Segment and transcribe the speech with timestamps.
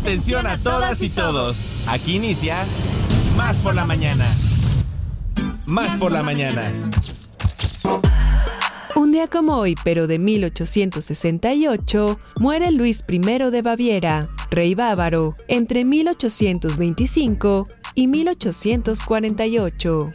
[0.00, 1.66] Atención a todas y todos.
[1.86, 2.64] Aquí inicia
[3.36, 4.24] Más por la mañana.
[5.66, 6.72] Más por la mañana.
[8.96, 15.84] Un día como hoy, pero de 1868, muere Luis I de Baviera, rey bávaro, entre
[15.84, 20.12] 1825 y 1848.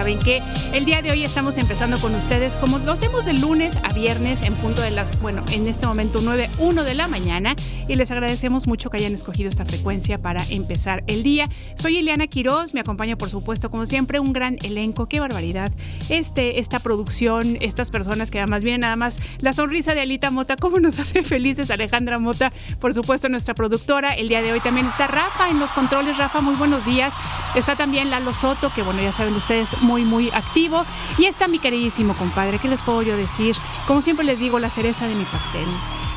[0.00, 3.76] Saben que el día de hoy estamos empezando con ustedes como lo hacemos de lunes
[3.82, 7.54] a viernes en punto de las, bueno, en este momento 9.1 de la mañana
[7.90, 11.48] y les agradecemos mucho que hayan escogido esta frecuencia para empezar el día.
[11.74, 15.72] Soy Eliana Quiroz, me acompaña por supuesto como siempre un gran elenco, qué barbaridad.
[16.08, 20.54] Este, esta producción, estas personas que además vienen nada más la sonrisa de Alita Mota,
[20.54, 24.14] cómo nos hace felices Alejandra Mota, por supuesto nuestra productora.
[24.14, 27.12] El día de hoy también está Rafa en los controles, Rafa, muy buenos días.
[27.56, 30.84] Está también Lalo Soto, que bueno, ya saben ustedes, muy, muy activo.
[31.18, 33.56] Y está mi queridísimo compadre, ¿qué les puedo yo decir?
[33.88, 35.66] Como siempre les digo, la cereza de mi pastel.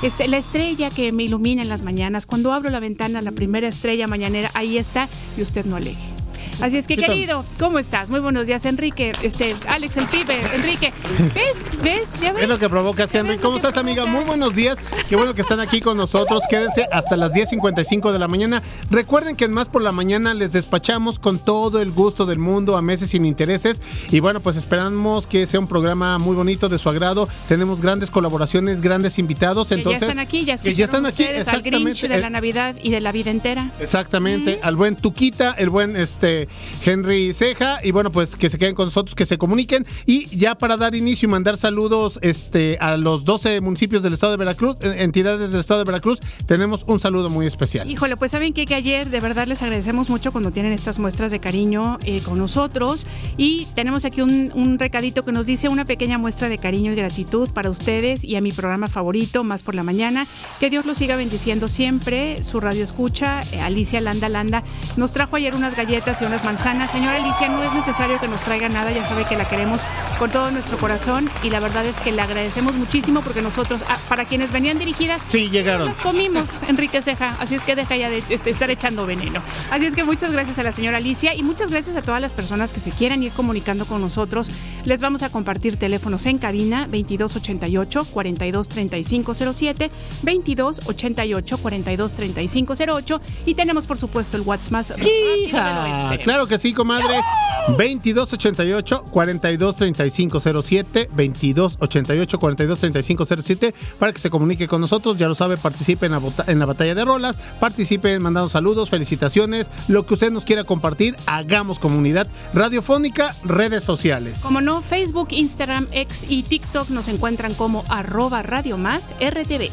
[0.04, 3.70] Este, la estrella que me ilumina en las mañanas, cuando abro la ventana, la primera
[3.70, 6.13] estrella mañanera, ahí está, y usted no aleje.
[6.62, 8.10] Así es que, querido, ¿cómo estás?
[8.10, 9.12] Muy buenos días, Enrique.
[9.22, 10.94] Este, Alex, el pibe, Enrique.
[11.34, 11.82] ¿Ves?
[11.84, 12.22] ¿Ves?
[12.22, 12.44] ¿Ya ves?
[12.44, 13.38] Es lo que provocas, Henry.
[13.38, 14.06] ¿Cómo estás, amiga?
[14.06, 14.78] Muy buenos días.
[15.10, 16.44] Qué bueno que están aquí con nosotros.
[16.50, 18.62] Quédense hasta las 10.55 de la mañana.
[18.90, 22.78] Recuerden que en Más por la Mañana les despachamos con todo el gusto del mundo
[22.78, 23.82] a meses sin intereses.
[24.12, 27.28] Y bueno, pues esperamos que sea un programa muy bonito, de su agrado.
[27.48, 29.72] Tenemos grandes colaboraciones, grandes invitados.
[29.72, 31.24] Entonces, ya están aquí, ya, que ya están aquí.
[31.24, 32.06] Exactamente.
[32.06, 33.72] Al de la Navidad y de la vida entera.
[33.80, 34.60] Exactamente.
[34.64, 36.43] Al buen Tuquita, el buen este
[36.84, 37.80] Henry Ceja.
[37.84, 39.86] Y bueno, pues que se queden con nosotros, que se comuniquen.
[40.06, 44.32] Y ya para dar inicio y mandar saludos este, a los 12 municipios del estado
[44.32, 47.90] de Veracruz, entidades del estado de Veracruz, tenemos un saludo muy especial.
[47.90, 51.32] Híjole, pues saben que, que ayer de verdad les agradecemos mucho cuando tienen estas muestras
[51.32, 53.06] de cariño eh, con nosotros.
[53.38, 56.96] Y tenemos aquí un, un recadito que nos dice una pequeña muestra de cariño y
[56.96, 60.28] gratitud para ustedes y a mi programa favorito, Más por la Mañana.
[60.60, 62.44] Que Dios los siga bendiciendo siempre.
[62.44, 64.64] Su radio escucha, eh, Alicia Landa Landa,
[64.98, 68.42] nos trajo ayer unas galletas y unas manzanas Señora Alicia, no es necesario que nos
[68.42, 69.82] traiga nada, ya sabe que la queremos
[70.18, 73.98] con todo nuestro corazón y la verdad es que le agradecemos muchísimo porque nosotros, ah,
[74.10, 75.88] para quienes venían dirigidas, sí, llegaron.
[75.88, 79.42] Las comimos, Enrique Ceja, así es que deja ya de, este, estar echando veneno.
[79.70, 82.34] Así es que muchas gracias a la señora Alicia y muchas gracias a todas las
[82.34, 84.50] personas que se quieran ir comunicando con nosotros.
[84.86, 89.92] Les vamos a compartir teléfonos en cabina 2288 423507,
[90.24, 97.20] 2288 423508 y tenemos por supuesto el WhatsApp más Hija, Claro que sí comadre.
[97.68, 105.18] 2288 423507 2288 423507 para que se comunique con nosotros.
[105.18, 109.72] Ya lo sabe, participe en la, en la batalla de rolas, participe mandando saludos, felicitaciones,
[109.88, 114.42] lo que usted nos quiera compartir, hagamos comunidad radiofónica, redes sociales.
[114.42, 119.72] Como no, Facebook, Instagram, X y TikTok nos encuentran como arroba radio más RTV.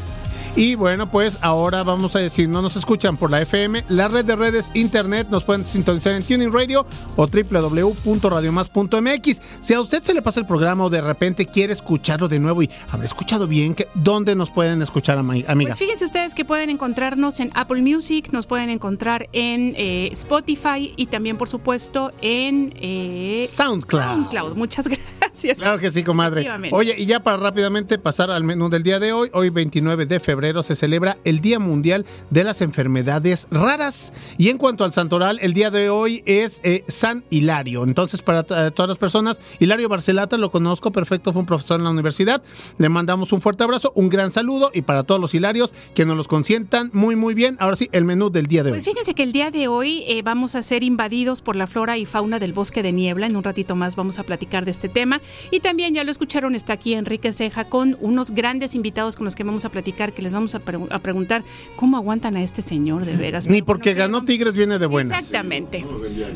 [0.53, 4.25] Y bueno, pues ahora vamos a decir, no nos escuchan por la FM, la red
[4.25, 6.85] de redes internet nos pueden sintonizar en Tuning Radio
[7.15, 9.41] o www.radiomás.mx.
[9.61, 12.63] Si a usted se le pasa el programa o de repente quiere escucharlo de nuevo
[12.63, 15.53] y habrá escuchado bien, ¿dónde nos pueden escuchar, amiga?
[15.53, 20.93] Pues fíjense ustedes que pueden encontrarnos en Apple Music, nos pueden encontrar en eh, Spotify
[20.97, 24.03] y también, por supuesto, en eh, SoundCloud.
[24.03, 24.57] SoundCloud.
[24.57, 24.85] Muchas
[25.19, 25.59] gracias.
[25.59, 26.45] Claro que sí, comadre.
[26.71, 30.19] Oye, y ya para rápidamente pasar al menú del día de hoy, hoy 29 de
[30.19, 34.11] febrero se celebra el Día Mundial de las Enfermedades Raras.
[34.37, 37.83] Y en cuanto al santoral, el día de hoy es eh, San Hilario.
[37.83, 41.91] Entonces, para todas las personas, Hilario Barcelata lo conozco perfecto, fue un profesor en la
[41.91, 42.41] universidad.
[42.77, 46.17] Le mandamos un fuerte abrazo, un gran saludo y para todos los Hilarios que nos
[46.17, 47.55] los consientan muy, muy bien.
[47.59, 48.85] Ahora sí, el menú del día de pues hoy.
[48.85, 51.97] Pues fíjense que el día de hoy eh, vamos a ser invadidos por la flora
[51.97, 53.27] y fauna del bosque de niebla.
[53.27, 55.21] En un ratito más vamos a platicar de este tema.
[55.51, 59.35] Y también ya lo escucharon, está aquí Enrique Ceja con unos grandes invitados con los
[59.35, 61.43] que vamos a platicar, que les vamos a, preguntar
[61.75, 63.47] cómo aguantan a este señor de veras.
[63.47, 65.19] Ni porque ganó Tigres viene de buenas.
[65.19, 65.85] Exactamente.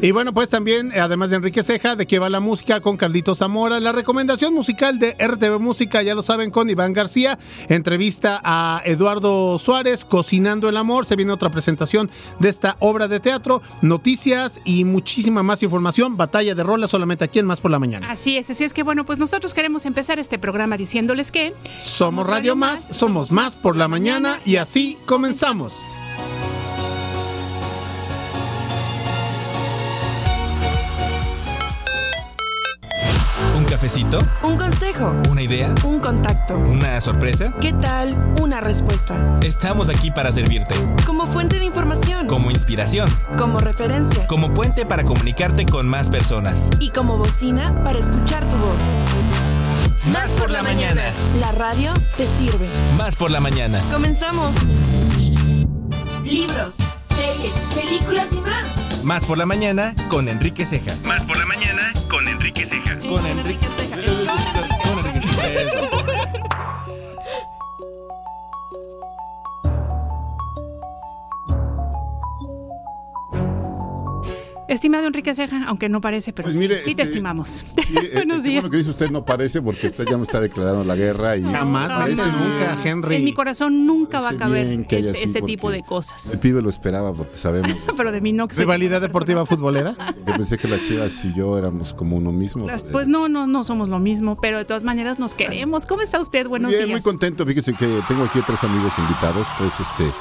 [0.02, 3.36] Y bueno, pues también, además de Enrique Ceja, de qué va la música con Carlito
[3.36, 7.38] Zamora, la recomendación musical de RTV Música, ya lo saben, con Iván García,
[7.70, 12.10] entrevista a Eduardo Suárez, Cocinando el Amor, se viene otra presentación
[12.40, 17.40] de esta obra de teatro, noticias y muchísima más información, batalla de rolas solamente aquí
[17.40, 18.10] en Más por la Mañana.
[18.10, 22.28] Así es, así es que bueno, pues nosotros queremos empezar este programa diciéndoles que somos
[22.28, 25.84] Radio Más, somos Más por la Mañana y así comenzamos.
[33.76, 34.20] cafecito?
[34.42, 35.14] ¿Un consejo?
[35.30, 35.76] ¿Una idea?
[35.84, 36.58] ¿Un contacto?
[36.58, 37.54] ¿Una sorpresa?
[37.60, 38.16] ¿Qué tal?
[38.40, 39.38] ¿Una respuesta?
[39.42, 40.74] Estamos aquí para servirte.
[41.06, 42.28] Como fuente de información.
[42.28, 43.10] Como inspiración.
[43.38, 44.28] Como referencia.
[44.28, 46.70] Como puente para comunicarte con más personas.
[46.80, 48.82] Y como bocina para escuchar tu voz.
[50.12, 51.04] Más por la mañana.
[51.40, 52.68] La radio te sirve.
[52.98, 53.82] Más por la mañana.
[53.92, 54.54] Comenzamos.
[56.24, 56.76] Libros,
[57.10, 59.04] series, películas y más.
[59.04, 60.96] Más por la mañana con Enrique Ceja.
[61.06, 63.00] Más por la mañana con Enrique Ceja.
[63.00, 63.98] Con Enrique Ceja.
[64.84, 65.95] Con Enrique Ceja.
[74.68, 77.66] Estimado Enrique Ceja, aunque no parece, pero pues sí, te este, estimamos.
[78.14, 78.56] Buenos días.
[78.56, 81.44] Bueno, que dice usted no parece porque usted ya me está declarando la guerra y
[81.44, 83.16] jamás parece nunca, Henry.
[83.18, 86.26] En mi corazón nunca va a caber ese, tipo de cosas.
[86.32, 87.78] El pibe lo esperaba porque sabemos.
[87.98, 88.48] pero de mí no.
[88.48, 89.96] ¿Rivalidad deportiva futbolera?
[90.26, 92.68] Yo pensé que las Chivas y yo éramos como uno mismo.
[92.92, 95.86] Pues no, no, no somos lo mismo, pero de todas maneras nos queremos.
[95.86, 96.48] ¿Cómo está usted?
[96.48, 96.92] Buenos Bien, días.
[96.92, 97.46] Muy contento.
[97.46, 100.12] Fíjese que tengo aquí tres amigos invitados, tres este,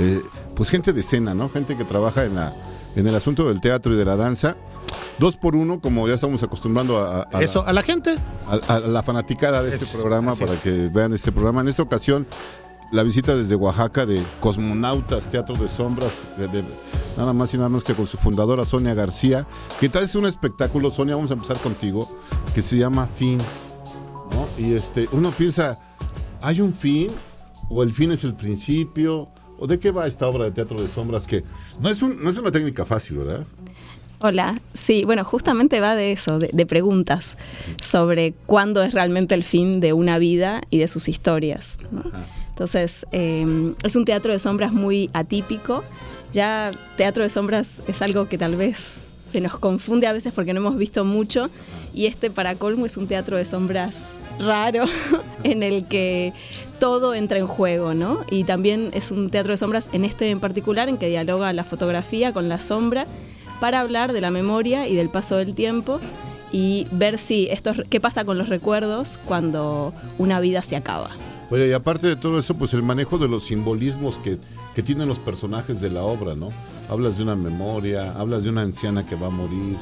[0.00, 0.22] eh,
[0.54, 1.48] pues gente de escena, ¿no?
[1.48, 2.54] Gente que trabaja en la
[2.96, 4.56] en el asunto del teatro y de la danza.
[5.18, 8.16] Dos por uno, como ya estamos acostumbrando a, eso, a la gente,
[8.68, 11.60] a, la fanaticada de este programa para que vean este programa.
[11.62, 12.26] En esta ocasión,
[12.92, 16.12] la visita desde Oaxaca de Cosmonautas, Teatro de Sombras,
[17.16, 19.46] nada más y nada menos que con su fundadora Sonia García,
[19.80, 22.06] que tal es un espectáculo, Sonia, vamos a empezar contigo,
[22.54, 23.38] que se llama Fin.
[24.58, 25.78] Y este, uno piensa,
[26.42, 27.08] ¿hay un fin?
[27.70, 29.28] ¿O el fin es el principio?
[29.58, 31.26] ¿O de qué va esta obra de teatro de sombras?
[31.26, 31.42] Que
[31.80, 33.46] no es, no es una técnica fácil, ¿verdad?
[34.18, 37.36] Hola, sí, bueno, justamente va de eso, de, preguntas
[37.84, 41.78] sobre cuándo es realmente el fin de una vida y de sus historias.
[42.48, 45.84] Entonces, em, es un teatro de sombras muy atípico.
[46.32, 48.78] Ya teatro de sombras es algo que tal vez
[49.30, 51.50] se nos confunde a veces porque no hemos visto mucho
[51.92, 53.94] y este para colmo es un teatro de sombras
[54.38, 54.84] raro
[55.44, 56.32] en el que
[56.78, 58.24] todo entra en juego, ¿no?
[58.30, 61.64] Y también es un teatro de sombras en este en particular en que dialoga la
[61.64, 63.06] fotografía con la sombra
[63.60, 66.00] para hablar de la memoria y del paso del tiempo
[66.52, 71.10] y ver si esto qué pasa con los recuerdos cuando una vida se acaba.
[71.50, 74.38] Oye, y aparte de todo eso, pues el manejo de los simbolismos que,
[74.74, 76.50] que tienen los personajes de la obra, ¿no?
[76.88, 79.76] Hablas de una memoria, hablas de una anciana que va a morir,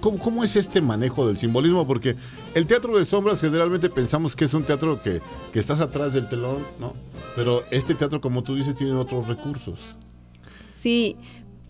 [0.00, 1.86] ¿Cómo, es este manejo del simbolismo?
[1.86, 2.16] Porque
[2.54, 5.20] el teatro de sombras generalmente pensamos que es un teatro que,
[5.54, 6.94] estás atrás del telón, ¿no?
[7.36, 9.78] Pero este teatro, como tú dices, tiene otros recursos.
[10.74, 11.16] Sí,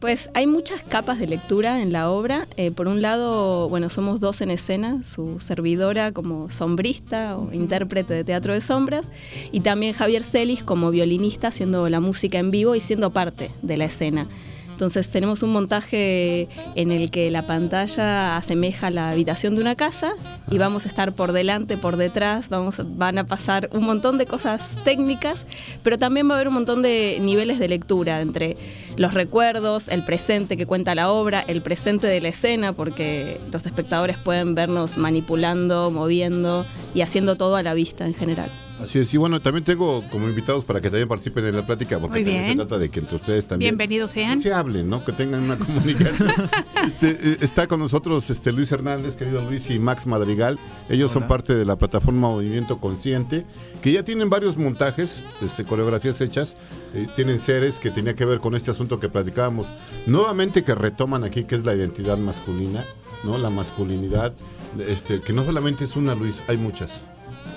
[0.00, 2.48] pues hay muchas capas de lectura en la obra.
[2.56, 8.14] Eh, por un lado, bueno, somos dos en escena, su servidora como sombrista o intérprete
[8.14, 9.10] de teatro de sombras,
[9.52, 13.76] y también Javier Celis como violinista haciendo la música en vivo y siendo parte de
[13.76, 14.26] la escena.
[14.80, 20.14] Entonces tenemos un montaje en el que la pantalla asemeja la habitación de una casa
[20.50, 24.24] y vamos a estar por delante, por detrás, vamos, van a pasar un montón de
[24.24, 25.44] cosas técnicas,
[25.82, 28.56] pero también va a haber un montón de niveles de lectura entre
[28.96, 33.66] los recuerdos, el presente que cuenta la obra, el presente de la escena, porque los
[33.66, 36.64] espectadores pueden vernos manipulando, moviendo
[36.94, 38.50] y haciendo todo a la vista en general.
[38.82, 41.98] Así es, y bueno, también tengo como invitados para que también participen en la plática,
[41.98, 44.40] porque también se trata de que entre ustedes también Bienvenidos sean.
[44.40, 45.04] se hablen, ¿no?
[45.04, 46.32] Que tengan una comunicación.
[46.86, 50.58] Este, eh, está con nosotros este Luis Hernández, querido Luis, y Max Madrigal.
[50.88, 53.44] Ellos son parte de la plataforma Movimiento Consciente,
[53.82, 56.56] que ya tienen varios montajes, este, coreografías hechas,
[56.94, 59.66] eh, tienen seres que tenía que ver con este asunto que platicábamos.
[60.06, 62.84] Nuevamente que retoman aquí, que es la identidad masculina,
[63.24, 63.38] ¿no?
[63.38, 64.32] La masculinidad,
[64.86, 67.04] este, que no solamente es una, Luis, hay muchas.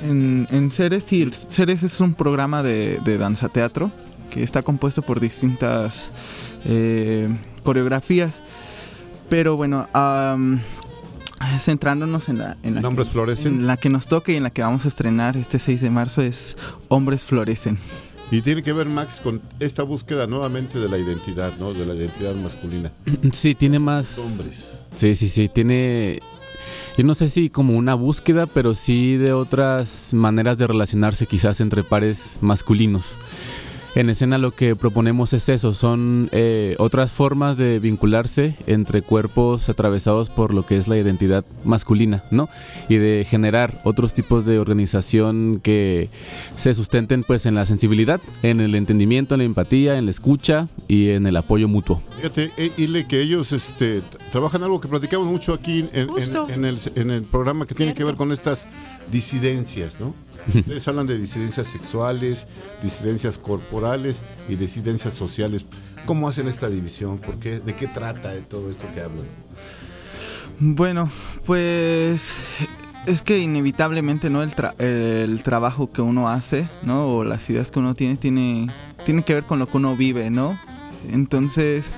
[0.03, 3.91] En, en Ceres, sí, Ceres es un programa de, danza teatro
[4.29, 6.12] que está compuesto por distintas
[6.65, 7.29] eh,
[7.63, 8.41] coreografías.
[9.29, 9.88] Pero bueno,
[11.60, 14.62] centrándonos en la, en, la que, en la que nos toca y en la que
[14.62, 16.57] vamos a estrenar este 6 de marzo es
[16.89, 17.77] Hombres Florecen.
[18.31, 21.74] Y tiene que ver, Max, con esta búsqueda nuevamente de la identidad, ¿no?
[21.74, 22.91] De la identidad masculina.
[23.31, 24.17] Sí, tiene más...
[24.17, 24.86] Hombres.
[24.95, 26.19] Sí, sí, sí, tiene
[26.97, 31.59] yo no sé si como una búsqueda, pero sí de otras maneras de relacionarse quizás
[31.59, 33.17] entre pares masculinos.
[33.95, 39.69] En escena lo que proponemos es eso, son eh, otras formas de vincularse entre cuerpos
[39.69, 42.50] atravesados por lo que es la identidad masculina, ¿no?
[42.89, 46.09] Y de generar otros tipos de organización que
[46.55, 50.69] se sustenten pues en la sensibilidad, en el entendimiento, en la empatía, en la escucha
[50.88, 52.01] y en el apoyo mutuo.
[52.17, 57.23] Fíjate, eh, que ellos este, trabajan algo que platicamos mucho aquí en, el, en el
[57.23, 58.65] programa que tiene que ver con estas
[59.12, 60.15] disidencias, ¿no?
[60.53, 62.47] Ustedes hablan de disidencias sexuales,
[62.81, 64.17] disidencias corporales
[64.50, 65.65] y disidencias sociales.
[66.05, 67.17] ¿Cómo hacen esta división?
[67.17, 67.59] ¿Por qué?
[67.59, 69.25] ¿De qué trata de todo esto que hablan?
[70.59, 71.09] Bueno,
[71.45, 72.33] pues
[73.05, 77.07] es que inevitablemente no el, el, trabajo que uno hace, ¿no?
[77.07, 78.67] O las ideas que uno tiene tiene
[79.05, 80.57] tiene que ver con lo que uno vive, ¿no?
[81.12, 81.97] Entonces,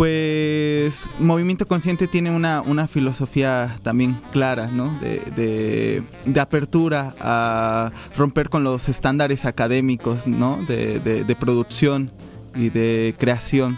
[0.00, 4.98] pues Movimiento Consciente tiene una, filosofía también clara, ¿no?
[4.98, 6.02] De,
[6.40, 10.58] apertura a romper con los estándares académicos, ¿no?
[10.66, 12.10] De, producción
[12.54, 13.76] y de creación.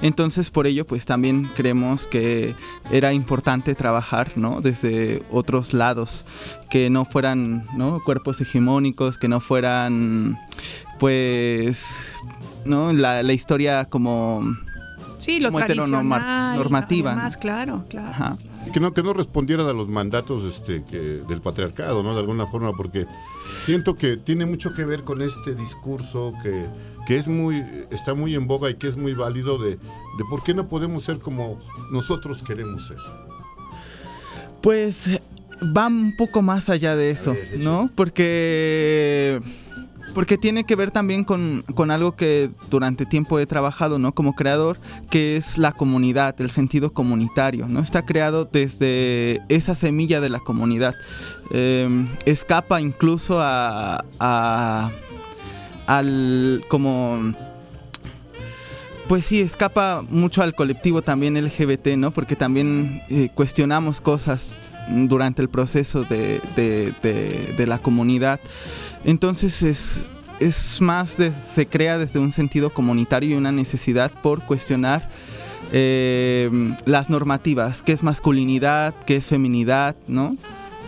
[0.00, 2.54] Entonces por ello pues también creemos que
[2.90, 4.62] era importante trabajar ¿no?
[4.62, 6.24] desde otros lados,
[6.70, 8.00] que no fueran ¿no?
[8.02, 10.38] cuerpos hegemónicos, que no fueran
[10.98, 12.06] pues
[12.64, 12.92] ¿no?
[12.92, 14.42] la, la historia como
[15.24, 17.14] Sí, lo heteronormativa.
[17.14, 18.36] Más, claro, claro.
[18.72, 22.12] Que no, que no respondieran a los mandatos este, que, del patriarcado, ¿no?
[22.12, 23.06] De alguna forma, porque
[23.64, 26.66] siento que tiene mucho que ver con este discurso que,
[27.06, 30.42] que es muy, está muy en boga y que es muy válido de, de por
[30.42, 31.58] qué no podemos ser como
[31.90, 32.98] nosotros queremos ser.
[34.60, 35.08] Pues
[35.76, 37.90] va un poco más allá de eso, ¿no?
[37.94, 39.40] Porque
[40.14, 44.14] porque tiene que ver también con, algo que durante tiempo he trabajado, ¿no?
[44.14, 44.78] Como creador,
[45.10, 47.80] que es la comunidad, el sentido comunitario, ¿no?
[47.80, 50.94] Está creado desde esa semilla de la comunidad.
[51.50, 54.04] Em, escapa incluso a,
[55.86, 57.34] al como
[59.08, 62.10] pues sí, escapa mucho al colectivo también LGBT, ¿no?
[62.10, 64.52] Porque también eh, cuestionamos cosas
[64.88, 68.40] durante el proceso de, de la comunidad.
[69.04, 70.04] Entonces es,
[70.40, 71.16] es más,
[71.54, 75.08] se crea desde un sentido comunitario y una necesidad por cuestionar
[75.72, 76.50] eh,
[76.84, 80.36] las normativas, qué es masculinidad, qué es feminidad, ¿no?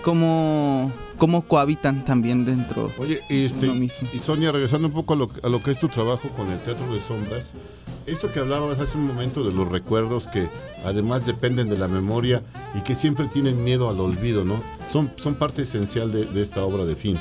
[0.02, 5.48] Cómo, cómo cohabitan también dentro Oye, este, Y Sonia, regresando un poco a lo, a
[5.48, 7.50] lo que es tu trabajo con el Teatro de Sombras,
[8.06, 10.48] esto que hablabas hace un momento de los recuerdos que
[10.84, 12.42] además dependen de la memoria
[12.74, 14.62] y que siempre tienen miedo al olvido, ¿no?
[14.92, 17.18] Son, son parte esencial de, de esta obra de fin.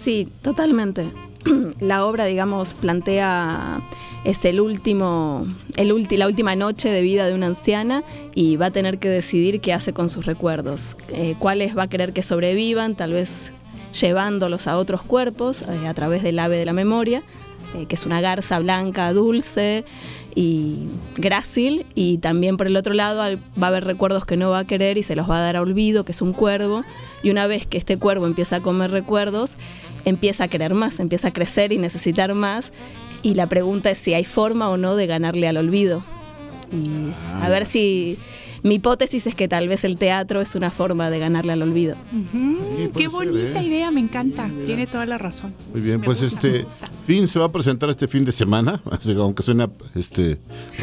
[0.00, 1.10] Sí, totalmente.
[1.80, 3.80] La obra, digamos, plantea
[4.24, 8.02] es el último, el la última noche de vida de una anciana
[8.34, 11.88] y va a tener que decidir qué hace con sus recuerdos, eh, cuáles va a
[11.88, 13.52] querer que sobrevivan, tal vez
[14.00, 17.22] llevándolos a otros cuerpos eh, a través del ave de la memoria,
[17.76, 19.84] eh, que es una garza blanca, dulce
[20.34, 20.78] y
[21.16, 24.64] grácil, y también por el otro lado va a haber recuerdos que no va a
[24.64, 26.82] querer y se los va a dar a olvido, que es un cuervo,
[27.22, 29.54] y una vez que este cuervo empieza a comer recuerdos,
[30.04, 32.72] empieza a querer más, empieza a crecer y necesitar más.
[33.24, 36.04] Y la pregunta es si hay forma o no de ganarle al olvido.
[36.70, 37.10] Y
[37.42, 38.18] a ver si
[38.64, 41.96] mi hipótesis es que tal vez el teatro es una forma de ganarle al olvido.
[42.96, 43.66] Qué bonita ¿eh?
[43.66, 44.50] idea, me encanta.
[44.64, 45.52] Tiene toda la razón.
[45.70, 46.64] Muy bien, pues este
[47.06, 48.80] fin se va a presentar este fin de semana,
[49.18, 50.38] aunque suena este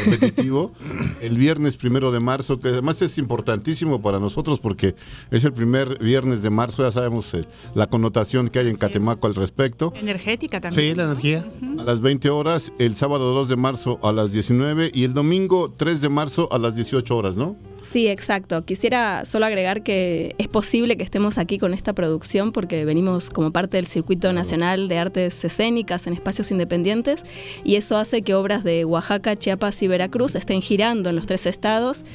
[0.05, 0.73] repetitivo,
[1.21, 4.93] el viernes primero de marzo, que además es importantísimo para nosotros porque
[5.31, 9.25] es el primer viernes de marzo, ya sabemos eh, la connotación que hay en Catemaco
[9.25, 9.91] al respecto.
[9.95, 10.91] Energética también.
[10.91, 11.43] Sí, la energía.
[11.79, 15.73] A las 20 horas, el sábado 2 de marzo a las 19 y el domingo
[15.75, 17.70] 3 de marzo a las 18 horas, ¿no?
[17.81, 18.63] Sí, exacto.
[18.63, 23.51] Quisiera solo agregar que es posible que estemos aquí con esta producción porque venimos como
[23.51, 27.23] parte del Circuito Nacional de Artes Escénicas en espacios independientes
[27.63, 31.45] y eso hace que obras de Oaxaca, Chiapas y Veracruz estén girando en los tres
[31.45, 32.05] estados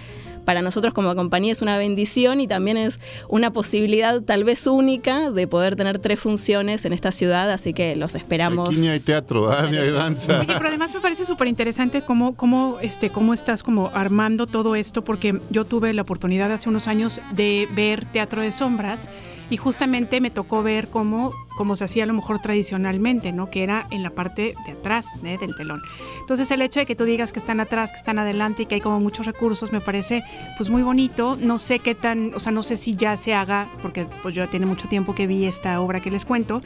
[0.47, 5.31] para nosotros como compañía es una bendición y también es una posibilidad tal vez única
[5.31, 8.71] de poder tener tres funciones en esta ciudad, así que los esperamos.
[8.71, 9.67] Aquí ni hay teatro, ¿ah?
[9.71, 10.45] ni hay danza.
[10.47, 15.03] pero además me parece súper interesante cómo, cómo, este, cómo estás como armando todo esto,
[15.03, 19.11] porque yo tuve la oportunidad hace unos años de ver Teatro de Sombras
[19.51, 23.51] y justamente me tocó ver cómo, cómo se hacía a lo mejor tradicionalmente, ¿no?
[23.51, 25.39] Que era en la parte de atrás ¿eh?
[25.39, 25.81] del telón.
[26.21, 28.77] Entonces el hecho de que tú digas que están atrás, que están adelante y que
[28.77, 30.25] hay como muchos recursos me parece
[30.57, 31.37] pues muy bonito.
[31.41, 34.47] No sé qué tan, o sea, no sé si ya se haga, porque pues ya
[34.49, 36.61] tiene mucho tiempo que vi esta obra que les cuento,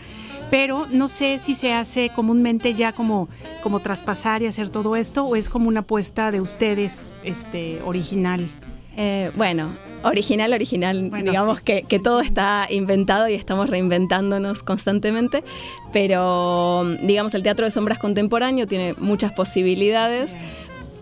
[0.51, 3.29] pero no sé si se hace comúnmente ya como,
[3.63, 8.51] como traspasar y hacer todo esto o es como una apuesta de ustedes este, original.
[8.97, 9.73] Eh, bueno,
[10.03, 11.11] Original, original.
[11.25, 15.45] Digamos que, que, todo está inventado y estamos reinventándonos constantemente,
[15.93, 20.35] pero digamos el teatro de sombras contemporáneo tiene muchas posibilidades.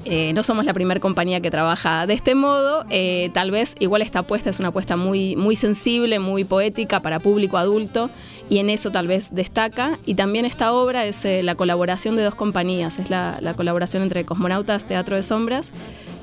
[0.05, 2.87] Eh, no somos la primera compañía que trabaja de este modo.
[2.89, 7.21] Eh, tal vez igual esta apuesta es una apuesta muy, muy sensible, muy poética para
[7.21, 8.09] público adulto
[8.49, 9.99] y en eso tal vez destaca.
[10.07, 14.03] Y también esta obra es eh, la colaboración de dos compañías, es la, la, colaboración
[14.03, 15.73] entre Cosmonautas Teatro de Sombras,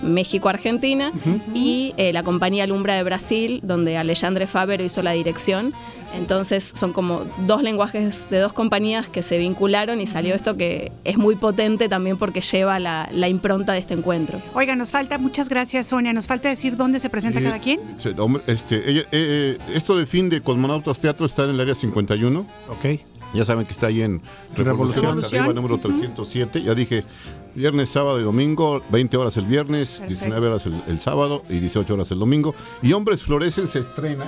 [0.06, 1.12] México-Argentina,
[1.54, 5.74] y la compañía Lumbra de Brasil, donde Alejandre Fabero hizo la dirección.
[6.16, 10.92] Entonces son como dos lenguajes de dos compañías que se vincularon y salió esto que
[11.04, 14.42] es muy potente también porque lleva la, impronta de este encuentro.
[14.54, 17.82] Oiga, nos falta, muchas gracias Sonia, nos falta decir dónde se presenta cada quien.
[18.48, 22.46] Este, eh, eh, esto de fin de Cosmonautas Teatro está en el área 51.
[22.70, 22.86] Ok.
[23.34, 24.22] Ya saben que está ahí en
[24.56, 26.62] Revolución, arriba, número 307.
[26.62, 27.04] Ya dije,
[27.56, 31.94] viernes, sábado y domingo, 20 horas el viernes, 19 horas el, el, sábado y 18
[31.94, 32.54] horas el domingo.
[32.82, 34.28] Y Hombres Florecen se estrena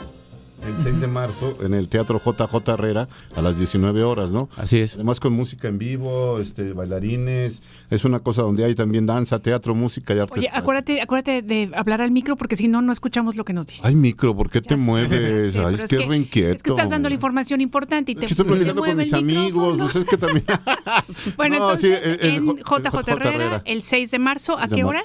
[0.65, 4.49] el 6 de marzo en el Teatro JJ Herrera a las 19 horas, ¿no?
[4.57, 4.95] Así es.
[4.95, 9.75] Además con música en vivo, este, bailarines, es una cosa donde hay también danza, teatro,
[9.75, 10.39] música y arte.
[10.39, 13.67] Oye, acuérdate, acuérdate de hablar al micro porque si no, no escuchamos lo que nos
[13.67, 13.85] dices.
[13.85, 15.55] Ay, micro, ¿por qué te mueves?
[15.55, 16.55] Ay, es, que, reinquieto.
[16.55, 19.13] Es que estás dando la información importante y te, es que estoy platicando con mis
[19.13, 20.45] amigos, pues es que también...
[21.37, 25.03] bueno, entonces, en JJ, Herrera, el 6 de marzo, ¿a qué hora?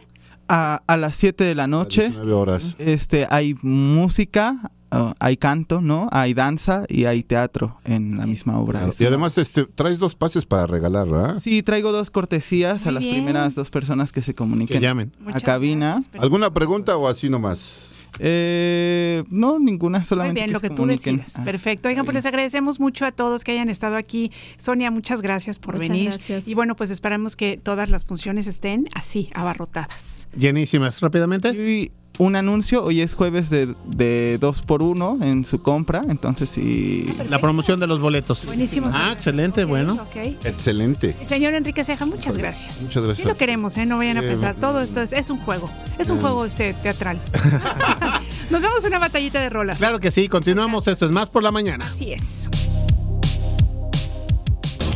[0.49, 2.03] A, a, las 7 de la noche.
[2.03, 2.77] 19 horas.
[2.79, 6.09] Este, hay música, uh, hay canto, ¿no?
[6.13, 8.81] Hay danza y hay teatro en la misma obra.
[8.81, 8.95] Claro.
[8.99, 11.41] Y además este, traes dos pases para regalar, ¿verdad?
[11.41, 13.15] Sí, traigo dos cortesías Muy a las bien.
[13.17, 15.13] primeras dos personas que se comuniquen que llamen.
[15.21, 15.93] a Muchas cabina.
[15.95, 17.93] Gracias, ¿Alguna pregunta o así nomás?
[18.19, 20.41] Eh, no, ninguna, solamente.
[20.41, 21.33] Muy bien, lo que tú decidas.
[21.37, 21.89] Ah, Perfecto.
[21.89, 24.31] Oigan, pues les agradecemos mucho a todos que hayan estado aquí.
[24.59, 26.11] Sonia, muchas gracias por muchas venir.
[26.11, 26.47] Gracias.
[26.47, 30.29] Y bueno, pues esperamos que todas las funciones estén así, abarrotadas.
[30.37, 31.01] Llenísimas.
[31.01, 31.51] Rápidamente.
[31.51, 31.91] Y
[32.23, 37.07] un anuncio, hoy es jueves de, de dos por uno en su compra, entonces sí.
[37.29, 38.45] La promoción de los boletos.
[38.47, 38.89] Buenísimo.
[38.89, 39.13] Ah, señor.
[39.13, 39.95] excelente, bueno.
[39.95, 40.17] ok.
[40.45, 41.17] Excelente.
[41.21, 42.81] El señor Enrique Ceja, muchas gracias.
[42.83, 43.23] Muchas gracias.
[43.25, 43.87] Sí lo queremos, ¿eh?
[43.87, 44.55] No vayan a Eh, pensar.
[44.55, 45.71] Todo esto es, es un juego.
[45.99, 46.21] Es un Eh.
[46.21, 47.21] juego este teatral.
[48.51, 49.79] Nos vemos una batallita de rolas.
[49.79, 50.87] Claro que sí, continuamos.
[50.89, 51.85] Esto es más por la mañana.
[51.87, 52.49] Así es.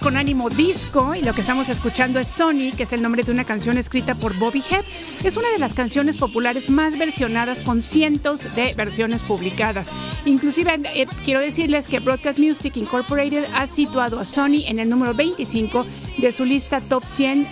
[0.00, 3.30] Con ánimo disco y lo que estamos escuchando es Sony, que es el nombre de
[3.30, 4.84] una canción escrita por Bobby Hebb.
[5.22, 9.92] Es una de las canciones populares más versionadas con cientos de versiones publicadas.
[10.26, 15.14] Inclusive eh, quiero decirles que Broadcast Music Incorporated ha situado a Sony en el número
[15.14, 15.86] 25
[16.18, 17.46] de su lista top 100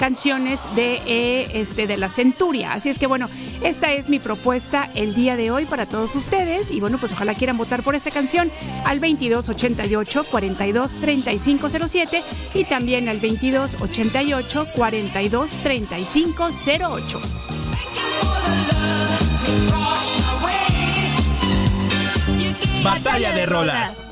[0.00, 2.72] canciones de, eh, este, de la Centuria.
[2.72, 3.28] Así es que bueno,
[3.62, 7.34] esta es mi propuesta el día de hoy para todos ustedes y bueno, pues ojalá
[7.34, 8.50] quieran votar por esta canción
[8.86, 12.22] al 2288 42 3507
[12.54, 17.20] y también al 2288 42 3508.
[22.82, 24.09] Batalla de rolas.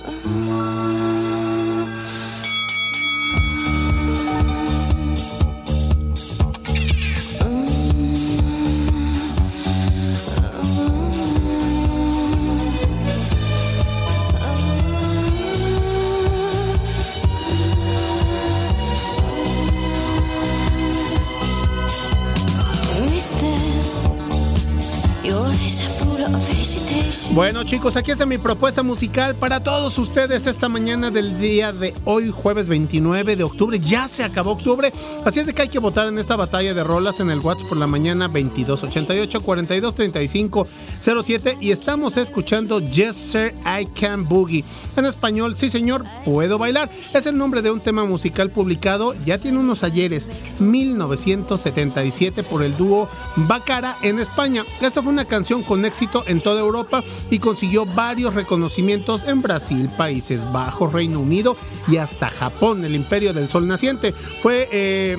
[27.35, 31.93] Bueno chicos, aquí está mi propuesta musical para todos ustedes esta mañana del día de
[32.07, 33.79] hoy, jueves 29 de octubre.
[33.79, 34.93] Ya se acabó octubre,
[35.27, 37.69] así es de que hay que votar en esta batalla de rolas en el WhatsApp
[37.69, 40.67] por la mañana 2288 4235
[41.01, 44.65] 07 y estamos escuchando Yes Sir I Can Boogie.
[44.97, 46.91] En español, sí señor, puedo bailar.
[47.13, 50.29] Es el nombre de un tema musical publicado, ya tiene unos ayeres,
[50.61, 54.65] 1977 por el dúo Bacara en España.
[54.81, 59.89] Esta fue una canción con éxito en toda Europa y consiguió varios reconocimientos en Brasil,
[59.97, 64.13] Países Bajos, Reino Unido y hasta Japón, el imperio del sol naciente.
[64.13, 64.69] Fue...
[64.71, 65.17] eh,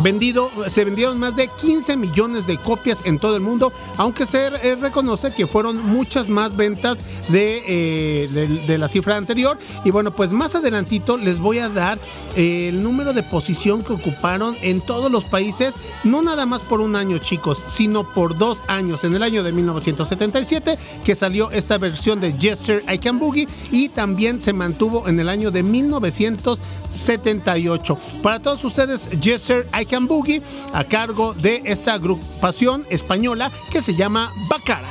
[0.00, 4.46] vendido, se vendieron más de 15 millones de copias en todo el mundo, aunque se
[4.46, 8.28] eh, reconoce que fueron muchas más ventas de,
[8.66, 9.58] de, la cifra anterior.
[9.84, 11.98] Y bueno, pues más adelantito les voy a dar
[12.36, 16.96] el número de posición que ocuparon en todos los países, no nada más por un
[16.96, 19.04] año chicos, sino por dos años.
[19.04, 23.88] En el año de 1977 que salió esta versión de Yes I Can Boogie y
[23.88, 27.98] también se mantuvo en el año de 1978.
[28.22, 30.42] Para todos ustedes, Yes I Can Boogie
[30.72, 34.88] a cargo de esta agrupación española que se llama Bacara.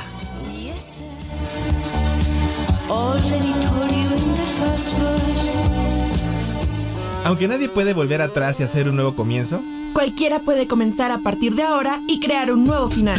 [7.24, 9.62] Aunque nadie puede volver atrás y hacer un nuevo comienzo,
[9.94, 13.18] cualquiera puede comenzar a partir de ahora y crear un nuevo final.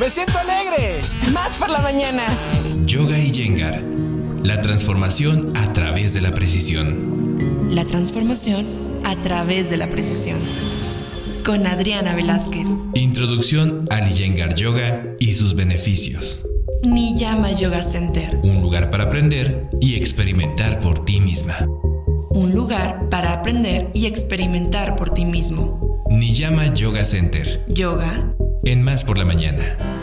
[0.00, 1.02] ¡Me siento alegre!
[1.32, 2.22] Más por la mañana.
[2.86, 3.82] Yoga y Yengar.
[4.42, 7.68] La transformación a través de la precisión.
[7.70, 8.66] La transformación
[9.04, 10.38] a través de la precisión.
[11.46, 12.66] Con Adriana Velázquez.
[12.94, 16.44] Introducción al Yengar Yoga y sus beneficios.
[16.82, 18.40] Niyama Yoga Center.
[18.42, 21.56] Un lugar para aprender y experimentar por ti misma.
[22.30, 26.02] Un lugar para aprender y experimentar por ti mismo.
[26.10, 27.64] Niyama Yoga Center.
[27.68, 28.34] Yoga.
[28.64, 29.95] En Más por la Mañana.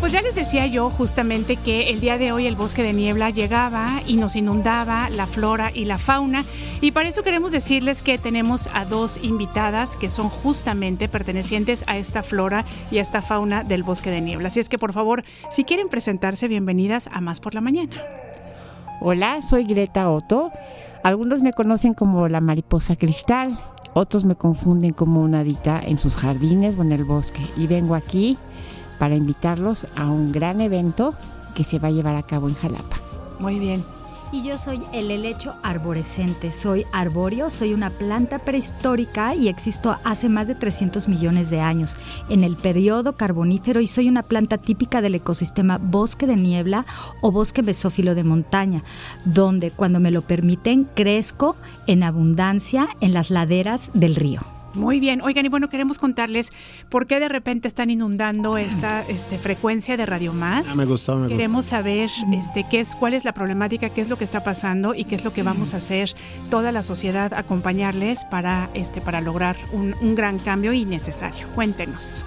[0.00, 3.30] Pues ya les decía yo justamente que el día de hoy el bosque de niebla
[3.30, 6.44] llegaba y nos inundaba la flora y la fauna
[6.80, 11.96] y para eso queremos decirles que tenemos a dos invitadas que son justamente pertenecientes a
[11.96, 14.48] esta flora y a esta fauna del bosque de niebla.
[14.48, 17.96] Así es que por favor, si quieren presentarse, bienvenidas a Más por la Mañana.
[19.00, 20.52] Hola, soy Greta Otto.
[21.02, 23.58] Algunos me conocen como la mariposa cristal,
[23.94, 27.42] otros me confunden como una dita en sus jardines o en el bosque.
[27.56, 28.38] Y vengo aquí
[28.98, 31.14] para invitarlos a un gran evento
[31.54, 32.96] que se va a llevar a cabo en Jalapa.
[33.38, 33.84] Muy bien.
[34.32, 40.28] Y yo soy el helecho arborescente, soy arbóreo, soy una planta prehistórica y existo hace
[40.28, 41.96] más de 300 millones de años
[42.28, 46.86] en el periodo carbonífero y soy una planta típica del ecosistema bosque de niebla
[47.20, 48.82] o bosque mesófilo de montaña,
[49.24, 51.54] donde cuando me lo permiten crezco
[51.86, 54.55] en abundancia en las laderas del río.
[54.76, 56.52] Muy bien, oigan, y bueno, queremos contarles
[56.90, 60.68] por qué de repente están inundando esta este, frecuencia de Radio Más.
[60.68, 64.10] Ah, me gustó, me Queremos saber este, qué es, cuál es la problemática, qué es
[64.10, 66.14] lo que está pasando y qué es lo que vamos a hacer
[66.50, 71.46] toda la sociedad, acompañarles para, este, para lograr un, un gran cambio y necesario.
[71.54, 72.22] Cuéntenos.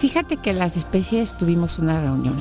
[0.00, 2.36] Fíjate que las especies tuvimos una reunión,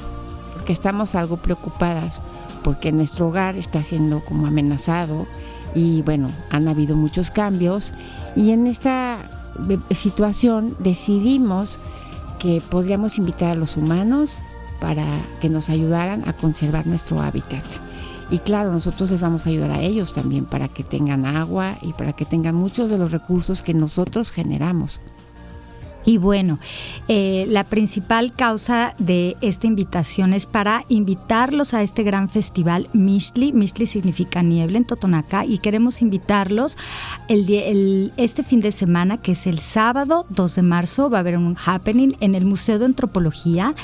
[0.53, 2.19] porque estamos algo preocupadas,
[2.63, 5.27] porque nuestro hogar está siendo como amenazado
[5.75, 7.91] y bueno, han habido muchos cambios
[8.39, 9.17] y en esta
[9.67, 11.77] eh, situación decidimos
[12.39, 14.39] que podríamos invitar a los humanos
[14.79, 15.05] para
[15.41, 17.65] que nos ayudaran a conservar nuestro hábitat.
[18.31, 21.91] Y claro, nosotros les vamos a ayudar a ellos también para que tengan agua y
[21.91, 25.01] para que tengan muchos de los recursos que nosotros generamos.
[26.09, 26.57] Y bueno,
[27.07, 33.53] eh, la principal causa de esta invitación es para invitarlos a este gran festival Mistli.
[33.53, 36.79] Mistli significa niebla en Totonaca y queremos invitarlos
[37.27, 41.37] el, este fin de semana, que es el sábado 2 de marzo, va a haber
[41.37, 43.75] un happening en el Museo de Antropología,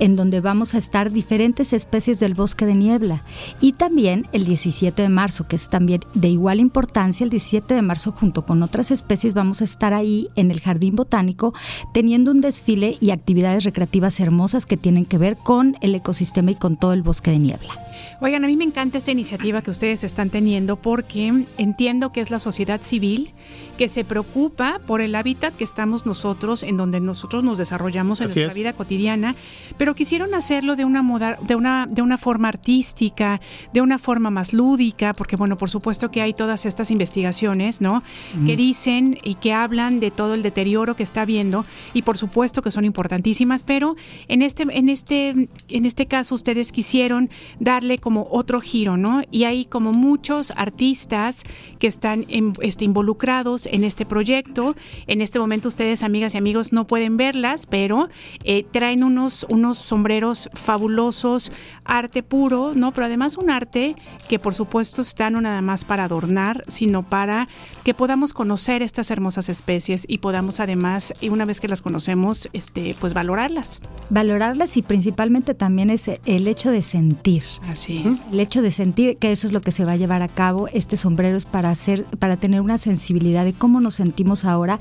[0.00, 3.22] en donde vamos a estar diferentes especies del bosque de niebla.
[3.60, 7.82] Y también el 17 de marzo, que es también de igual importancia, el 17 de
[7.82, 11.54] marzo junto con otras especies vamos a estar ahí en el Jardín Botánico
[11.92, 16.54] teniendo un desfile y actividades recreativas hermosas que tienen que ver con el ecosistema y
[16.54, 17.88] con todo el bosque de niebla.
[18.20, 22.30] Oigan, a mí me encanta esta iniciativa que ustedes están teniendo porque entiendo que es
[22.30, 23.32] la sociedad civil
[23.76, 28.24] que se preocupa por el hábitat que estamos nosotros, en donde nosotros nos desarrollamos en
[28.24, 29.36] nuestra vida cotidiana,
[29.76, 33.40] pero quisieron hacerlo de una, moda, de, una, de una forma artística,
[33.72, 38.02] de una forma más lúdica, porque bueno, por supuesto que hay todas estas investigaciones, ¿no?
[38.44, 41.47] Que dicen y que hablan de todo el deterioro que está habiendo
[41.94, 43.96] y por supuesto que son importantísimas, pero
[44.28, 47.30] en este, en este, en este caso ustedes quisieron
[47.60, 49.22] darle como otro giro, ¿no?
[49.30, 51.44] Y hay como muchos artistas
[51.78, 52.26] que están
[52.60, 54.74] este, involucrados en este proyecto.
[55.06, 58.08] En este momento ustedes, amigas y amigos, no pueden verlas, pero
[58.44, 61.52] eh, traen unos, unos sombreros fabulosos,
[61.84, 62.92] arte puro, ¿no?
[62.92, 63.96] Pero además un arte
[64.28, 67.48] que por supuesto está no nada más para adornar, sino para
[67.84, 73.14] que podamos conocer estas hermosas especies y podamos además vez que las conocemos, este, pues
[73.14, 73.80] valorarlas.
[74.10, 77.44] Valorarlas y principalmente también es el hecho de sentir.
[77.62, 78.32] Así es.
[78.32, 80.68] El hecho de sentir que eso es lo que se va a llevar a cabo.
[80.68, 84.80] Este sombrero es para hacer, para tener una sensibilidad de cómo nos sentimos ahora,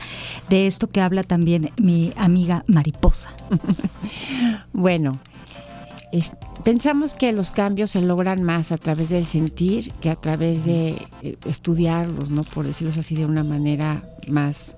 [0.49, 3.31] de esto que habla también mi amiga Mariposa.
[4.73, 5.19] bueno,
[6.63, 10.97] pensamos que los cambios se logran más a través del sentir que a través de
[11.21, 12.43] eh, estudiarlos, ¿no?
[12.43, 14.76] Por decirlo así de una manera más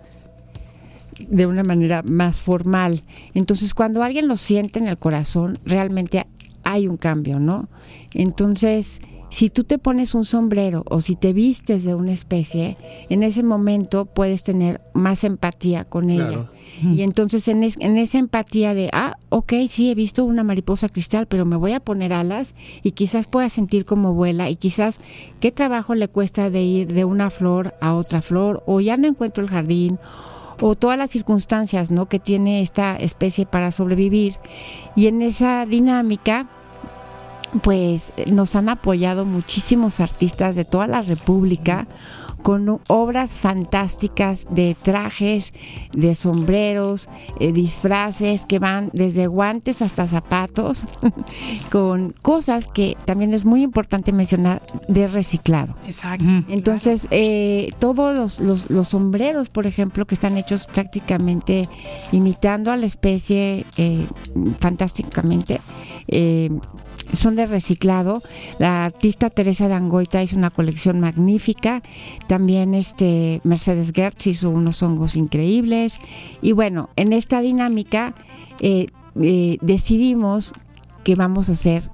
[1.28, 3.04] de una manera más formal.
[3.34, 6.26] Entonces, cuando alguien lo siente en el corazón, realmente
[6.64, 7.68] hay un cambio, ¿no?
[8.14, 12.78] Entonces, si tú te pones un sombrero o si te vistes de una especie,
[13.10, 16.50] en ese momento puedes tener más empatía con ella.
[16.82, 21.46] Y entonces en, esa empatía de, ah, ok, sí, he visto una mariposa cristal, pero
[21.46, 25.00] me voy a poner alas y quizás pueda sentir cómo vuela y quizás
[25.40, 29.08] qué trabajo le cuesta de ir de una flor a otra flor o ya no
[29.08, 30.00] encuentro el jardín
[30.62, 32.08] o todas las circunstancias ¿no?
[32.08, 34.36] que tiene esta especie para sobrevivir.
[34.96, 36.48] Y en esa dinámica,
[37.62, 41.88] pues nos han apoyado muchísimos artistas de toda la República
[42.42, 45.54] con obras fantásticas de trajes,
[45.94, 50.86] de sombreros, eh, disfraces que van desde guantes hasta zapatos,
[51.72, 55.76] con cosas que también es muy importante mencionar de reciclado.
[55.86, 56.26] Exacto.
[56.48, 61.70] Entonces, eh, todos los, sombreros, por ejemplo, que están hechos prácticamente
[62.12, 64.08] imitando a la especie eh,
[64.60, 65.60] fantásticamente,
[67.14, 68.22] son de reciclado.
[68.60, 71.82] La artista Teresa Dangoita hizo una colección magnífica.
[72.28, 76.00] También este Mercedes Gertz hizo unos hongos increíbles.
[76.42, 78.14] Y bueno, en esta dinámica
[78.60, 78.88] eh,
[79.20, 80.54] eh, decidimos
[81.04, 81.90] que vamos a hacer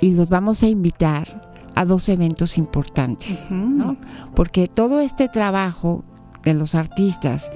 [0.00, 3.42] y los vamos a invitar a dos eventos importantes,
[4.34, 6.04] Porque todo este trabajo
[6.42, 7.50] de los artistas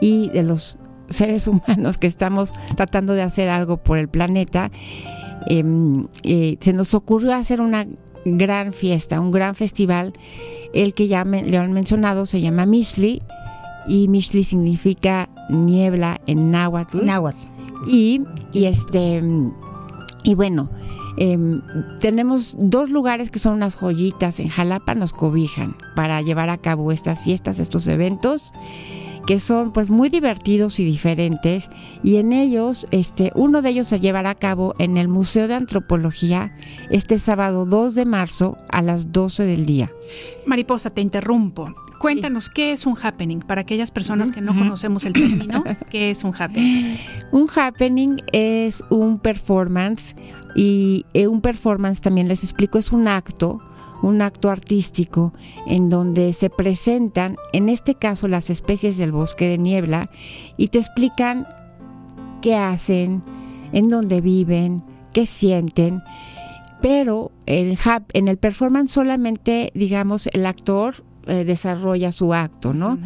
[0.00, 4.70] y de los seres humanos que estamos tratando de hacer algo por el planeta,
[5.46, 7.86] Em, eh, se nos ocurrió hacer una
[8.24, 10.12] gran fiesta, un gran festival.
[10.72, 13.22] El que ya le han mencionado se llama Mishli
[13.86, 16.98] y Mishli significa niebla en náhuatl.
[17.86, 19.22] Y, y este
[20.24, 20.70] y bueno,
[21.16, 21.62] em,
[22.00, 26.92] tenemos dos lugares que son unas joyitas en Jalapa, nos cobijan para llevar a cabo
[26.92, 28.52] estas fiestas, estos eventos
[29.26, 31.70] que son pues muy divertidos y diferentes
[32.02, 35.54] y en ellos este uno de ellos se llevará a cabo en el Museo de
[35.54, 36.56] Antropología
[36.90, 39.90] este sábado 2 de marzo a las 12 del día.
[40.46, 41.74] Mariposa, te interrumpo.
[41.98, 43.40] Cuéntanos, ¿qué es un happening?
[43.40, 46.98] Para aquellas personas que no conocemos el término, ¿qué es un happening?
[47.30, 50.16] Un happening es un performance
[50.56, 53.60] y eh, un performance también les explico, es un acto
[54.02, 55.32] un acto artístico
[55.66, 60.10] en donde se presentan, en este caso, las especies del bosque de niebla
[60.56, 61.46] y te explican
[62.40, 63.22] qué hacen,
[63.72, 66.02] en dónde viven, qué sienten.
[66.82, 67.78] Pero el
[68.12, 72.98] en el performance solamente, digamos, el actor eh, desarrolla su acto, ¿no?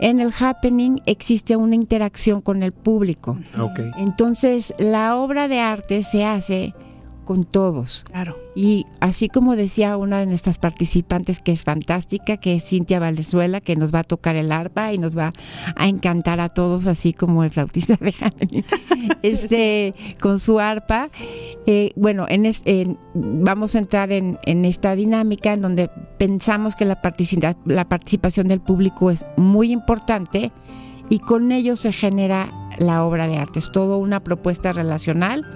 [0.00, 3.36] En el happening existe una interacción con el público.
[3.98, 6.72] Entonces, la obra de arte se hace
[7.28, 8.06] con todos.
[8.10, 8.38] Claro.
[8.54, 13.60] Y así como decía una de nuestras participantes que es fantástica, que es Cintia Valenzuela,
[13.60, 15.34] que nos va a tocar el arpa y nos va
[15.76, 18.14] a encantar a todos, así como el flautista de
[19.22, 21.10] este, con su arpa.
[21.66, 26.98] Eh, bueno, en, vamos a entrar en, esta dinámica en donde pensamos que la,
[27.66, 30.50] la participación del público es muy importante
[31.08, 33.58] y con ello se genera la obra de arte.
[33.58, 35.46] Es todo una propuesta relacional.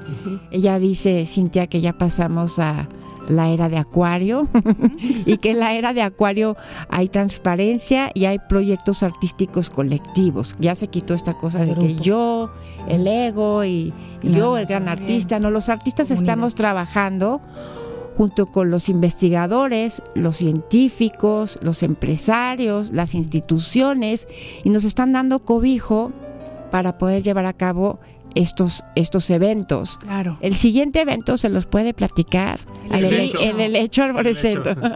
[0.51, 2.89] Ella dice, Cintia, que ya pasamos a
[3.29, 4.49] la era de Acuario
[4.99, 6.57] y que en la era de Acuario
[6.89, 10.57] hay transparencia y hay proyectos artísticos colectivos.
[10.59, 12.51] Ya se quitó esta cosa de que yo,
[12.89, 15.39] el ego y, yo, el gran artista.
[15.39, 17.41] No, los artistas estamos trabajando
[18.17, 24.29] junto con los investigadores, los científicos, los empresarios, las instituciones,
[24.65, 26.13] y nos están dando cobijo
[26.71, 28.01] para poder llevar a cabo
[28.35, 29.99] estos, estos eventos.
[29.99, 30.39] Claro.
[30.41, 33.45] El siguiente evento se los puede platicar en el, hecho.
[33.45, 34.03] En el hecho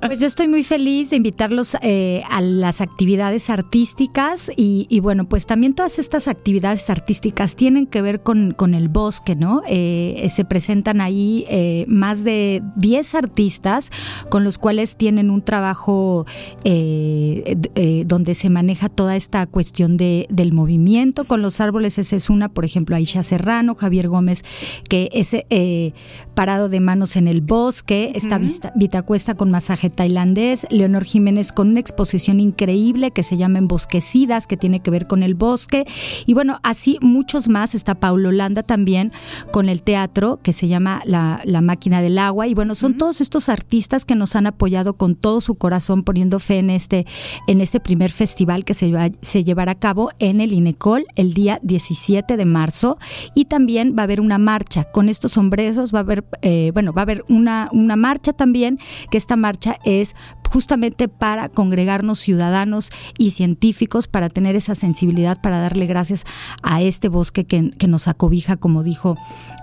[0.07, 5.47] Pues yo estoy muy feliz de invitarlos eh, a las actividades artísticas y, bueno, pues
[5.47, 9.63] también todas estas actividades artísticas tienen que ver con, con el bosque, ¿no?
[9.69, 13.91] Eh, se presentan ahí eh, más de 10 artistas
[14.29, 16.27] con los cuales tienen un trabajo
[16.65, 21.99] donde se maneja toda esta cuestión de, del movimiento con los árboles.
[21.99, 24.45] Esa es una, por ejemplo, Aisha Serrano, Javier Gómez,
[24.89, 25.93] que es eh,
[26.35, 28.39] Parado de Manos en el Bosque, esta
[28.75, 34.47] Vita Cuesta con masaje tailandés, Leonor Jiménez con una exposición increíble que se llama Embosquecidas,
[34.47, 35.85] que tiene que ver con el bosque,
[36.27, 39.13] y bueno, así muchos más, está Paulo Landa también
[39.51, 43.49] con el teatro que se llama La, Máquina del Agua, y bueno, son todos estos
[43.49, 47.07] artistas que nos han apoyado con todo su corazón poniendo fe en este,
[47.47, 51.59] en este primer festival que se, se llevará a cabo en el INECOL el día
[51.63, 52.99] 17 de marzo,
[53.35, 54.85] y también va a haber una marcha.
[54.85, 58.79] Con estos sombreros, va a haber eh, bueno, va a haber una, una marcha también,
[59.11, 60.15] que esta marcha es
[60.47, 66.25] justamente para congregarnos ciudadanos y científicos, para tener esa sensibilidad, para darle gracias
[66.63, 69.17] a este bosque que, nos acobija, como dijo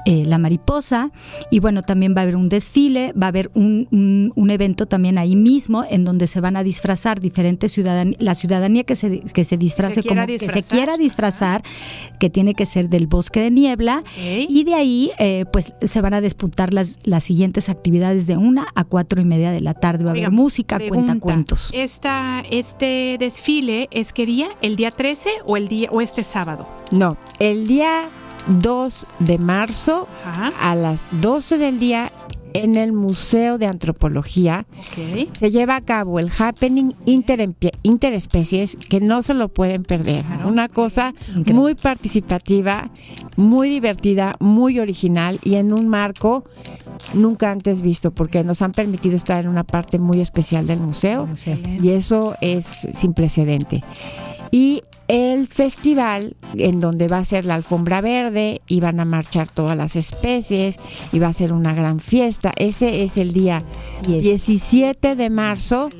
[0.05, 1.11] eh, la mariposa.
[1.49, 5.17] Y bueno, también va a haber un desfile, va a haber un, un, evento también
[5.17, 9.43] ahí mismo en donde se van a disfrazar diferentes ciudadanías, la ciudadanía que se, que
[9.43, 11.63] se disfrace como que se quiera disfrazar,
[12.19, 14.03] que tiene que ser del bosque de niebla.
[14.17, 18.67] Y de ahí, eh, pues se van a disputar las, las siguientes actividades de una
[18.75, 20.03] a cuatro y media de la tarde.
[20.03, 21.69] Va a haber música cuenta cuentos.
[21.71, 24.47] Esta, este desfile es qué día?
[24.61, 26.67] ¿El día 13 o el día o este sábado?
[26.91, 28.09] No, el día
[28.47, 30.07] 2 de marzo
[30.59, 32.11] a las 12 del día
[32.53, 34.65] en el Museo de Antropología.
[35.37, 40.23] Se lleva a cabo el Happening Interespecies que no se lo pueden perder.
[40.45, 41.13] Una cosa
[41.51, 42.89] muy participativa,
[43.35, 46.43] muy divertida, muy original y en un marco
[47.13, 51.27] nunca antes visto porque nos han permitido estar en una parte muy especial del museo
[51.65, 53.83] y eso es sin precedente.
[54.51, 59.47] Y el festival en donde va a ser la alfombra verde y van a marchar
[59.47, 60.77] todas las especies
[61.11, 62.51] y va a ser una gran fiesta.
[62.55, 63.61] Ese es el día
[64.07, 65.91] 17 de marzo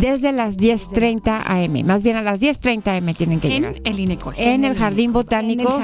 [0.00, 1.86] desde las 10.30 am.
[1.86, 3.74] Más bien a las 10.30 am tienen que llegar.
[3.84, 4.32] El INECOL.
[4.38, 5.78] En, el Jardín Botánico,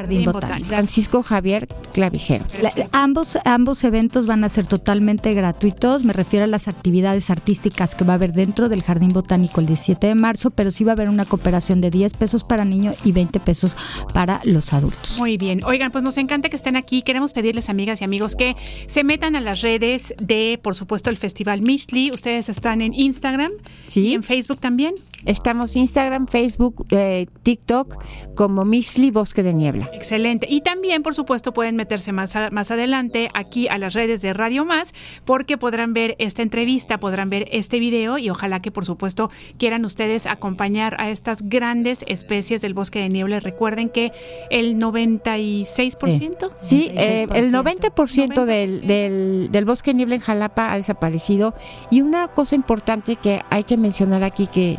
[0.67, 2.47] Francisco Javier Clavijero.
[2.93, 6.05] ambos, ambos eventos van a ser totalmente gratuitos.
[6.05, 9.67] Me refiero a las actividades artísticas que va a haber dentro del Jardín Botánico el
[9.67, 12.95] 17 de marzo, pero sí va a haber una cooperación de 10 pesos para niño
[13.05, 13.77] y 20 pesos
[14.15, 15.17] para los adultos.
[15.19, 15.61] Muy bien.
[15.65, 17.03] Oigan, pues nos encanta que estén aquí.
[17.03, 18.57] Queremos pedirles, amigas y amigos, que
[18.87, 22.13] se metan a las redes de, por supuesto, el Festival Mishli.
[22.13, 23.53] Ustedes están en Instagram
[23.95, 24.95] y en Facebook también.
[25.25, 28.03] Estamos Instagram, Facebook, eh, TikTok
[28.35, 29.91] como Mishli Bosque de Niebla.
[29.93, 30.47] Excelente.
[30.49, 34.65] Y también, por supuesto, pueden meterse más, más adelante aquí a las redes de Radio
[34.65, 39.31] Más porque podrán ver esta entrevista, podrán ver este video y ojalá que, por supuesto,
[39.59, 43.41] quieran ustedes acompañar a estas grandes especies del bosque de niebla.
[43.41, 44.13] Recuerden que
[44.51, 46.51] el 96%.
[46.61, 51.55] Sí, eh, el 90%, Del, del, del bosque de niebla en Jalapa ha desaparecido.
[51.91, 54.79] Y una cosa importante que hay que mencionar aquí que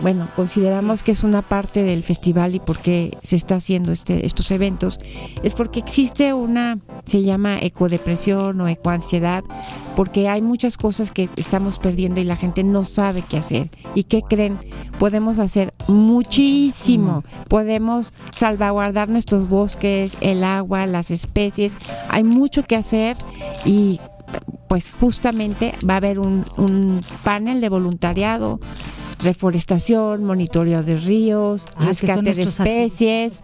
[0.00, 4.26] bueno, consideramos que es una parte del festival y por qué se está haciendo este,
[4.26, 4.98] estos eventos,
[5.42, 9.44] es porque existe una, se llama ecodepresión o ecoansiedad,
[9.96, 13.70] porque hay muchas cosas que estamos perdiendo y la gente no sabe qué hacer.
[13.94, 14.58] ¿Y qué creen?
[14.98, 17.22] Podemos hacer muchísimo.
[17.48, 21.76] Podemos salvaguardar nuestros bosques, el agua, las especies.
[22.08, 23.16] Hay mucho que hacer
[23.64, 24.00] y
[24.68, 28.58] pues justamente va a haber un, un panel de voluntariado
[29.24, 33.40] reforestación, monitoreo de ríos, ah, rescate de especies,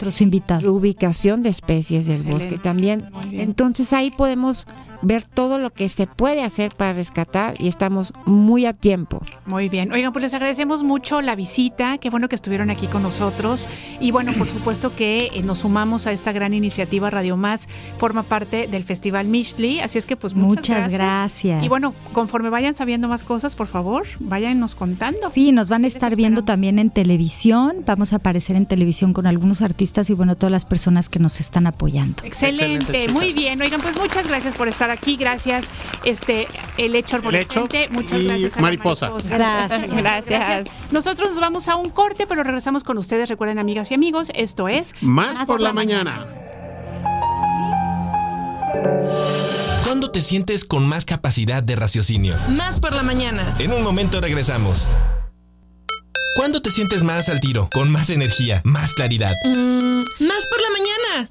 [0.64, 3.11] ubicación de especies del bosque también.
[3.33, 4.66] Entonces ahí podemos
[5.02, 9.22] ver todo lo que se puede hacer para rescatar y estamos muy a tiempo.
[9.46, 9.92] Muy bien.
[9.92, 11.98] Oigan, pues les agradecemos mucho la visita.
[11.98, 13.68] Qué bueno que estuvieron aquí con nosotros.
[14.00, 17.68] Y bueno, por supuesto que eh, nos sumamos a esta gran iniciativa Radio Más.
[17.98, 19.80] Forma parte del Festival Mishli.
[19.80, 21.62] Así es que pues muchas, gracias.
[21.64, 25.28] Y bueno, conforme vayan sabiendo más cosas, por favor, váyanos contando.
[25.30, 27.78] Sí, nos van a estar viendo también en televisión.
[27.86, 31.40] Vamos a aparecer en televisión con algunos artistas y bueno, todas las personas que nos
[31.40, 32.22] están apoyando.
[32.24, 33.60] Excelente, muy bien.
[33.60, 35.16] Oigan, pues muchas gracias por estar aquí.
[35.16, 35.66] Gracias,
[36.05, 37.88] este, el hecho arborescente.
[37.90, 38.57] Muchas gracias.
[38.57, 39.11] A mariposa.
[39.31, 39.90] Gracias.
[39.90, 40.64] gracias.
[40.90, 43.29] Nosotros nos vamos a un corte, pero regresamos con ustedes.
[43.29, 46.26] Recuerden, amigas y amigos, esto es Más, por, la, mañana.
[49.85, 52.35] ¿Cuándo te sientes con más capacidad de raciocinio?
[52.48, 53.55] Más por la mañana.
[53.59, 54.88] En un momento regresamos.
[56.37, 59.35] ¿Cuándo te sientes más al tiro, con más energía, más claridad?
[59.44, 61.31] Mm, más por la mañana.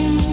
[0.00, 0.29] you.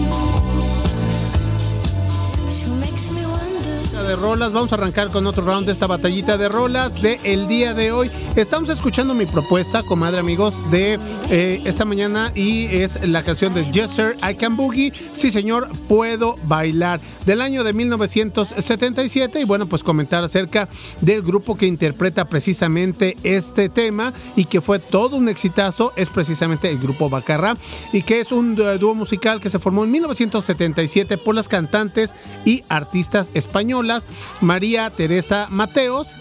[4.08, 4.54] De rolas.
[4.54, 7.92] Vamos a arrancar con otro round de esta batallita de rolas de el día de
[7.92, 8.10] hoy.
[8.36, 10.98] Estamos escuchando mi propuesta, comadre amigos, de
[11.28, 14.94] eh, esta mañana y es la canción de Jesser I Can Boogie.
[15.14, 17.02] Sí, señor, puedo bailar.
[17.26, 19.40] Del año de 1977.
[19.40, 20.70] Y bueno, pues comentar acerca
[21.02, 25.92] del grupo que interpreta precisamente este tema y que fue todo un exitazo.
[25.96, 27.58] Es precisamente el grupo Bacarra
[27.92, 32.14] y que es un dúo musical que se formó en 1977 por las cantantes
[32.46, 33.97] y artistas españolas
[34.40, 36.16] María Teresa Mateos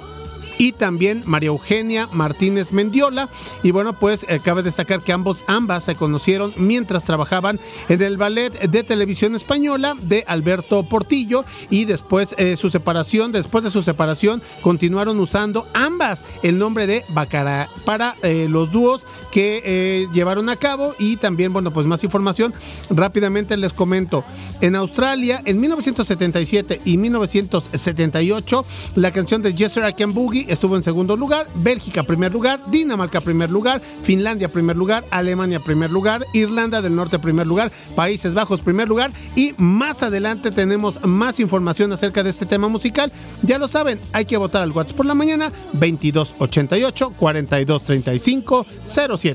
[0.58, 3.30] y también María Eugenia Martínez Mendiola.
[3.64, 7.60] Y bueno, pues eh, cabe destacar que ambos, ambas se conocieron mientras trabajaban
[7.90, 13.64] en el ballet de televisión española de Alberto Portillo y después eh, su separación, después
[13.64, 19.06] de su separación, continuaron usando ambas el nombre de Bacara para eh, los dúos
[19.38, 22.56] que llevaron a cabo y también, bueno, pues más información.
[22.90, 24.24] Rápidamente les comento.
[24.62, 28.66] En Australia, en 1977 y 1978,
[28.96, 33.52] la canción de Jesser Can Boogie estuvo en segundo lugar, Bélgica primer lugar, Dinamarca primer
[33.52, 38.88] lugar, Finlandia primer lugar, Alemania primer lugar, Irlanda del Norte primer lugar, Países Bajos primer
[38.88, 43.12] lugar y más adelante tenemos más información acerca de este tema musical.
[43.44, 49.27] Ya lo saben, hay que votar al WhatsApp por la mañana 2288 4235 07.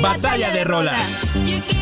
[0.00, 1.73] Batalla de rolas.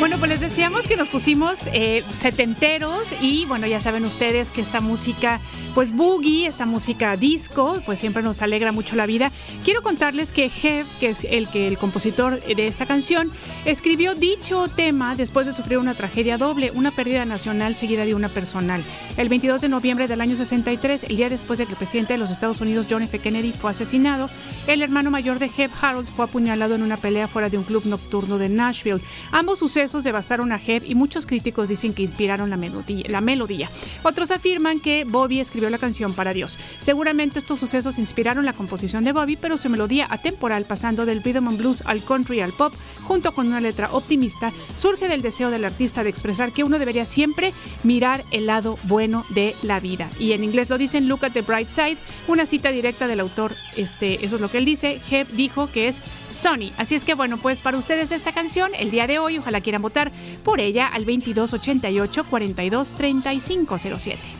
[0.00, 4.62] Bueno, pues les decíamos que nos pusimos eh, setenteros y bueno, ya saben ustedes que
[4.62, 5.40] esta música,
[5.74, 9.30] pues boogie, esta música disco, pues siempre nos alegra mucho la vida.
[9.64, 13.30] Quiero contarles que Jeff, que es el que el compositor de esta canción,
[13.64, 18.28] escribió dicho tema después de sufrir una tragedia doble, una pérdida nacional seguida de una
[18.28, 18.82] personal.
[19.16, 22.18] El 22 de noviembre del año 63, el día después de que el presidente de
[22.18, 23.18] los Estados Unidos, John F.
[23.18, 24.28] Kennedy, fue asesinado,
[24.66, 27.84] el hermano mayor de Jeff, Harold, fue apuñalado en una pelea fuera de un club
[27.86, 29.00] nocturno de Nashville.
[29.30, 33.70] Ambos sucesos devastaron a Jeb y muchos críticos dicen que inspiraron la melodía, la melodía.
[34.02, 36.58] Otros afirman que Bobby escribió la canción para Dios.
[36.78, 41.48] Seguramente estos sucesos inspiraron la composición de Bobby, pero su melodía atemporal, pasando del rhythm
[41.48, 45.64] and blues al country al pop, junto con una letra optimista, surge del deseo del
[45.64, 47.52] artista de expresar que uno debería siempre
[47.82, 50.08] mirar el lado bueno de la vida.
[50.18, 51.98] Y en inglés lo dicen Look at the Bright Side,
[52.28, 55.00] una cita directa del autor, este, eso es lo que él dice.
[55.08, 56.70] Jeb dijo que es Sony.
[56.76, 59.82] Así es que bueno, pues para ustedes esta canción, el día de hoy, ojalá quieran
[59.82, 60.12] votar
[60.44, 64.39] por ella al 2288 423507.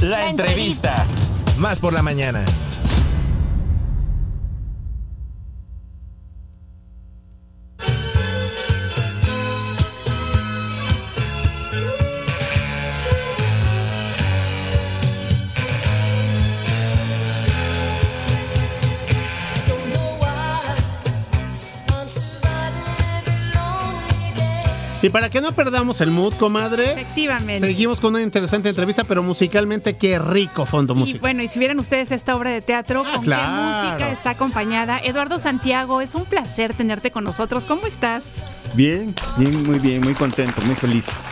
[0.00, 1.06] La entrevista.
[1.58, 2.44] Más por la mañana.
[25.04, 26.92] Y para que no perdamos el mood, comadre.
[26.92, 27.66] Efectivamente.
[27.66, 31.18] Seguimos con una interesante entrevista, pero musicalmente qué rico fondo músico.
[31.18, 34.98] Y bueno, y si vieran ustedes esta obra de teatro, ¿con qué música está acompañada?
[35.00, 37.66] Eduardo Santiago, es un placer tenerte con nosotros.
[37.66, 38.36] ¿Cómo estás?
[38.72, 41.26] Bien, bien, muy bien, muy contento, muy feliz.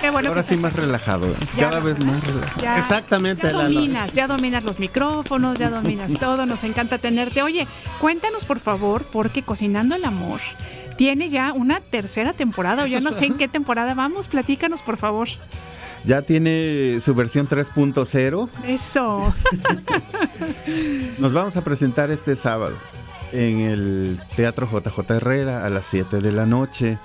[0.00, 1.36] Qué bueno Ahora sí más relajado, ¿eh?
[1.56, 2.78] cada vez más relajado.
[2.78, 3.42] Exactamente.
[3.42, 7.42] Ya dominas, ya dominas los micrófonos, ya dominas todo, nos encanta tenerte.
[7.42, 7.68] Oye,
[8.00, 10.40] cuéntanos por favor, porque Cocinando el Amor
[10.98, 14.96] tiene ya una tercera temporada, o ya no sé en qué temporada vamos, platícanos por
[14.96, 15.28] favor.
[16.04, 18.48] Ya tiene su versión 3.0.
[18.66, 19.34] Eso.
[21.18, 22.76] Nos vamos a presentar este sábado
[23.32, 26.98] en el Teatro JJ Herrera a las 7 de la noche.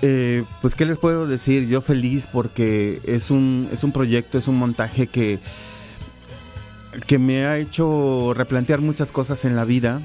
[0.00, 1.66] Eh, pues, ¿qué les puedo decir?
[1.66, 5.40] Yo feliz porque es un, es un proyecto, es un montaje que,
[7.08, 10.00] que me ha hecho replantear muchas cosas en la vida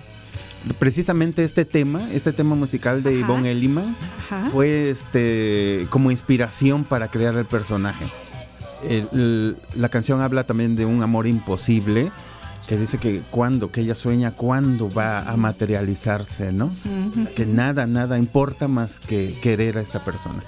[0.77, 3.95] precisamente este tema, este tema musical de Yvonne Elliman,
[4.51, 8.05] fue este como inspiración para crear el personaje.
[9.75, 12.11] la canción habla también de un amor imposible
[12.67, 16.69] que dice que cuando, que ella sueña cuándo va a materializarse, ¿no?
[17.35, 20.43] Que nada, nada importa más que querer a esa persona.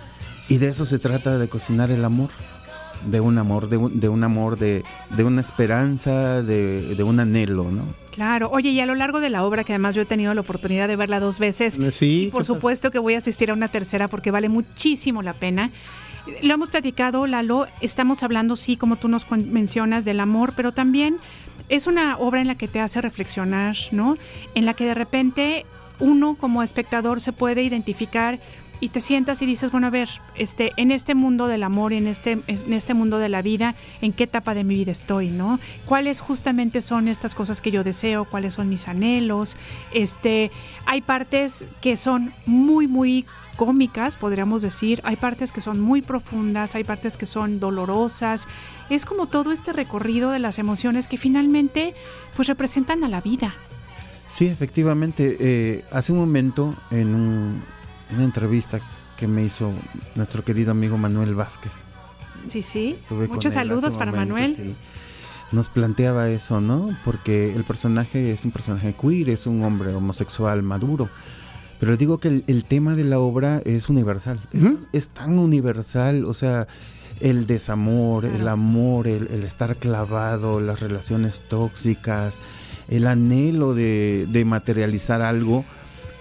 [0.47, 2.30] Y de eso se trata de cocinar el amor.
[3.06, 7.20] De un amor, de un, de un amor, de, de una esperanza, de, de un
[7.20, 7.84] anhelo, ¿no?
[8.12, 10.41] Claro, oye, y a lo largo de la obra, que además yo he tenido la
[10.41, 13.70] oportunidad de verla dos veces, sí, y por supuesto que voy a asistir a una
[13.70, 15.72] tercera porque vale muchísimo la pena.
[16.43, 21.18] Lo hemos platicado, Lalo, estamos hablando, sí, como tú nos mencionas, del amor, pero también
[21.70, 24.18] es una obra en la que te hace reflexionar, ¿no?
[24.56, 25.66] En la que de repente
[25.99, 28.39] uno como espectador se puede identificar
[28.82, 32.07] y te sientas y dices, bueno, a ver, este, en este mundo del amor, en
[32.07, 35.59] este, en este mundo de la vida, ¿en qué etapa de mi vida estoy, no?
[35.86, 38.25] ¿Cuáles justamente son estas cosas que yo deseo?
[38.25, 39.55] ¿Cuáles son mis anhelos?
[39.93, 40.49] Este,
[40.88, 43.25] hay partes que son muy, muy
[43.55, 48.47] cómicas, podríamos decir, hay partes que son muy profundas, hay partes que son dolorosas.
[48.89, 51.93] Es como todo este recorrido de las emociones que finalmente
[52.36, 53.53] pues representan a la vida.
[54.27, 55.38] Sí, efectivamente.
[55.39, 57.61] Eh, hace un momento en un,
[58.14, 58.80] una entrevista
[59.18, 59.72] que me hizo
[60.16, 61.84] nuestro querido amigo Manuel Vázquez.
[62.49, 62.97] Sí, sí.
[63.30, 64.76] Muchos saludos para Manuel.
[65.51, 66.89] Nos planteaba eso, ¿no?
[67.03, 71.09] Porque el personaje es un personaje queer, es un hombre homosexual maduro.
[71.80, 74.39] Pero digo que el, tema de la obra es universal.
[74.93, 76.68] Es, tan universal, o sea,
[77.20, 82.39] el desamor, el amor, el, estar clavado, las relaciones tóxicas,
[82.88, 85.66] el anhelo de, de materializar algo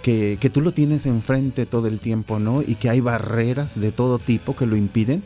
[0.02, 2.62] que, que, tú lo tienes enfrente todo el tiempo, ¿no?
[2.62, 5.22] Y que hay barreras de todo tipo que lo impiden,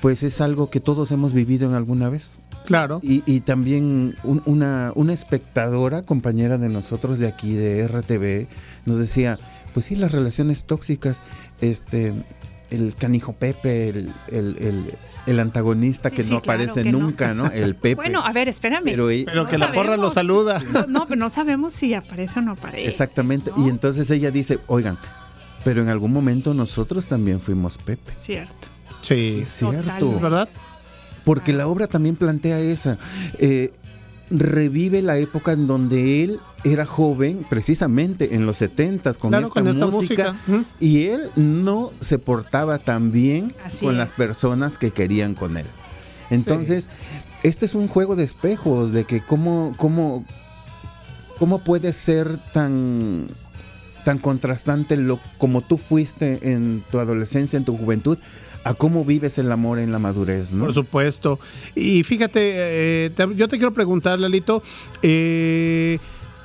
[0.00, 2.38] pues es algo que todos hemos vivido en alguna vez.
[2.64, 3.00] Claro.
[3.02, 8.48] Y, y también una, una espectadora, compañera de nosotros de aquí, de RTV,
[8.86, 9.36] nos decía,
[9.74, 11.20] pues sí, las relaciones tóxicas,
[11.60, 12.12] este,
[12.70, 14.84] el canijo Pepe, el, el, el,
[15.40, 17.50] antagonista que no aparece nunca, no.
[17.50, 17.94] El Pepe.
[17.94, 18.94] Bueno, a ver, espérame.
[19.24, 20.62] Pero, que la porra lo saluda.
[20.88, 22.88] No, pero no sabemos si aparece o no aparece.
[22.88, 23.50] Exactamente.
[23.56, 24.98] Y entonces ella dice, oigan,
[25.64, 28.12] pero en algún momento nosotros también fuimos Pepe.
[28.20, 28.68] Cierto.
[29.00, 30.20] Sí, cierto.
[30.20, 30.48] ¿Verdad?
[31.24, 32.98] Porque la obra también plantea esa.
[33.38, 33.72] Eh,
[34.32, 40.36] revive la época en donde él era joven, precisamente en los 70 con, esta, música,
[40.80, 45.66] y él no se portaba tan bien con las personas que querían con él.
[46.30, 46.88] Entonces,
[47.42, 50.24] este es un juego de espejos, de que cómo, cómo,
[51.38, 53.26] cómo puede ser tan
[54.04, 58.18] tan contrastante lo como tú fuiste en tu adolescencia, en tu juventud,
[58.64, 60.64] a cómo vives el amor en la madurez, ¿no?
[60.64, 61.40] Por supuesto.
[61.74, 62.40] Y fíjate,
[63.06, 64.62] eh, yo te quiero preguntar, Lalito,
[65.02, 65.98] eh,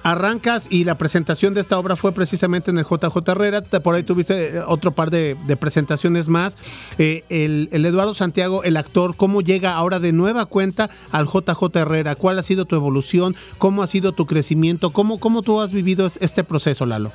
[0.03, 4.03] arrancas y la presentación de esta obra fue precisamente en el JJ Herrera, por ahí
[4.03, 6.55] tuviste eh, otro par de, presentaciones más.
[6.97, 12.15] el, Eduardo Santiago, el actor, ¿cómo llega ahora de nueva cuenta al JJ Herrera?
[12.15, 13.35] ¿Cuál ha sido tu evolución?
[13.57, 14.91] ¿Cómo ha sido tu crecimiento?
[14.91, 17.11] ¿Cómo, cómo tú has vivido este proceso, Lalo?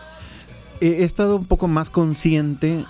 [0.81, 2.85] he estado un poco más consciente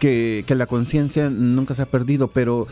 [0.00, 2.66] que, la conciencia nunca se ha perdido, pero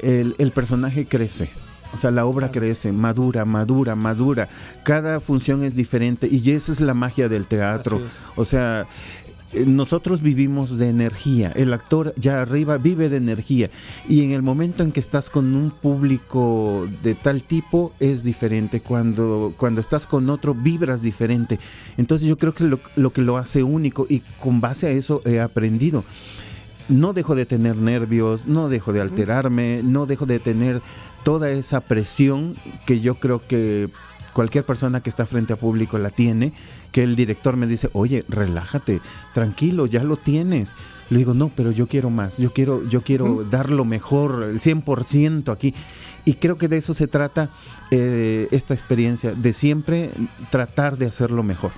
[0.00, 1.48] el, personaje crece.
[1.94, 4.48] O sea, la obra crece, madura, madura, madura.
[4.82, 8.00] Cada función es diferente y esa es la magia del teatro.
[8.34, 8.86] O sea,
[9.52, 13.68] eh, nosotros vivimos de energía, el actor ya arriba vive de energía
[14.08, 18.80] y en el momento en que estás con un público de tal tipo es diferente,
[18.80, 21.58] cuando, cuando estás con otro vibras diferente.
[21.98, 25.20] Entonces yo creo que lo, lo que lo hace único y con base a eso
[25.26, 26.02] he aprendido.
[26.88, 30.80] No dejo de tener nervios, no dejo de alterarme, no dejo de tener
[31.24, 32.54] toda esa presión
[32.86, 33.88] que yo creo que
[34.32, 36.52] cualquier persona que está frente a público la tiene
[36.92, 39.00] que el director me dice, oye, relájate,
[39.32, 40.74] tranquilo, ya lo tienes.
[41.10, 44.60] Le digo, no, pero yo quiero más, yo quiero, yo quiero dar lo mejor, el
[44.60, 45.74] 100% aquí.
[46.24, 47.50] Y creo que de eso se trata
[47.90, 50.10] eh, esta experiencia, de siempre
[50.50, 51.72] tratar de hacerlo mejor.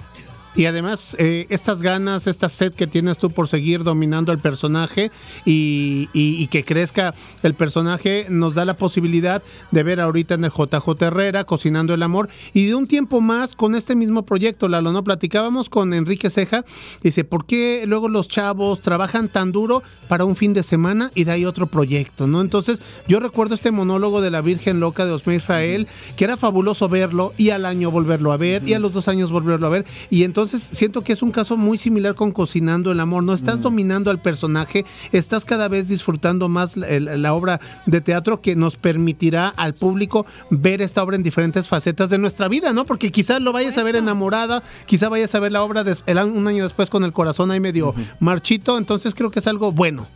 [0.57, 5.11] Y además, eh, estas ganas, esta sed que tienes tú por seguir dominando al personaje
[5.45, 9.43] y, que crezca el personaje, nos da la posibilidad
[9.73, 13.57] de ver ahorita en el JJ Herrera cocinando el amor y de un tiempo más
[13.57, 15.03] con este mismo proyecto, Lalo, ¿no?
[15.03, 16.65] Platicábamos con Enrique Ceja,
[17.03, 21.25] dice, ¿por qué luego los chavos trabajan tan duro para un fin de semana y
[21.25, 22.41] de ahí otro proyecto, ¿no?
[22.41, 26.89] Entonces, yo recuerdo este monólogo de la Virgen Loca de Osme Israel, que era fabuloso
[26.89, 29.87] verlo y al año volverlo a ver y a los dos años volverlo a ver
[30.11, 33.25] y entonces entonces siento que es un caso muy similar con Cocinando el Amor.
[33.25, 33.63] No estás mm.
[33.63, 39.49] dominando al personaje, estás cada vez disfrutando más la, obra de teatro que nos permitirá
[39.49, 42.85] al público ver esta obra en diferentes facetas de nuestra vida, ¿no?
[42.85, 45.83] Porque quizás lo vayas a ver enamorada, quizás vayas a ver la obra
[46.25, 48.77] un año después con el corazón ahí medio marchito.
[48.77, 50.07] Entonces creo que es algo bueno.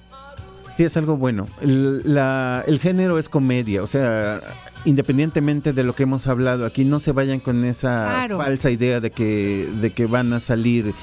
[0.77, 1.47] Sí, es algo bueno.
[1.63, 4.41] el género es comedia, o sea,
[4.89, 9.11] independientemente de lo que hemos hablado aquí, no se vayan con esa falsa idea de
[9.11, 10.95] que, de que van a salir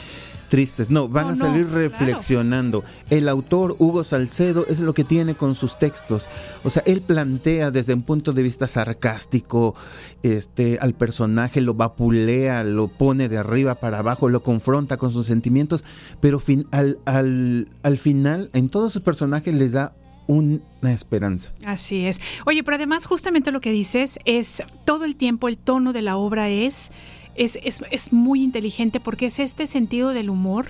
[0.49, 2.83] tristes, no, van a salir reflexionando.
[3.09, 6.27] El autor Hugo Salcedo es lo que tiene con sus textos.
[6.63, 9.75] O sea, él plantea desde un punto de vista sarcástico
[10.23, 15.25] este, al personaje, lo vapulea, lo pone de arriba para abajo, lo confronta con sus
[15.25, 15.83] sentimientos,
[16.21, 19.93] pero fin, al, al, al final en todos sus personajes les da
[20.27, 21.51] una esperanza.
[21.65, 22.19] Así es.
[22.45, 26.17] Oye, pero además justamente lo que dices es todo el tiempo el tono de la
[26.17, 26.91] obra es
[27.35, 30.67] es, es, es muy inteligente porque es este sentido del humor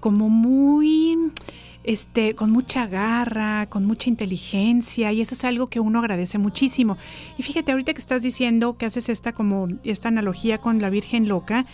[0.00, 1.18] como muy
[1.86, 6.98] este, con mucha garra, con mucha inteligencia, y eso es algo que uno agradece muchísimo.
[7.38, 11.28] Y fíjate, ahorita que estás diciendo que haces esta como esta analogía con la Virgen
[11.28, 11.64] loca,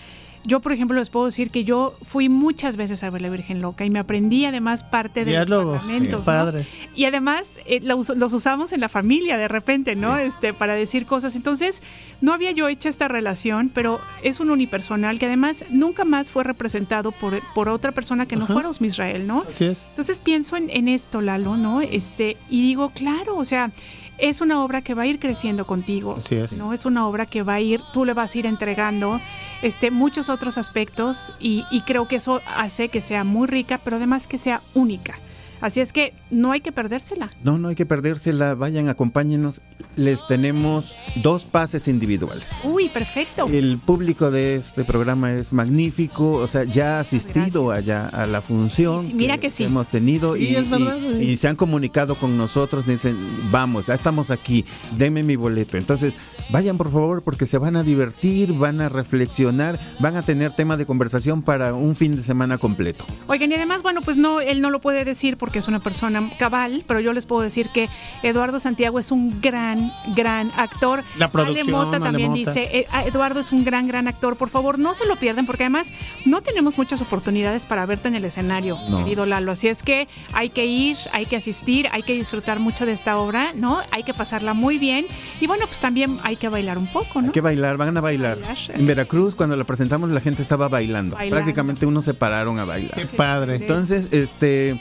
[0.45, 3.61] yo, por ejemplo, les puedo decir que yo fui muchas veces a ver la Virgen
[3.61, 6.25] Loca y me aprendí además parte de los parlamentos.
[6.25, 6.67] Padre.
[6.95, 10.19] Y además eh, los, usamos en la familia de repente, ¿no?
[10.19, 11.37] Este, para decir cosas.
[11.37, 11.83] Entonces,
[12.21, 16.45] no había yo hecho esta relación, pero es un unipersonal que además nunca más fue
[16.45, 19.45] representado por, por otra persona que no fuera Osmi Israel, ¿no?
[19.49, 19.87] Así es.
[19.91, 21.81] Entonces pienso en, en esto, Lalo, ¿no?
[21.81, 23.71] Este, y digo, claro, o sea,
[24.23, 26.15] es una obra que va a ir creciendo contigo.
[26.17, 26.53] Así es.
[26.53, 26.73] ¿no?
[26.73, 29.21] Es una obra que va a ir, tú le vas a ir entregando
[29.63, 33.97] este, muchos otros aspectos y, y creo que eso hace que sea muy rica, pero
[33.97, 35.19] además que sea única.
[35.63, 37.31] Así es que no hay que perdérsela.
[37.45, 38.55] No, no hay que perdérsela.
[38.57, 39.61] Vayan, acompáñenos.
[39.97, 42.61] Les tenemos dos pases individuales.
[42.65, 43.47] Uy, perfecto.
[43.47, 46.33] El público de este programa es magnífico.
[46.33, 49.17] O sea, ya ha asistido allá a la función.
[49.17, 49.65] mira que, sí.
[49.65, 50.57] hemos tenido y,
[51.21, 52.87] y, se han comunicado con nosotros.
[52.87, 53.17] Dicen,
[53.51, 54.65] vamos, ya estamos aquí.
[54.99, 55.77] Denme mi boleto.
[55.77, 56.15] Entonces,
[56.51, 60.77] vayan por favor porque se van a divertir, van a reflexionar, van a tener tema
[60.77, 63.05] de conversación para un fin de semana completo.
[63.29, 65.79] Oigan, y además, bueno, pues no, él no lo puede decir porque que es una
[65.79, 67.89] persona cabal, pero yo les puedo decir que
[68.23, 71.05] Eduardo Santiago es un gran, gran actor.
[71.19, 71.91] La producción.
[71.91, 74.37] también dice, eh, Eduardo es un gran, gran actor.
[74.37, 75.93] Por favor, no se lo pierden porque además
[76.25, 79.53] no tenemos muchas oportunidades para verte en el escenario, querido Lalo.
[79.53, 83.19] Así es que hay que ir, hay que asistir, hay que disfrutar mucho de esta
[83.19, 83.81] obra, ¿no?
[83.91, 85.07] Hay que pasarla muy bien.
[85.41, 87.29] Y bueno, pues también hay que bailar un poco, ¿no?
[87.29, 88.39] Hay que bailar, van a bailar.
[88.73, 91.17] En Veracruz, cuando la presentamos, la gente estaba bailando.
[91.29, 92.95] Prácticamente unos se pararon a bailar.
[92.95, 93.57] Qué padre.
[93.57, 94.81] Entonces, este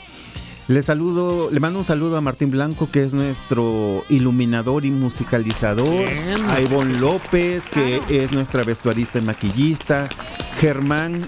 [0.72, 6.06] le saludo, le mando un saludo a Martín Blanco, que es nuestro iluminador y musicalizador.
[6.48, 10.08] A Ivonne López, que es nuestra vestuarista y maquillista.
[10.58, 11.26] Germán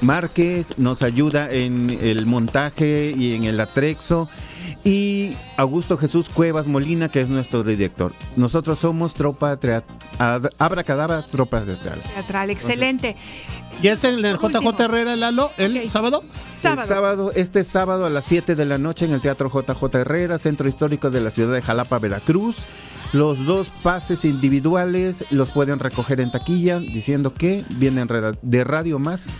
[0.00, 4.28] Márquez nos ayuda en el montaje y en el atrexo.
[4.86, 8.12] Y Augusto Jesús Cuevas Molina, que es nuestro director.
[8.36, 9.58] Nosotros somos Tropa
[10.58, 12.00] Abra Cadabra Tropa Teatral.
[12.14, 13.16] Teatral, excelente.
[13.82, 16.22] ¿Y es en el JJ Herrera Lalo el sábado?
[16.62, 20.38] El sábado, este sábado a las 7 de la noche en el Teatro JJ Herrera,
[20.38, 22.58] Centro Histórico de la ciudad de Jalapa, Veracruz.
[23.12, 28.08] Los dos pases individuales los pueden recoger en taquilla diciendo que vienen
[28.40, 29.30] de Radio Más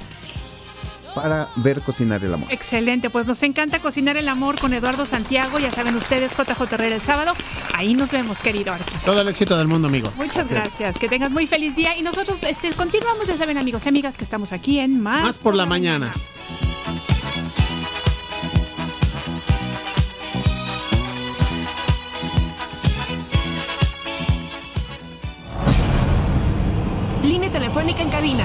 [1.17, 2.53] para ver Cocinar el Amor.
[2.53, 6.95] Excelente, pues nos encanta Cocinar el Amor con Eduardo Santiago, ya saben ustedes, JJ Herrera
[6.95, 7.33] el sábado.
[7.75, 8.95] Ahí nos vemos, querido Arqui.
[9.03, 10.13] Todo el éxito del mundo, amigo.
[10.17, 10.99] Muchas gracias.
[10.99, 14.25] que tengas muy feliz día y nosotros este, continuamos, ya saben, amigos y amigas, que
[14.25, 16.13] estamos aquí en Más, Más por, la, mañana.
[27.23, 28.45] Línea telefónica en cabina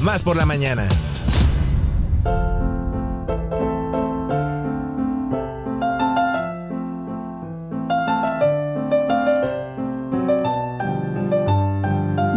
[0.00, 0.88] Más por la mañana.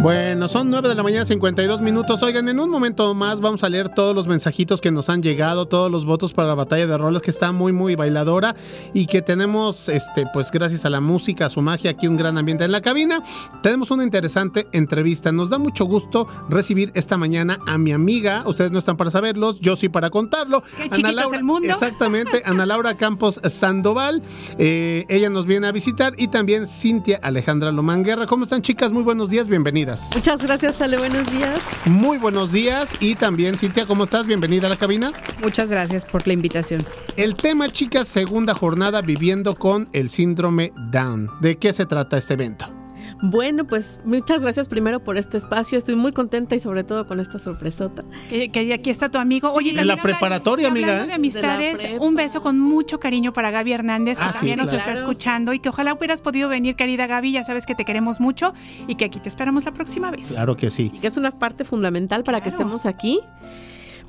[0.04, 2.22] Bueno, son 9 de la mañana, 52 minutos.
[2.24, 5.66] Oigan, en un momento más vamos a leer todos los mensajitos que nos han llegado,
[5.66, 8.54] todos los votos para la batalla de roles, que está muy, muy bailadora
[8.94, 12.38] y que tenemos, este, pues gracias a la música, a su magia, aquí un gran
[12.38, 13.24] ambiente en la cabina.
[13.62, 15.32] Tenemos una interesante entrevista.
[15.32, 18.44] Nos da mucho gusto recibir esta mañana a mi amiga.
[18.46, 20.64] Ustedes no están para saberlos, yo sí para contarlo.
[20.92, 21.72] Ana Laura, el mundo.
[21.72, 24.22] Exactamente, Ana Laura Campos Sandoval.
[24.58, 28.26] Eh, ella nos viene a visitar y también Cintia Alejandra Lomanguerra.
[28.26, 28.92] ¿Cómo están, chicas?
[28.92, 29.93] Muy buenos días, bienvenidas.
[30.14, 31.60] Muchas gracias, Ale, buenos días.
[31.86, 34.26] Muy buenos días y también Cintia, ¿cómo estás?
[34.26, 35.12] Bienvenida a la cabina.
[35.42, 36.82] Muchas gracias por la invitación.
[37.16, 41.30] El tema, chicas, segunda jornada viviendo con el síndrome Down.
[41.42, 42.83] ¿De qué se trata este evento?
[43.26, 45.78] Bueno, pues muchas gracias primero por este espacio.
[45.78, 48.04] Estoy muy contenta y sobre todo con esta sorpresota.
[48.30, 49.50] Que, aquí está tu amigo.
[49.54, 51.06] Oye, en la preparatoria, amiga.
[51.06, 51.08] ¿eh?
[51.08, 54.92] de amistades, un beso con mucho cariño para Gaby Hernández, que ah, también nos está
[54.92, 57.32] escuchando y que ojalá hubieras podido venir, querida Gaby.
[57.32, 58.54] Ya sabes que te queremos mucho
[58.88, 60.28] y que aquí te esperamos la próxima vez.
[60.28, 60.92] Claro que sí.
[60.94, 63.22] Y que es una parte fundamental para que estemos aquí.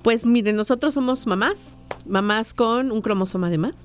[0.03, 3.77] Pues miren, nosotros somos mamás, mamás con un cromosoma de más.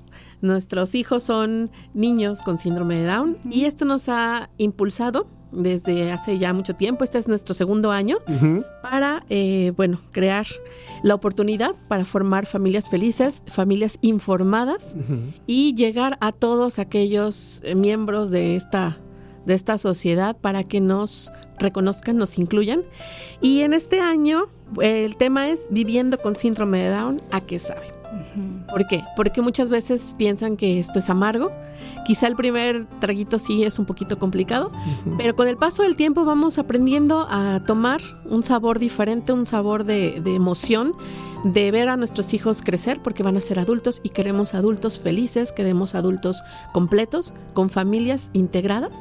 [0.42, 6.38] Nuestros hijos son niños con síndrome de Down y esto nos ha impulsado desde hace
[6.38, 8.18] ya mucho tiempo, este es nuestro segundo año,
[8.82, 10.46] para, eh, bueno, crear
[11.02, 14.94] la oportunidad para formar familias felices, familias informadas
[15.46, 18.98] y llegar a todos aquellos eh, miembros de esta,
[19.46, 22.82] de esta sociedad para que nos reconozcan, nos incluyan.
[23.40, 24.48] Y en este año
[24.80, 27.99] el tema es viviendo con síndrome de Down, ¿a qué saben?
[28.70, 29.04] ¿Por qué?
[29.16, 31.52] Porque muchas veces piensan que esto es amargo.
[32.06, 34.72] Quizá el primer traguito sí es un poquito complicado,
[35.16, 39.84] pero con el paso del tiempo vamos aprendiendo a tomar un sabor diferente, un sabor
[39.84, 40.94] de, de emoción,
[41.44, 45.52] de ver a nuestros hijos crecer porque van a ser adultos y queremos adultos felices,
[45.52, 46.42] queremos adultos
[46.72, 48.92] completos, con familias integradas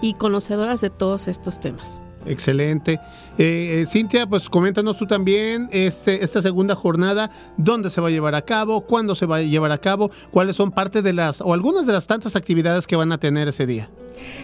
[0.00, 2.00] y conocedoras de todos estos temas.
[2.26, 3.00] Excelente.
[3.38, 8.10] Eh, eh, Cintia, pues coméntanos tú también este, esta segunda jornada, dónde se va a
[8.10, 11.40] llevar a cabo, cuándo se va a llevar a cabo, cuáles son parte de las
[11.40, 13.88] o algunas de las tantas actividades que van a tener ese día.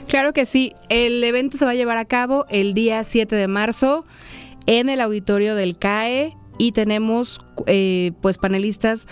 [0.09, 3.47] Claro que sí, el evento se va a llevar a cabo el día 7 de
[3.47, 4.05] marzo
[4.67, 9.07] en el auditorio del CAE y tenemos eh, pues panelistas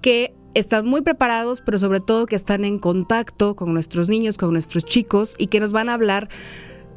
[0.00, 4.52] que están muy preparados, pero sobre todo que están en contacto con nuestros niños, con
[4.52, 6.28] nuestros chicos y que nos van a hablar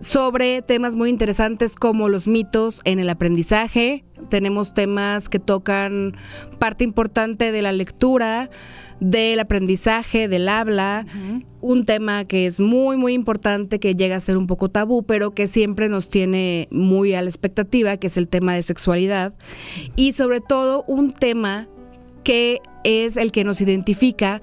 [0.04, 4.04] sobre temas muy interesantes como los mitos en el aprendizaje.
[4.30, 6.16] Tenemos temas que tocan
[6.60, 8.50] parte importante de la lectura,
[9.00, 11.06] del aprendizaje, del habla,
[11.62, 15.34] un tema que es muy, muy importante, que llega a ser un poco tabú, pero
[15.34, 19.34] que siempre nos tiene muy a la expectativa, que es el tema de sexualidad.
[19.96, 21.68] Y sobre todo un tema
[22.24, 24.42] que es el que nos identifica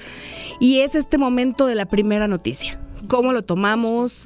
[0.58, 2.78] y es este momento de la primera noticia
[3.11, 4.24] cómo lo tomamos,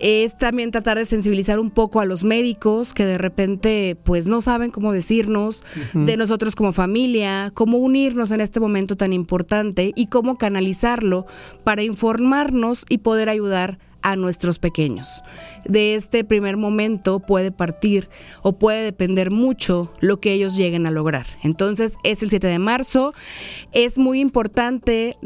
[0.00, 4.40] es también tratar de sensibilizar un poco a los médicos que de repente pues no
[4.40, 5.62] saben cómo decirnos,
[5.92, 11.26] de nosotros como familia, cómo unirnos en este momento tan importante y cómo canalizarlo
[11.62, 15.22] para informarnos y poder ayudar a nuestros pequeños.
[15.64, 18.08] De este primer momento puede partir
[18.42, 21.26] o puede depender mucho lo que ellos lleguen a lograr.
[21.42, 23.14] Entonces es el 7 de marzo.
[23.72, 25.16] Es muy importante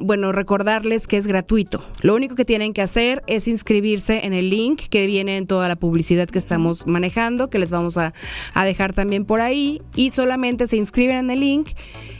[0.00, 1.82] bueno, recordarles que es gratuito.
[2.02, 5.68] Lo único que tienen que hacer es inscribirse en el link que viene en toda
[5.68, 8.12] la publicidad que estamos manejando, que les vamos a,
[8.54, 9.80] a dejar también por ahí.
[9.94, 11.68] Y solamente se inscriben en el link.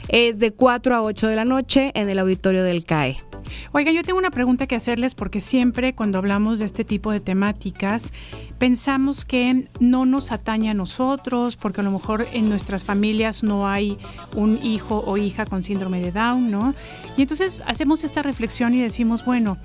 [0.07, 3.28] Es de 4 a 8 de la noche en el auditorio del CAE.
[3.71, 7.19] Oiga, yo tengo una pregunta que hacerles porque siempre cuando hablamos de este tipo de
[7.19, 8.11] temáticas
[8.57, 13.67] pensamos que no nos atañe a nosotros porque a lo mejor en nuestras familias no
[13.67, 13.97] hay
[14.35, 16.73] un hijo o hija con síndrome de Down, ¿no?
[17.17, 19.57] Y entonces hacemos esta reflexión y decimos, bueno,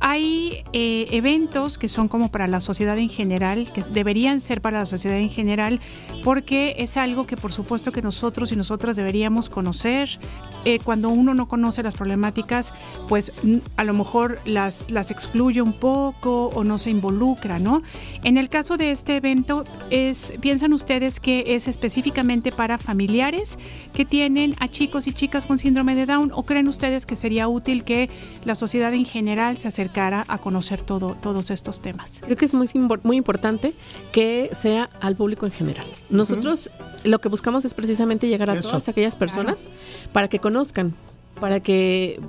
[0.00, 4.78] hay eh, eventos que son como para la sociedad en general, que deberían ser para
[4.78, 5.78] la sociedad en general,
[6.24, 10.18] porque es algo que por supuesto que nosotros y nosotras deberíamos conocer.
[10.64, 12.72] Eh, cuando uno no conoce las problemáticas,
[13.08, 13.32] pues
[13.76, 17.82] a lo mejor las, las excluye un poco o no se involucra, ¿no?
[18.24, 23.58] En el caso de este evento, es, ¿piensan ustedes que es específicamente para familiares
[23.92, 27.48] que tienen a chicos y chicas con síndrome de Down o creen ustedes que sería
[27.48, 28.08] útil que
[28.44, 32.20] la sociedad en general se acerque cara a conocer todo, todos estos temas.
[32.24, 32.68] Creo que es muy,
[33.02, 33.74] muy importante
[34.12, 35.86] que sea al público en general.
[36.08, 36.70] Nosotros
[37.04, 39.68] lo que buscamos es precisamente llegar a todas aquellas personas
[40.12, 40.94] para que conozcan,
[41.40, 42.20] para que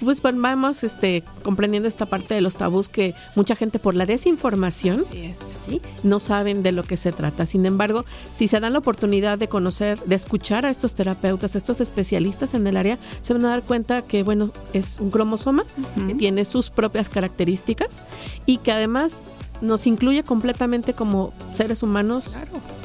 [0.00, 5.02] pues vamos este comprendiendo esta parte de los tabús que mucha gente por la desinformación
[6.02, 7.46] no saben de lo que se trata.
[7.46, 11.58] Sin embargo, si se dan la oportunidad de conocer, de escuchar a estos terapeutas, a
[11.58, 15.64] estos especialistas en el área, se van a dar cuenta que bueno, es un cromosoma
[16.06, 18.04] que tiene sus propias características
[18.46, 19.22] y que además
[19.60, 22.38] nos incluye completamente como seres humanos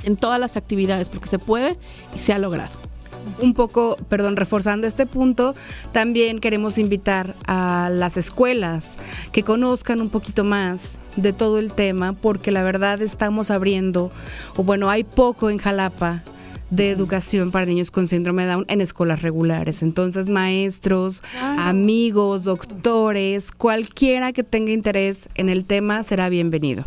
[0.03, 1.77] en todas las actividades, porque se puede
[2.15, 2.92] y se ha logrado
[3.39, 5.55] un poco, perdón, reforzando este punto,
[5.91, 8.95] también queremos invitar a las escuelas
[9.31, 14.11] que conozcan un poquito más de todo el tema, porque la verdad estamos abriendo,
[14.55, 16.23] o bueno, hay poco en Jalapa
[16.69, 19.83] de educación para niños con síndrome de Down en escuelas regulares.
[19.83, 26.85] Entonces, maestros, amigos, doctores, cualquiera que tenga interés en el tema será bienvenido.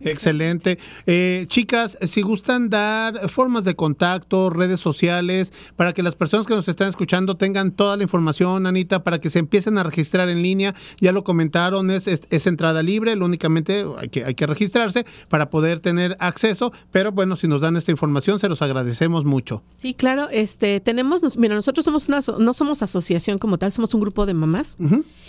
[0.00, 0.78] Excelente.
[1.06, 6.54] Eh, chicas, si gustan dar formas de contacto, redes sociales, para que las personas que
[6.54, 10.42] nos están escuchando tengan toda la información, Anita, para que se empiecen a registrar en
[10.42, 10.74] línea.
[11.00, 15.50] Ya lo comentaron, es, es, entrada libre, lo únicamente hay que, hay que registrarse para
[15.50, 19.62] poder tener acceso, pero bueno, si nos dan esta información, se los agradecemos mucho.
[19.76, 24.00] Sí, claro, este, tenemos, mira, nosotros somos una, no somos asociación como tal, somos un
[24.00, 24.76] grupo de mamás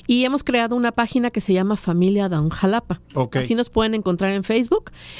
[0.05, 3.01] y hemos creado una página que se llama Familia Down Jalapa.
[3.33, 4.56] Así nos pueden encontrar en Facebook.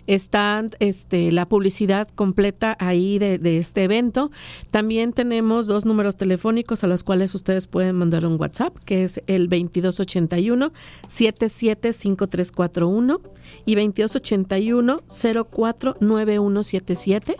[0.08, 4.32] Está este, la publicidad completa ahí de, este evento.
[4.72, 9.22] También tenemos dos números telefónicos a los cuales ustedes pueden mandar un WhatsApp, que es
[9.28, 10.72] el 2281
[11.08, 13.22] 775341
[13.66, 17.36] y 2281 049177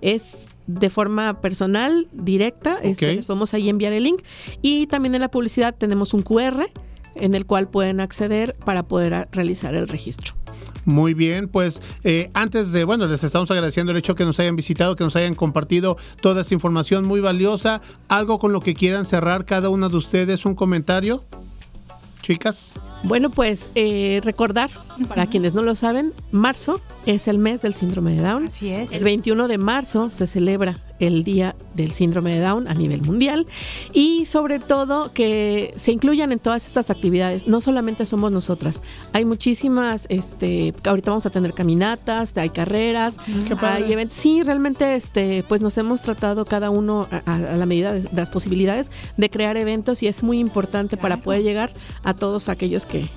[0.00, 2.78] es de forma personal, directa.
[2.82, 4.22] Este, les podemos ahí enviar el link.
[4.62, 6.66] Y también en la publicidad tenemos un QR
[7.14, 10.34] en el cual pueden acceder para poder realizar el registro.
[10.84, 14.54] Muy bien, pues eh, antes de, bueno, les estamos agradeciendo el hecho que nos hayan
[14.54, 17.80] visitado, que nos hayan compartido toda esta información muy valiosa.
[18.08, 20.46] ¿Algo con lo que quieran cerrar cada una de ustedes?
[20.46, 21.24] ¿Un comentario?
[22.22, 22.72] Chicas.
[23.02, 24.70] Bueno, pues eh, recordar,
[25.08, 28.46] para quienes no lo saben, marzo es el mes del síndrome de Down.
[28.46, 28.92] Así es.
[28.92, 33.46] El 21 de marzo se celebra el Día del Síndrome de Down a nivel mundial
[33.92, 37.46] y sobre todo que se incluyan en todas estas actividades.
[37.46, 38.82] No solamente somos nosotras,
[39.12, 43.16] hay muchísimas, este, ahorita vamos a tener caminatas, hay carreras,
[43.60, 44.16] hay eventos.
[44.16, 48.90] Sí, realmente, este, pues nos hemos tratado cada uno a, la medida de, las posibilidades
[49.16, 53.08] de crear eventos y es muy importante para poder llegar a todos aquellos que,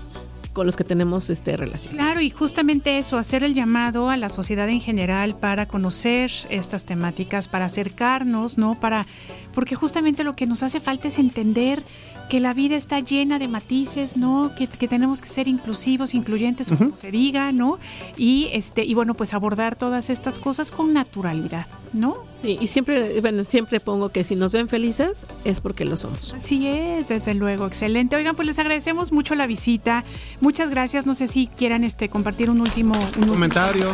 [0.60, 1.94] con los que tenemos este relación.
[1.94, 6.84] Claro, y justamente eso, hacer el llamado a la sociedad en general para conocer estas
[6.84, 8.78] temáticas, para acercarnos, ¿no?
[8.78, 9.06] Para
[9.54, 11.86] porque justamente lo que nos hace falta es entender
[12.30, 14.54] que la vida está llena de matices, ¿no?
[14.56, 17.80] Que, tenemos que ser inclusivos, incluyentes, como se diga, ¿no?
[18.18, 22.18] Y este, y bueno, pues abordar todas estas cosas con naturalidad, ¿no?
[22.44, 26.34] Sí, y siempre, bueno, siempre pongo que si nos ven felices es porque lo somos.
[26.34, 28.16] Así es, desde luego, excelente.
[28.16, 30.06] Oigan, pues les agradecemos mucho la visita.
[30.40, 31.08] Muchas gracias.
[31.08, 33.92] No sé si quieran este compartir un último un comentario.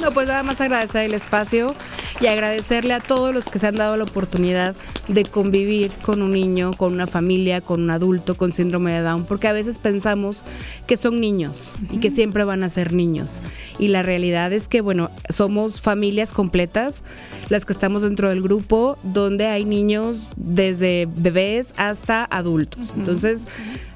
[0.00, 1.74] No, pues nada más agradecer el espacio
[2.20, 4.74] y agradecerle a todos los que se han dado la oportunidad
[5.08, 9.00] de convivir con un niño, con una familia familia, con un adulto con síndrome de
[9.00, 10.42] Down, porque a veces pensamos
[10.88, 13.42] que son niños y que siempre van a ser niños.
[13.78, 17.02] Y la realidad es que, bueno, somos familias completas
[17.48, 22.88] las que estamos dentro del grupo, donde hay niños desde bebés hasta adultos.
[22.96, 23.46] Entonces,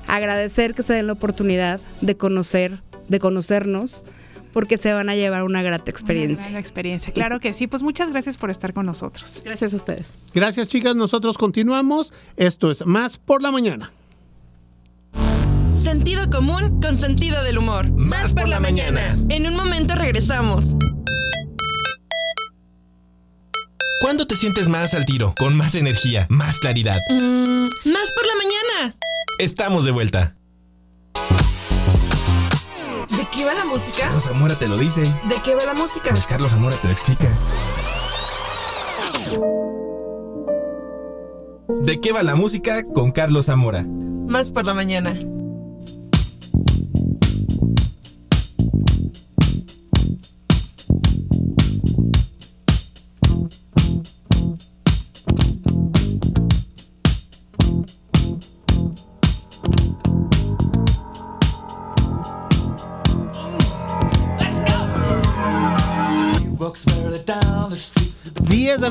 [0.07, 4.05] agradecer que se den la oportunidad de conocer, de conocernos
[4.57, 6.49] porque se van a llevar una grata experiencia.
[6.49, 7.67] Una experiencia, claro que sí.
[7.67, 9.43] Pues muchas gracias por estar con nosotros.
[9.45, 10.19] Gracias a ustedes.
[10.33, 10.97] Gracias, chicas.
[10.97, 12.15] Nosotros continuamos.
[12.39, 13.93] Esto es Más por la Mañana.
[15.75, 17.91] Sentido común con sentido del humor.
[17.91, 19.03] Más por la mañana.
[19.29, 20.75] En un momento regresamos.
[24.01, 25.35] ¿Cuándo te sientes más al tiro?
[25.39, 26.97] Con más energía, más claridad.
[27.11, 28.97] Mm, más por la mañana.
[29.39, 30.35] Estamos de vuelta.
[33.37, 33.99] ¿De qué va la música?
[34.05, 35.03] Carlos Zamora te lo dice.
[35.03, 36.09] ¿De qué va la música?
[36.09, 37.29] Pues Carlos Zamora te lo explica.
[41.83, 43.85] ¿De qué va la música con Carlos Zamora?
[43.87, 45.15] Más por la mañana.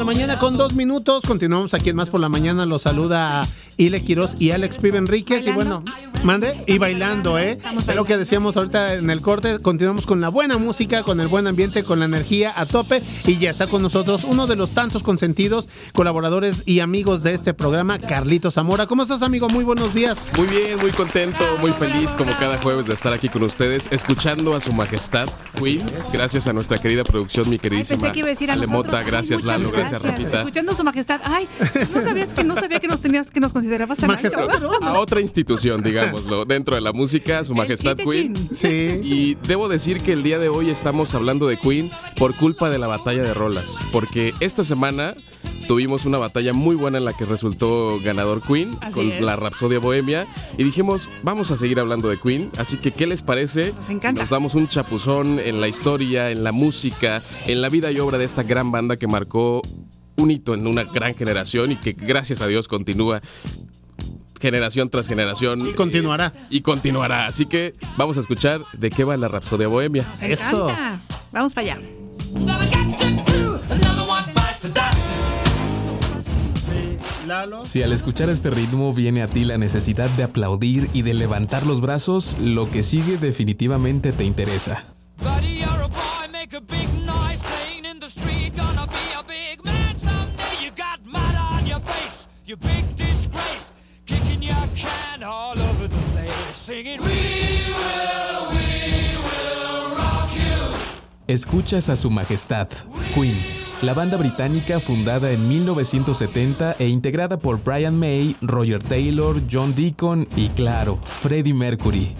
[0.05, 1.23] La mañana con dos minutos.
[1.25, 2.67] Continuamos aquí en Más por la Mañana.
[2.67, 3.47] Los saluda
[3.77, 5.47] Ile Quiroz y Alex Pibe Enríquez.
[5.47, 5.83] Y bueno,
[6.23, 6.59] mande.
[6.67, 7.57] Y bailando, ¿eh?
[7.87, 9.59] Es lo que decíamos ahorita en el corte.
[9.59, 13.01] Continuamos con la buena música, con el buen ambiente, con la energía a tope.
[13.25, 17.53] Y ya está con nosotros uno de los tantos consentidos, colaboradores y amigos de este
[17.53, 18.87] programa, Carlito Zamora.
[18.87, 19.49] ¿Cómo estás, amigo?
[19.49, 20.33] Muy buenos días.
[20.37, 24.55] Muy bien, muy contento, muy feliz, como cada jueves, de estar aquí con ustedes, escuchando
[24.55, 25.27] a su majestad,
[25.61, 25.83] Queen.
[26.13, 28.13] Gracias a nuestra querida producción, mi queridísima
[28.49, 29.01] Alemota.
[29.03, 29.71] Gracias, Lalo.
[29.71, 30.39] Gracias, Rapita.
[30.39, 31.21] Escuchando a su majestad.
[31.23, 31.47] Ay,
[31.93, 35.83] no sabías que no sabía que nos tenías que nos considerabas tan A otra institución,
[35.83, 38.35] digámoslo, dentro de la música, su majestad Queen.
[38.53, 38.99] Sí.
[39.03, 42.77] Y debo decir que el día de hoy estamos hablando de Queen por culpa de
[42.77, 45.15] la batalla de rolas, porque esta semana
[45.67, 50.27] tuvimos una batalla muy buena en la que resultó ganador Queen con la Rapsodia Bohemia
[50.57, 53.73] y dijimos, vamos a seguir hablando de Queen, así que ¿qué les parece?
[53.73, 54.21] Nos encanta.
[54.21, 58.17] Nos damos un chapuzón en la historia, en la música, en la vida y obra
[58.17, 59.61] de esta gran banda que marcó
[60.17, 63.21] un hito en una gran generación y que gracias a Dios continúa
[64.39, 65.67] generación tras generación.
[65.67, 66.31] Y continuará.
[66.49, 67.27] Y continuará.
[67.27, 70.05] Así que vamos a escuchar de qué va la Rapsodia Bohemia.
[70.21, 70.71] Eso.
[71.31, 71.81] Vamos para allá.
[77.63, 81.65] Si al escuchar este ritmo viene a ti la necesidad de aplaudir y de levantar
[81.65, 84.85] los brazos, lo que sigue definitivamente te interesa.
[101.27, 102.67] Escuchas a su majestad,
[103.15, 103.35] Queen,
[103.81, 110.27] la banda británica fundada en 1970 e integrada por Brian May, Roger Taylor, John Deacon
[110.35, 112.15] y claro, Freddie Mercury.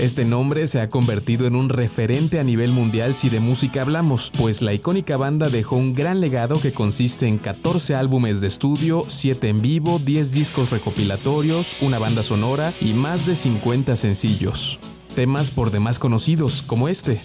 [0.00, 4.30] Este nombre se ha convertido en un referente a nivel mundial si de música hablamos,
[4.38, 9.04] pues la icónica banda dejó un gran legado que consiste en 14 álbumes de estudio,
[9.08, 14.78] 7 en vivo, 10 discos recopilatorios, una banda sonora y más de 50 sencillos
[15.18, 17.20] temas por demás conocidos como este.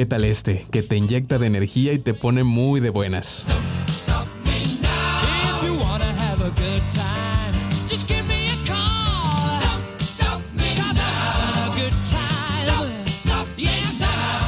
[0.00, 3.46] Qué tal este, que te inyecta de energía y te pone muy de buenas?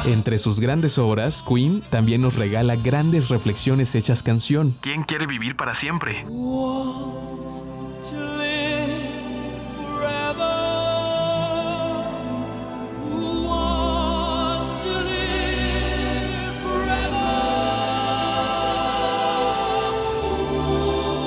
[0.07, 4.75] Entre sus grandes obras, Queen también nos regala grandes reflexiones hechas canción.
[4.81, 6.25] ¿Quién quiere vivir para siempre?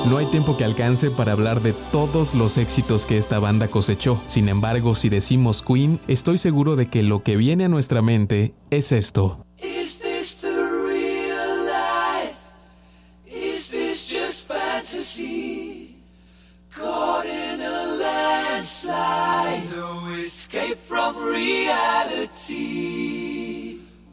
[0.08, 4.22] No hay tiempo que alcance para hablar de todos los éxitos que esta banda cosechó.
[4.28, 8.54] Sin embargo, si decimos Queen, estoy seguro de que lo que viene a nuestra mente
[8.70, 9.44] es esto.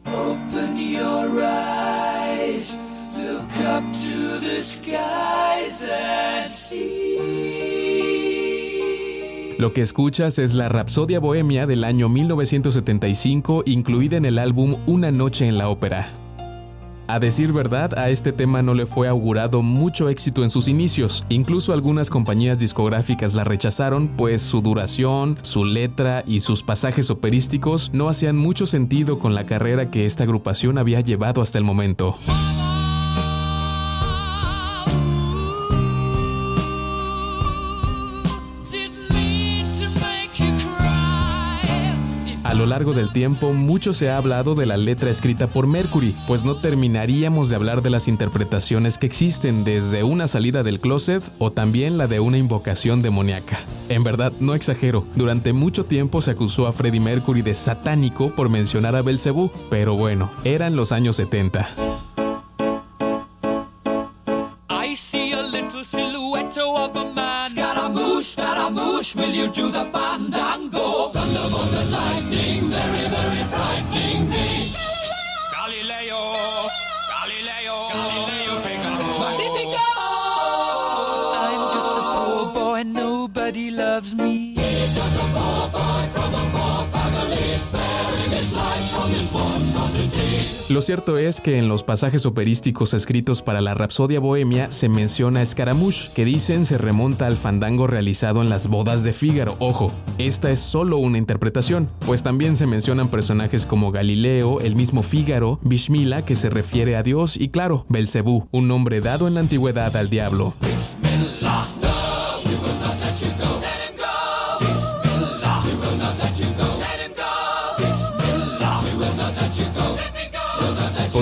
[0.06, 2.93] Open your eyes.
[9.58, 15.10] Lo que escuchas es la Rapsodia Bohemia del año 1975, incluida en el álbum Una
[15.10, 16.08] Noche en la Ópera.
[17.06, 21.24] A decir verdad, a este tema no le fue augurado mucho éxito en sus inicios.
[21.28, 27.90] Incluso algunas compañías discográficas la rechazaron, pues su duración, su letra y sus pasajes operísticos
[27.92, 32.16] no hacían mucho sentido con la carrera que esta agrupación había llevado hasta el momento.
[42.54, 46.14] A lo largo del tiempo, mucho se ha hablado de la letra escrita por Mercury,
[46.28, 51.24] pues no terminaríamos de hablar de las interpretaciones que existen, desde una salida del closet
[51.40, 53.58] o también la de una invocación demoníaca.
[53.88, 58.48] En verdad, no exagero, durante mucho tiempo se acusó a Freddie Mercury de satánico por
[58.50, 61.66] mencionar a Belcebú, pero bueno, eran los años 70.
[69.14, 69.84] will you do the?
[83.94, 84.54] Loves me.
[84.56, 90.72] He's just a poor boy from a poor family, sparing his life from his monstrosity.
[90.72, 95.42] Lo cierto es que en los pasajes operísticos escritos para la Rapsodia Bohemia se menciona
[95.42, 99.54] a Scaramouche, que dicen se remonta al fandango realizado en las bodas de Fígaro.
[99.60, 105.04] Ojo, esta es solo una interpretación, pues también se mencionan personajes como Galileo, el mismo
[105.04, 109.40] Fígaro, Bishmila, que se refiere a Dios, y claro, Belcebú, un nombre dado en la
[109.40, 110.54] antigüedad al diablo.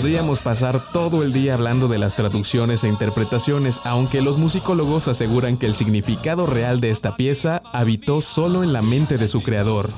[0.02, 5.56] Podríamos pasar todo el día hablando de las traducciones e interpretaciones, aunque los musicólogos aseguran
[5.56, 9.90] que el significado real de esta pieza habitó solo en la mente de su creador.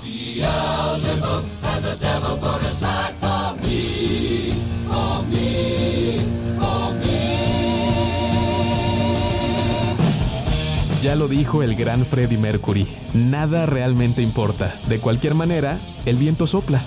[11.03, 14.79] Ya lo dijo el gran Freddie Mercury, nada realmente importa.
[14.87, 16.83] De cualquier manera, el viento sopla.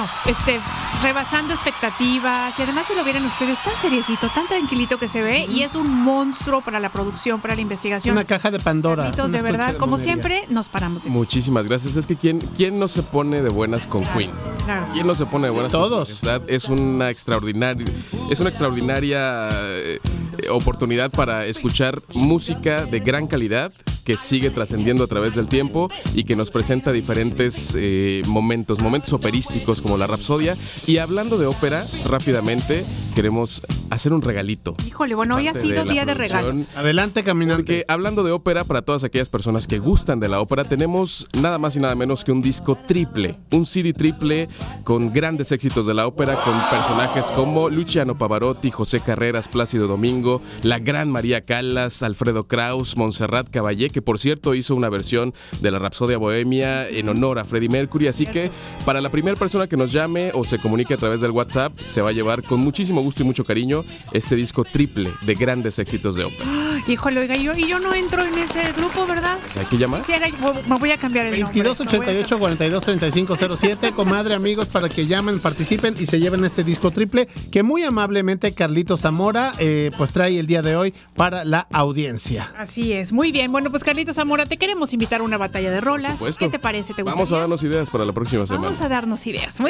[0.00, 0.58] Bueno, este,
[1.02, 5.46] rebasando expectativas y además si lo vieran ustedes tan seriecito, tan tranquilito que se ve
[5.46, 8.12] y es un monstruo para la producción, para la investigación.
[8.12, 9.04] Una caja de Pandora.
[9.04, 11.04] Carlitos, de verdad, como siempre, nos paramos.
[11.06, 11.96] en- Muchísimas gracias.
[11.96, 14.30] Es que ¿quién, quién no se pone de buenas con Queen?
[14.64, 14.86] Claro.
[14.92, 16.08] ¿Quién no se pone de buenas Todos.
[16.08, 16.42] con Queen?
[16.48, 17.86] Es una extraordinaria,
[18.30, 19.98] es una extraordinaria eh,
[20.50, 23.72] oportunidad para escuchar música de gran calidad
[24.04, 29.12] que sigue trascendiendo a través del tiempo y que nos presenta diferentes eh, momentos, momentos
[29.12, 30.56] operísticos como la Rapsodia.
[30.86, 32.84] Y hablando de ópera, rápidamente
[33.14, 34.76] queremos hacer un regalito.
[34.86, 36.76] Híjole, bueno, hoy ha sido día de regalos.
[36.76, 37.62] Adelante, caminante.
[37.62, 41.58] Porque hablando de ópera, para todas aquellas personas que gustan de la ópera, tenemos nada
[41.58, 44.48] más y nada menos que un disco triple, un CD triple
[44.84, 50.40] con grandes éxitos de la ópera, con personajes como Luciano Pavarotti, José Carreras, Plácido Domingo,
[50.62, 55.70] la gran María Callas, Alfredo Kraus, Montserrat Caballé, que por cierto hizo una versión de
[55.70, 58.08] la Rapsodia Bohemia en honor a Freddie Mercury.
[58.08, 58.50] Así que
[58.84, 62.02] para la primera persona que nos llame o se comunique a través del WhatsApp, se
[62.02, 66.16] va a llevar con muchísimo gusto y mucho cariño este disco triple de grandes éxitos
[66.16, 66.50] de ópera.
[66.86, 69.38] Híjole, oiga, yo, y yo no entro en ese grupo, ¿verdad?
[69.58, 70.04] ¿Hay que llamar?
[70.04, 70.12] Sí,
[70.68, 71.62] me voy a cambiar el nombre.
[71.62, 76.90] 2288 42 35 07 comadre amigos para que llamen participen y se lleven este disco
[76.90, 81.66] triple que muy amablemente Carlito Zamora eh, pues trae el día de hoy para la
[81.72, 82.10] audiencia
[82.56, 83.52] Así es, muy bien.
[83.52, 86.12] Bueno, pues Carlitos Zamora, te queremos invitar a una batalla de rolas.
[86.12, 86.46] supuesto.
[86.46, 86.94] ¿Qué te parece?
[86.94, 88.66] ¿Te Vamos a darnos ideas para la próxima semana.
[88.66, 89.60] Vamos a darnos ideas.
[89.60, 89.69] Muy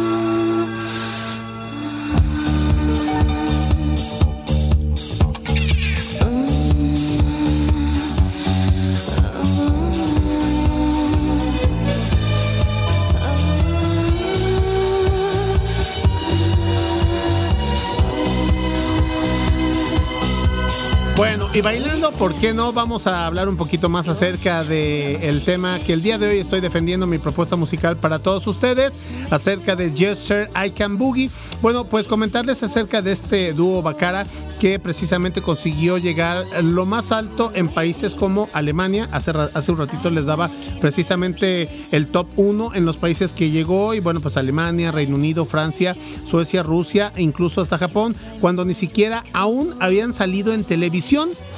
[21.21, 22.73] Bueno, y bailando, ¿por qué no?
[22.73, 26.39] Vamos a hablar un poquito más acerca del el tema que el día de hoy
[26.39, 28.91] estoy defendiendo mi propuesta musical para todos ustedes,
[29.29, 31.29] acerca de Yes Sir I Can Boogie.
[31.61, 34.25] Bueno, pues comentarles acerca de este dúo Bacara
[34.59, 39.07] que precisamente consiguió llegar lo más alto en países como Alemania.
[39.11, 40.49] Hace, hace un ratito les daba
[40.79, 45.45] precisamente el top 1 en los países que llegó y bueno, pues Alemania, Reino Unido,
[45.45, 45.95] Francia,
[46.25, 51.10] Suecia, Rusia e incluso hasta Japón, cuando ni siquiera aún habían salido en televisión.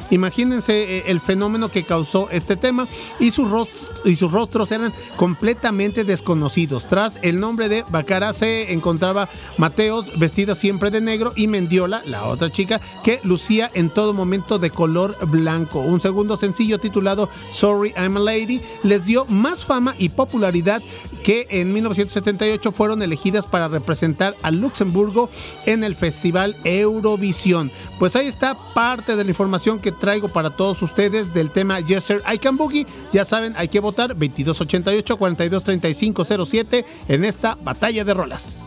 [0.10, 2.88] Imagínense eh, el fenómeno que causó este tema
[3.20, 6.88] y sus rostros y sus rostros eran completamente desconocidos.
[6.88, 12.26] Tras el nombre de Bacara se encontraba Mateos vestida siempre de negro y Mendiola, la
[12.26, 15.80] otra chica, que lucía en todo momento de color blanco.
[15.80, 20.82] Un segundo sencillo titulado Sorry I'm a Lady les dio más fama y popularidad
[21.24, 25.30] que en 1978 fueron elegidas para representar a Luxemburgo
[25.66, 27.72] en el Festival Eurovisión.
[27.98, 32.04] Pues ahí está parte de la información que traigo para todos ustedes del tema Yes
[32.04, 32.86] Sir I Can Boogie.
[33.14, 38.66] Ya saben, hay que votar 2288 4235 07 en esta batalla de rolas.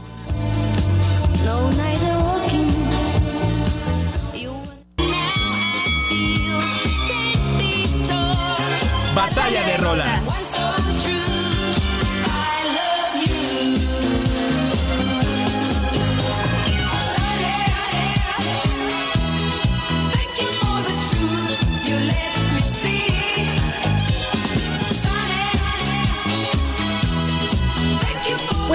[9.15, 10.46] Batalla de rolas.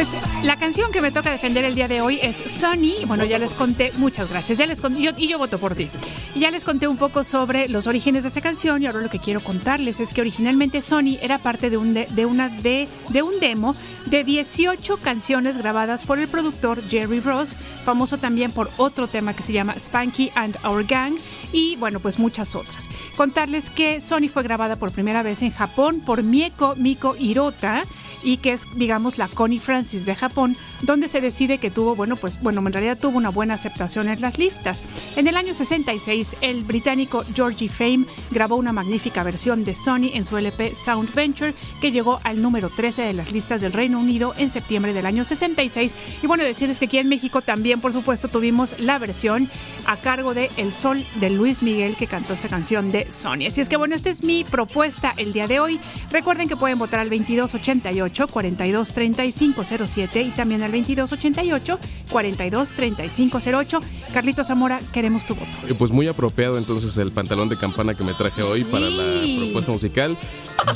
[0.01, 3.05] Pues la canción que me toca defender el día de hoy es Sunny.
[3.05, 4.57] Bueno, ya les conté, muchas gracias.
[4.57, 5.91] Ya les conté, y yo voto por ti.
[6.35, 9.19] Ya les conté un poco sobre los orígenes de esta canción y ahora lo que
[9.19, 13.39] quiero contarles es que originalmente Sony era parte de un, de una de, de un
[13.39, 13.75] demo
[14.07, 19.43] de 18 canciones grabadas por el productor Jerry Ross, famoso también por otro tema que
[19.43, 21.13] se llama Spanky and Our Gang
[21.53, 22.89] y bueno, pues muchas otras.
[23.21, 27.83] Contarles que Sony fue grabada por primera vez en Japón por Mieko Miko Hirota
[28.23, 32.15] y que es, digamos, la Connie Francis de Japón, donde se decide que tuvo, bueno,
[32.15, 34.83] pues, bueno, en realidad tuvo una buena aceptación en las listas.
[35.15, 40.25] En el año 66, el británico Georgie Fame grabó una magnífica versión de Sony en
[40.25, 44.33] su LP Sound Venture, que llegó al número 13 de las listas del Reino Unido
[44.37, 45.93] en septiembre del año 66.
[46.21, 49.49] Y bueno, decirles que aquí en México también, por supuesto, tuvimos la versión
[49.85, 53.47] a cargo de El Sol de Luis Miguel, que cantó esta canción de Sony.
[53.47, 55.79] Así es que bueno, esta es mi propuesta el día de hoy.
[56.11, 61.79] Recuerden que pueden votar al 2288 423507 y también al 2288
[62.11, 63.79] 423508.
[64.13, 65.47] Carlitos Zamora, queremos tu voto.
[65.67, 69.21] Eh, Pues muy apropiado entonces el pantalón de campana que me traje hoy para la
[69.39, 70.17] propuesta musical.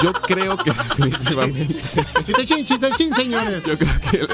[0.01, 1.75] Yo creo que definitivamente.
[2.25, 3.63] Chitachín, chitachín, señores.
[3.65, 4.25] Yo creo que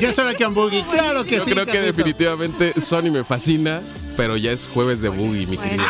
[0.00, 0.84] Ya es hora que boogie.
[0.86, 1.50] Claro que Yo sí.
[1.50, 1.96] creo que Carlitos.
[1.96, 3.80] definitivamente Sony me fascina,
[4.16, 5.84] pero ya es jueves de boogie, mi querido.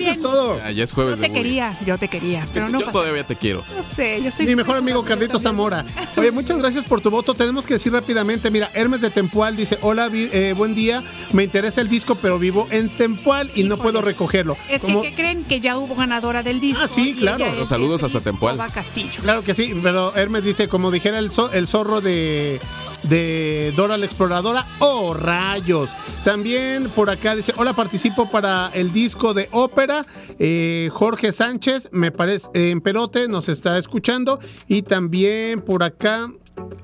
[0.00, 0.58] Eso es todo.
[0.58, 2.98] Ya, ya es jueves Yo te quería, yo te quería, pero no Yo pasa.
[2.98, 3.64] todavía te quiero.
[3.76, 4.46] No sé, yo estoy.
[4.46, 5.84] Mi mejor amigo Carlitos Zamora.
[6.16, 7.34] Oye, muchas gracias por tu voto.
[7.34, 11.02] Tenemos que decir rápidamente, mira, Hermes de Tempual dice, hola, vi- eh, buen día,
[11.32, 14.56] me interesa el disco, pero vivo en Tempual y no puedo recogerlo.
[14.68, 16.82] Es Como- que ¿qué creen que ya hubo ganadora del disco.
[16.84, 17.52] Ah, sí, claro.
[17.54, 18.58] Los saludos hasta Tempual.
[18.72, 19.20] Castillo.
[19.22, 22.60] Claro que sí, pero Hermes dice, como dijera el, zo- el zorro de,
[23.04, 25.90] de Dora la Exploradora, ¡oh, rayos!
[26.24, 30.06] También por acá dice, hola, participo para el disco de ópera.
[30.38, 34.38] Eh, Jorge Sánchez, me parece, en Perote, nos está escuchando.
[34.68, 36.30] Y también por acá...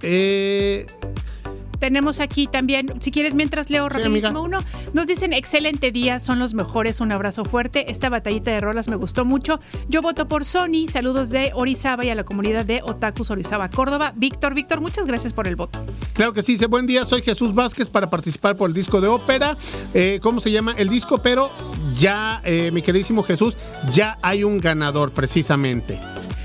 [0.03, 0.86] eh,
[1.78, 4.40] Tenemos aquí también, si quieres, mientras leo rapidísimo amiga.
[4.40, 4.59] uno,
[4.94, 7.90] nos dicen excelente día, son los mejores, un abrazo fuerte.
[7.90, 9.60] Esta batallita de rolas me gustó mucho.
[9.88, 10.88] Yo voto por Sony.
[10.90, 14.12] Saludos de Orizaba y a la comunidad de Otakus Orizaba, Córdoba.
[14.16, 15.84] Víctor, Víctor, muchas gracias por el voto.
[16.14, 19.09] Claro que sí, dice buen día, soy Jesús Vázquez para participar por el disco de
[19.09, 19.56] ópera.
[19.94, 21.18] Eh, ¿Cómo se llama el disco?
[21.18, 21.50] Pero
[21.94, 23.56] ya, eh, mi queridísimo Jesús,
[23.92, 26.00] ya hay un ganador precisamente.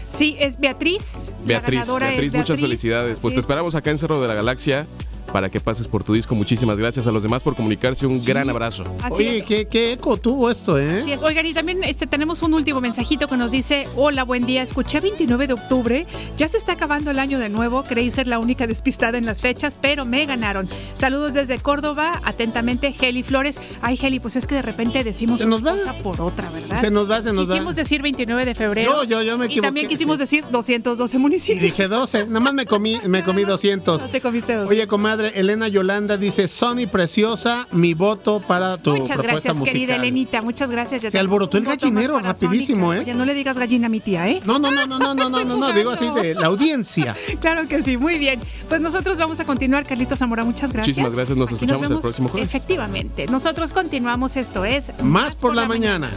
[0.08, 1.32] Sí, es Beatriz.
[1.42, 3.18] La Beatriz, es Beatriz, muchas felicidades.
[3.20, 3.44] Pues te es.
[3.44, 4.86] esperamos acá en Cerro de la Galaxia
[5.34, 6.36] para que pases por tu disco.
[6.36, 8.06] Muchísimas gracias a los demás por comunicarse.
[8.06, 8.84] Un gran abrazo.
[9.02, 9.44] Así Oye, es.
[9.46, 11.00] ¿qué, qué eco tuvo esto, ¿eh?
[11.02, 11.24] Así es.
[11.24, 15.00] Oigan, y también este, tenemos un último mensajito que nos dice, hola, buen día, escuché
[15.00, 16.06] 29 de octubre,
[16.38, 19.42] ya se está acabando el año de nuevo, creí ser la única despistada en las
[19.42, 20.70] fechas, pero me ganaron.
[20.94, 23.60] Saludos desde Córdoba, atentamente, Heli Flores.
[23.82, 25.78] Ay, Heli, pues es que de repente decimos Se nos una va.
[25.80, 26.80] cosa por otra, ¿verdad?
[26.80, 27.54] Se nos va, se nos va.
[27.56, 29.04] Quisimos decir 29 de febrero.
[29.04, 31.62] Yo, yo, yo me Y equivoqué, también quisimos decir 212 Y municipios.
[31.64, 34.02] dije 12, nada más me comí, me comí 200.
[34.04, 34.70] No te comiste dos.
[34.70, 39.74] Oye, comadre, Elena Yolanda dice, Sony Preciosa, mi voto para tu Muchas propuesta gracias, musical.
[39.74, 40.42] querida Elenita.
[40.42, 41.02] Muchas gracias.
[41.02, 42.94] Ya Se alborotó el gallinero rapidísimo.
[42.94, 43.00] ¿eh?
[43.00, 44.40] Oye, no le digas gallina a mi tía, ¿eh?
[44.46, 47.16] No, no, no, no, no, no, no, no, no, digo así de la audiencia.
[47.40, 48.40] Claro que sí, muy bien.
[48.70, 50.88] Pues nosotros vamos a continuar, Carlitos Zamora, muchas gracias.
[50.98, 52.02] Muchísimas gracias, nos Aquí escuchamos el vemos.
[52.04, 52.48] próximo jueves.
[52.50, 53.26] Efectivamente.
[53.28, 56.12] Nosotros continuamos, esto es Más por la mañana.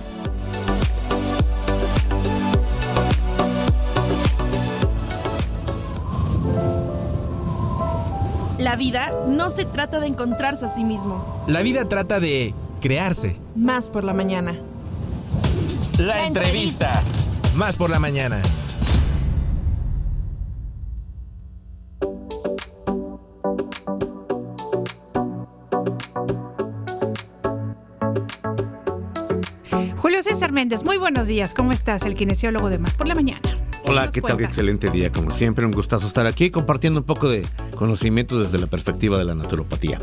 [8.66, 11.44] La vida no se trata de encontrarse a sí mismo.
[11.47, 13.36] La vida trata de crearse.
[13.55, 14.56] Más por la mañana.
[15.98, 17.01] La entrevista.
[17.55, 18.43] Más por la mañana.
[29.97, 31.55] Julio César Méndez, muy buenos días.
[31.55, 32.02] ¿Cómo estás?
[32.02, 33.65] El kinesiólogo de Más por la Mañana.
[33.88, 34.40] Hola, ¿qué tal?
[34.40, 35.64] Excelente día, como siempre.
[35.64, 37.46] Un gustazo estar aquí compartiendo un poco de
[37.76, 39.98] conocimiento desde la perspectiva de la naturopatía.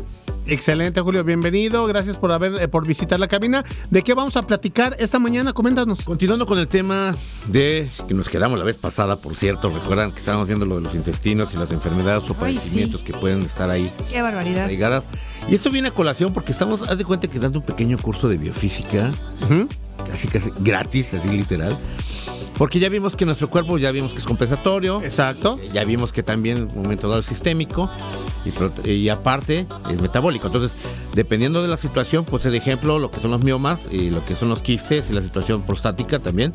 [0.46, 1.86] Excelente, Julio, bienvenido.
[1.86, 3.64] Gracias por haber eh, por visitar la cabina.
[3.90, 5.52] ¿De qué vamos a platicar esta mañana?
[5.54, 6.02] Coméntanos.
[6.02, 7.14] Continuando con el tema
[7.48, 10.82] de que nos quedamos la vez pasada, por cierto, recuerdan que estábamos viendo lo de
[10.82, 14.64] los intestinos y las enfermedades o padecimientos que pueden estar ahí Qué barbaridad.
[14.64, 15.04] arraigadas.
[15.48, 18.28] Y esto viene a colación porque estamos, haz de cuenta que dando un pequeño curso
[18.28, 19.12] de biofísica,
[20.10, 21.78] casi casi gratis, así literal.
[22.56, 25.02] Porque ya vimos que nuestro cuerpo, ya vimos que es compensatorio.
[25.02, 25.58] Exacto.
[25.72, 27.90] Ya vimos que también en un momento dado es sistémico
[28.84, 30.46] y, aparte es metabólico.
[30.46, 30.76] Entonces,
[31.14, 34.36] dependiendo de la situación, pues el ejemplo, lo que son los miomas y lo que
[34.36, 36.52] son los quistes y la situación prostática también.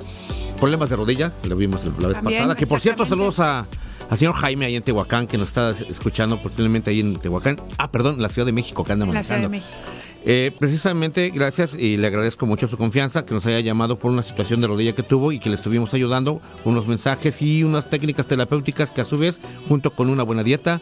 [0.58, 2.56] Problemas de rodilla, lo vimos la vez También, pasada.
[2.56, 3.66] Que por cierto, saludos a,
[4.10, 7.62] al señor Jaime ahí en Tehuacán, que nos está escuchando posiblemente ahí en Tehuacán.
[7.78, 9.68] Ah, perdón, en la Ciudad de México, que anda En la Ciudad de manejando.
[9.70, 10.09] México.
[10.26, 14.22] Eh, precisamente, gracias y le agradezco mucho su confianza, que nos haya llamado por una
[14.22, 17.90] situación de rodilla que tuvo y que le estuvimos ayudando con unos mensajes y unas
[17.90, 20.82] técnicas terapéuticas que a su vez, junto con una buena dieta,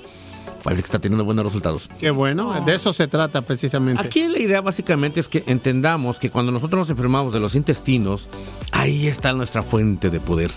[0.64, 1.89] parece que está teniendo buenos resultados.
[1.99, 4.01] Qué bueno, de eso se trata precisamente.
[4.01, 8.27] Aquí la idea básicamente es que entendamos que cuando nosotros nos enfermamos de los intestinos,
[8.72, 10.51] ahí está nuestra fuente de poder.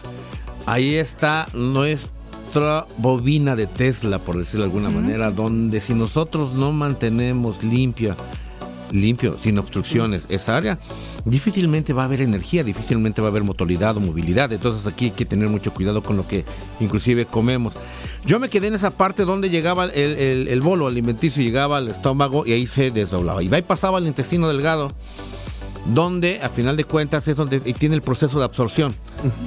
[0.66, 6.72] Ahí está nuestra bobina de Tesla, por decirlo de alguna manera, donde si nosotros no
[6.72, 8.16] mantenemos limpia,
[8.92, 10.78] limpio, sin obstrucciones, esa área,
[11.24, 14.52] difícilmente va a haber energía, difícilmente va a haber motilidad o movilidad.
[14.52, 16.44] Entonces aquí hay que tener mucho cuidado con lo que
[16.80, 17.74] inclusive comemos.
[18.26, 21.88] Yo me quedé en esa parte donde llegaba el, el- el bolo alimenticio, llegaba al
[21.88, 23.42] estómago y ahí se desdoblaba.
[23.42, 24.90] Y va y pasaba al intestino delgado,
[25.86, 28.94] donde a final de cuentas es donde tiene el proceso de absorción.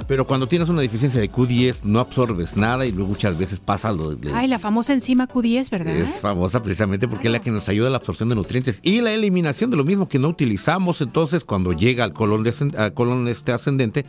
[0.06, 3.92] Pero cuando tienes una deficiencia de Q10 no absorbes nada y luego muchas veces pasa
[3.92, 4.32] lo de...
[4.32, 5.96] Ay, la famosa enzima Q10, ¿verdad?
[5.96, 9.00] Es famosa precisamente porque es la que nos ayuda a la absorción de nutrientes y
[9.00, 11.00] la eliminación de lo mismo que no utilizamos.
[11.00, 12.44] Entonces, cuando llega al colon,
[12.76, 14.04] al colon este ascendente,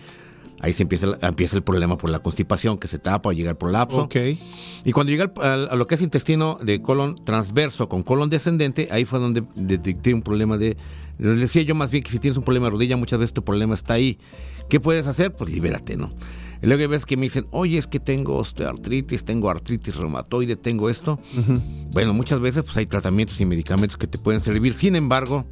[0.61, 3.49] ahí se empieza, el- empieza el problema por la constipación que se tapa o llega
[3.51, 4.03] el prolapso.
[4.03, 4.15] Ok.
[4.85, 8.29] Y cuando llega al- al- a lo que es intestino de colon transverso con colon
[8.29, 10.77] descendente, ahí fue donde detecté un problema de...
[11.17, 13.41] Les decía yo más bien que si tienes un problema de rodilla, muchas veces tu
[13.43, 14.17] problema está ahí.
[14.69, 15.33] ¿Qué puedes hacer?
[15.33, 16.11] Pues libérate, ¿no?
[16.61, 20.55] Y luego hay veces que me dicen, oye, es que tengo osteoartritis, tengo artritis reumatoide,
[20.55, 21.19] tengo esto.
[21.91, 24.73] Bueno, muchas veces pues hay tratamientos y medicamentos que te pueden servir.
[24.73, 25.45] Sin embargo,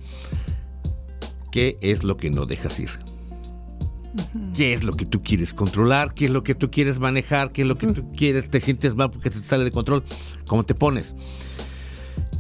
[1.52, 2.90] ¿qué es lo que no dejas ir?
[4.56, 6.14] ¿Qué es lo que tú quieres controlar?
[6.14, 7.52] ¿Qué es lo que tú quieres manejar?
[7.52, 8.50] ¿Qué es lo que tú quieres?
[8.50, 10.04] ¿Te sientes mal porque te sale de control?
[10.48, 11.16] ¿Cómo te pones?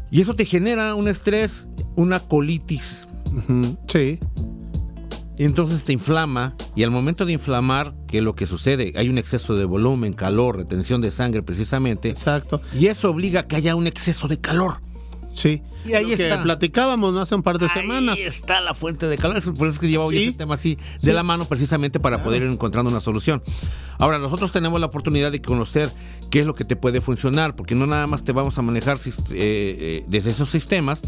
[0.09, 3.07] Y eso te genera un estrés, una colitis.
[3.87, 4.19] Sí.
[5.37, 8.93] Entonces te inflama y al momento de inflamar, ¿qué es lo que sucede?
[8.95, 12.09] Hay un exceso de volumen, calor, retención de sangre precisamente.
[12.09, 12.61] Exacto.
[12.77, 14.81] Y eso obliga a que haya un exceso de calor.
[15.33, 15.63] Sí.
[15.83, 16.43] Y ahí Lo que está.
[16.43, 17.19] platicábamos ¿no?
[17.21, 18.15] hace un par de semanas.
[18.15, 19.41] Ahí está la fuente de calor.
[19.55, 20.23] Por eso es que lleva hoy Sí.
[20.25, 21.07] ese tema así Sí.
[21.07, 23.41] de la mano precisamente para poder ir encontrando una solución.
[23.97, 25.89] Ahora, nosotros tenemos la oportunidad de conocer
[26.29, 28.97] qué es lo que te puede funcionar, porque no nada más te vamos a manejar
[29.05, 31.01] eh, eh, desde esos sistemas.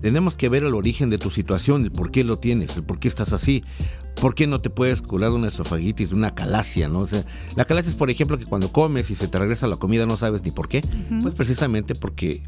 [0.00, 2.98] Tenemos que ver el origen de tu situación, el por qué lo tienes, el por
[2.98, 3.64] qué estás así,
[4.20, 7.00] por qué no te puedes curar de una esofagitis, de una calasia, ¿no?
[7.00, 7.24] O sea,
[7.56, 10.16] la calasia es, por ejemplo, que cuando comes y se te regresa la comida no
[10.16, 10.82] sabes ni por qué.
[11.22, 12.42] Pues precisamente porque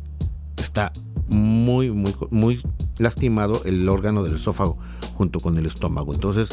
[0.56, 0.92] está
[1.28, 2.60] muy, muy, muy
[2.98, 4.78] lastimado el órgano del esófago
[5.14, 6.14] junto con el estómago.
[6.14, 6.48] Entonces,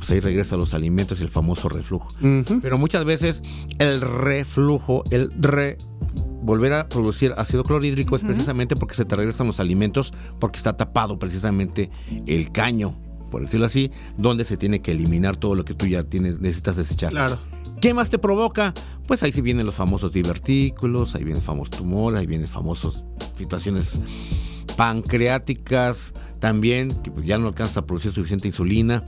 [0.00, 2.08] pues ahí regresa los alimentos y el famoso reflujo.
[2.62, 3.42] Pero muchas veces
[3.78, 5.76] el reflujo, el re
[6.42, 10.74] volver a producir ácido clorhídrico es precisamente porque se te regresan los alimentos, porque está
[10.74, 11.90] tapado precisamente
[12.26, 12.98] el caño,
[13.30, 16.76] por decirlo así, donde se tiene que eliminar todo lo que tú ya tienes, necesitas
[16.76, 17.10] desechar.
[17.10, 17.38] Claro.
[17.82, 18.72] ¿Qué más te provoca?
[19.06, 23.04] Pues ahí sí vienen los famosos divertículos, ahí vienen famosos tumores, ahí vienen famosas
[23.36, 23.98] situaciones
[24.78, 29.04] pancreáticas también, que pues ya no alcanza a producir suficiente insulina.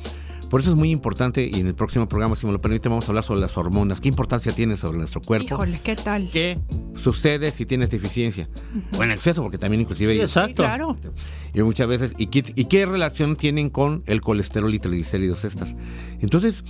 [0.52, 3.06] Por eso es muy importante, y en el próximo programa, si me lo permite, vamos
[3.06, 4.02] a hablar sobre las hormonas.
[4.02, 5.46] ¿Qué importancia tienen sobre nuestro cuerpo?
[5.46, 6.28] Híjole, ¿qué tal?
[6.30, 6.58] ¿Qué
[6.94, 8.50] sucede si tienes deficiencia?
[8.98, 10.12] O en exceso, porque también inclusive...
[10.12, 10.62] Sí, hay- exacto.
[10.62, 10.98] Claro.
[11.54, 15.74] y muchas veces, ¿y qué, y qué relación tienen con el colesterol y triglicéridos estas?
[16.20, 16.64] Entonces,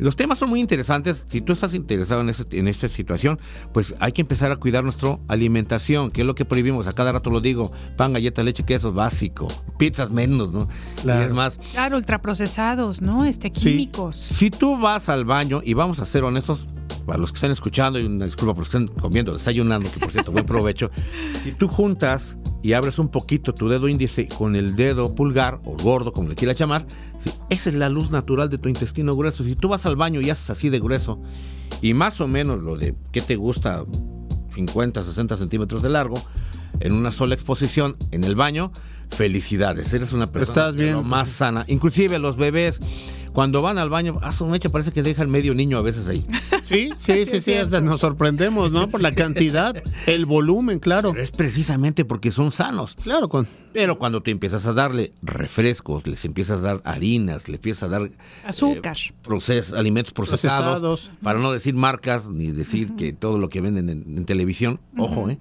[0.00, 1.24] los temas son muy interesantes.
[1.30, 3.38] Si tú estás interesado en, ese- en esta situación,
[3.72, 6.86] pues hay que empezar a cuidar nuestra alimentación, que es lo que prohibimos.
[6.86, 9.48] A cada rato lo digo, pan, galleta, leche, queso es básico.
[9.78, 10.68] Pizzas menos, ¿no?
[11.04, 13.24] Y es más, Claro, ultraprocesados, ¿no?
[13.24, 14.16] Este, químicos.
[14.16, 16.66] si tú vas al baño, y vamos a ser honestos,
[17.06, 19.98] para los que están escuchando, y una disculpa por los que están comiendo, desayunando, que
[19.98, 20.90] por cierto, buen provecho.
[21.42, 25.74] Si tú juntas y abres un poquito tu dedo índice con el dedo pulgar, o
[25.82, 26.86] gordo, como le quieras llamar,
[27.18, 29.42] sí, esa es la luz natural de tu intestino grueso.
[29.44, 31.20] Si tú vas al baño y haces así de grueso,
[31.80, 33.84] y más o menos lo de, ¿qué te gusta?
[34.54, 36.22] 50, 60 centímetros de largo,
[36.80, 38.72] en una sola exposición en el baño,
[39.16, 40.92] felicidades, eres una persona Estás bien.
[40.94, 41.64] lo más sana.
[41.68, 42.80] Inclusive los bebés,
[43.32, 46.24] cuando van al baño, a su mecha parece que dejan medio niño a veces ahí.
[46.70, 48.88] Sí, sí, sí, sí, hasta nos sorprendemos, ¿no?
[48.88, 49.74] Por la cantidad,
[50.06, 51.10] el volumen, claro.
[51.10, 52.96] Pero es precisamente porque son sanos.
[53.02, 57.56] Claro, con Pero cuando tú empiezas a darle refrescos, les empiezas a dar harinas, le
[57.56, 58.08] empiezas a dar
[58.44, 58.96] Azúcar.
[59.24, 61.10] proces- alimentos procesados, Procesados.
[61.24, 65.28] para no decir marcas ni decir que todo lo que venden en, en televisión, ojo,
[65.28, 65.38] ¿eh?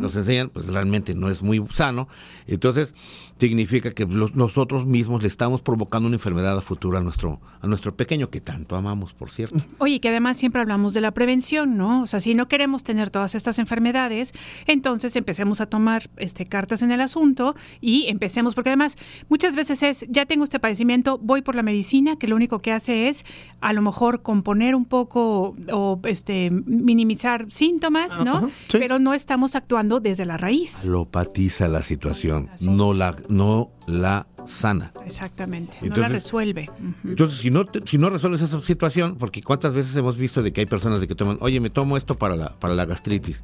[0.00, 2.08] nos enseñan, pues realmente no es muy sano.
[2.46, 2.94] Entonces,
[3.40, 7.66] significa que los- nosotros mismos le estamos provocando una enfermedad a futuro a nuestro, a
[7.66, 9.58] nuestro pequeño, que tanto amamos, por cierto.
[9.78, 12.02] Oye, que además siempre hablamos de la prevención, ¿no?
[12.02, 14.32] O sea, si no queremos tener todas estas enfermedades,
[14.66, 18.96] entonces empecemos a tomar este, cartas en el asunto y empecemos, porque además
[19.28, 22.72] muchas veces es, ya tengo este padecimiento, voy por la medicina, que lo único que
[22.72, 23.24] hace es
[23.60, 28.36] a lo mejor componer un poco o este, minimizar síntomas, ¿no?
[28.36, 28.78] Ajá, sí.
[28.78, 30.84] Pero no estamos actuando desde la raíz.
[30.84, 34.92] Alopatiza la situación, no la, no la sana.
[35.06, 36.70] Exactamente, no la resuelve.
[37.04, 40.52] Entonces, si no, te- si no resuelves esa situación, porque cuántas veces hemos visto de
[40.52, 43.42] que hay personas de que toman, oye, me tomo esto para la, para la gastritis,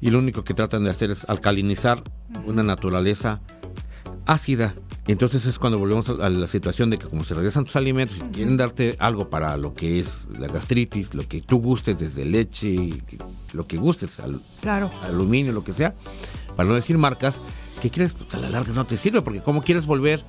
[0.00, 2.02] y lo único que tratan de hacer es alcalinizar
[2.46, 3.40] una naturaleza
[4.26, 4.74] ácida.
[5.08, 8.20] Entonces es cuando volvemos a la situación de que como se regresan tus alimentos y
[8.32, 12.90] quieren darte algo para lo que es la gastritis, lo que tú gustes, desde leche,
[13.52, 14.90] lo que gustes, al- Claro.
[15.04, 15.94] aluminio, lo que sea,
[16.56, 17.40] para no decir marcas,
[17.80, 18.14] ¿qué quieres?
[18.14, 20.24] Pues a la larga no te sirve, porque ¿cómo quieres volver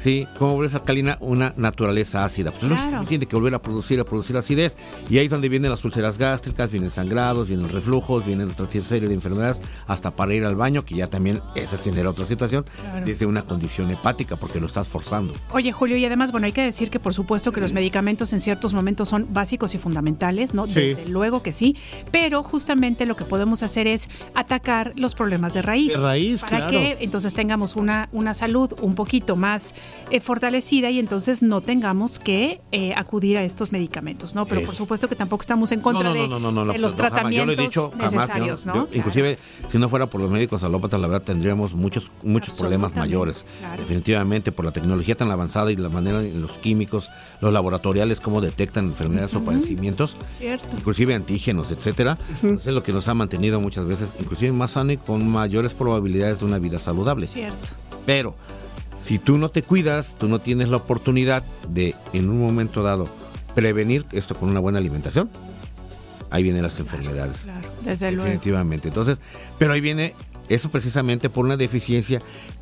[0.00, 0.26] ¿sí?
[0.38, 1.16] ¿Cómo vuelves alcalina?
[1.20, 2.50] Una naturaleza ácida.
[2.50, 3.04] Pues Claro.
[3.06, 4.76] tiene que volver a producir, a producir acidez.
[5.08, 9.08] Y ahí es donde vienen las úlceras gástricas, vienen sangrados, vienen reflujos, vienen otra serie
[9.08, 13.04] de enfermedades, hasta para ir al baño, que ya también eso genera otra situación, Claro.
[13.06, 15.34] desde una condición hepática, porque lo estás forzando.
[15.52, 18.40] Oye, Julio, y además, bueno, hay que decir que por supuesto que los medicamentos en
[18.40, 20.66] ciertos momentos son básicos y fundamentales, ¿no?
[20.66, 20.74] Sí.
[20.74, 21.76] Desde luego que sí,
[22.10, 25.92] pero justamente lo que podemos hacer es atacar los problemas de raíz.
[25.92, 26.70] De raíz, para claro.
[26.70, 29.74] que entonces tengamos una, una salud un poquito más
[30.10, 34.46] eh, fortalecida y entonces no tengamos que eh, acudir a estos medicamentos, ¿no?
[34.46, 36.26] Pero por supuesto que tampoco estamos en contra de,
[36.78, 38.88] los tratamientos necesarios, ¿no?
[38.92, 39.38] inclusive,
[39.68, 43.44] si no fuera por los médicos alópatas, la verdad tendríamos muchos, muchos problemas mayores.
[43.60, 43.82] claro.
[43.82, 47.10] Definitivamente, por la tecnología tan avanzada y la manera en los químicos,
[47.40, 50.66] los laboratoriales, cómo detectan enfermedades o padecimientos, Cierto.
[50.76, 52.18] inclusive antígenos, etcétera.
[52.42, 55.74] Eso es lo que nos ha mantenido muchas veces, inclusive más sano y con mayores
[55.74, 57.26] probabilidades de una vida saludable.
[57.26, 57.68] Cierto.
[58.06, 58.34] Pero
[59.02, 63.08] si tú no te cuidas, tú no tienes la oportunidad de, en un momento dado,
[63.54, 65.30] prevenir esto con una buena alimentación,
[66.30, 67.42] ahí vienen las enfermedades.
[67.42, 68.24] Claro, desde luego.
[68.24, 68.88] Definitivamente.
[68.88, 69.18] Entonces,
[69.58, 70.14] pero ahí viene
[70.48, 72.20] eso precisamente por una deficiencia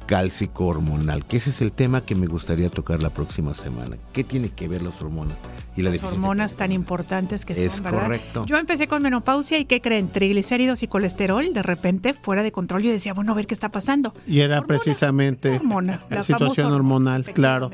[0.09, 3.99] cálcico hormonal, que ese es el tema que me gustaría tocar la próxima semana.
[4.15, 5.37] ¿Qué tiene que ver las hormonas
[5.77, 8.03] y la Las hormonas tan importantes que Es son, ¿verdad?
[8.05, 8.47] correcto.
[8.47, 10.09] Yo empecé con menopausia y ¿qué creen?
[10.09, 12.85] Triglicéridos y colesterol, de repente fuera de control.
[12.85, 14.15] Yo decía, bueno, a ver qué está pasando.
[14.27, 17.71] Y era precisamente Hormona, la la situación hormonal, claro.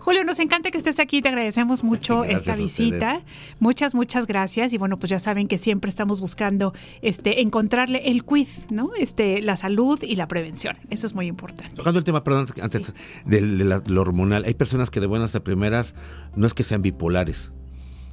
[0.00, 3.22] Julio, nos encanta que estés aquí, te agradecemos mucho Gracias esta visita.
[3.60, 4.74] Muchas, muchas gracias.
[4.74, 8.90] Y bueno, pues ya saben que siempre estamos buscando este encontrarle el quiz, ¿no?
[8.98, 10.76] Este, la salud y la prevención.
[10.90, 11.61] Eso es muy importante.
[11.76, 12.92] Tocando el tema, perdón, antes
[13.24, 15.94] del- de, la- lo hormonal, hay personas que de buenas a primeras
[16.36, 17.52] no es que sean bipolares,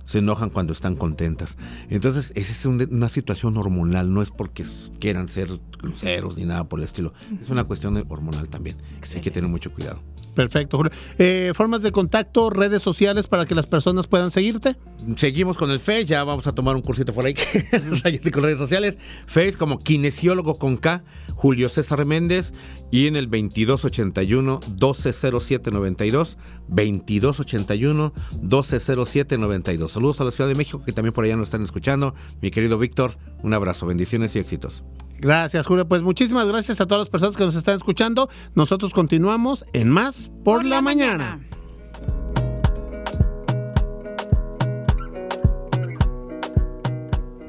[0.06, 1.58] se enojan cuando están contentas.
[1.90, 4.66] Entonces, esa es un- una situación hormonal, no es porque
[5.00, 7.14] quieran ser groseros ni nada por el estilo.
[7.42, 8.78] Es una cuestión de- hormonal también.
[9.18, 10.02] Hay que tener mucho cuidado.
[10.40, 10.94] Perfecto, Julio.
[11.18, 14.78] Eh, formas de contacto, redes sociales para que las personas puedan seguirte.
[15.18, 17.34] Seguimos con el Face, ya vamos a tomar un cursito por ahí
[18.34, 18.98] con redes sociales.
[19.26, 21.04] Face como kinesiólogo con K,
[21.36, 22.54] Julio César Méndez
[22.90, 26.38] y en el 2281 120792,
[26.70, 29.92] 2281 120792.
[29.92, 32.16] Saludos a la Ciudad de México que también por allá nos están escuchando.
[32.42, 34.86] Mi querido Víctor, un abrazo, bendiciones y éxitos.
[35.20, 35.88] Gracias, Julio.
[35.88, 38.30] Pues muchísimas gracias a todas las personas que nos están escuchando.
[38.56, 41.40] Nosotros continuamos en Más por, la, mañana.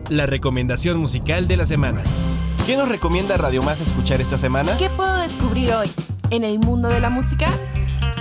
[0.08, 2.02] La recomendación musical de la semana.
[2.66, 4.76] ¿Qué nos recomienda Radio Más escuchar esta semana?
[4.76, 5.90] ¿Qué puedo descubrir hoy
[6.30, 7.48] en el mundo de la música?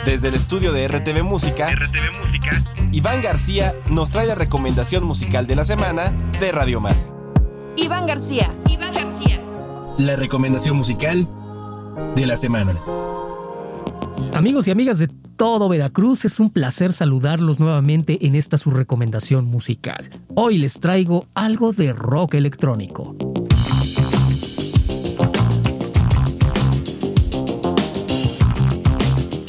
[0.06, 1.70] Desde el estudio de RTV Música,
[2.92, 7.14] Iván García nos trae la recomendación musical de la semana de Radio Más.
[7.76, 8.54] Iván García.
[8.68, 9.39] Iván García.
[10.00, 11.28] La recomendación musical
[12.16, 12.80] de la semana.
[14.34, 19.44] Amigos y amigas de todo Veracruz, es un placer saludarlos nuevamente en esta su recomendación
[19.44, 20.10] musical.
[20.36, 23.18] Hoy les traigo algo de rock electrónico.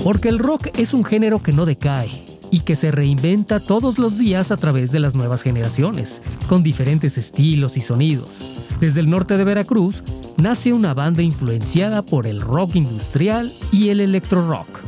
[0.02, 4.18] Porque el rock es un género que no decae y que se reinventa todos los
[4.18, 8.69] días a través de las nuevas generaciones, con diferentes estilos y sonidos.
[8.80, 10.02] Desde el norte de Veracruz
[10.38, 14.80] nace una banda influenciada por el rock industrial y el electro rock.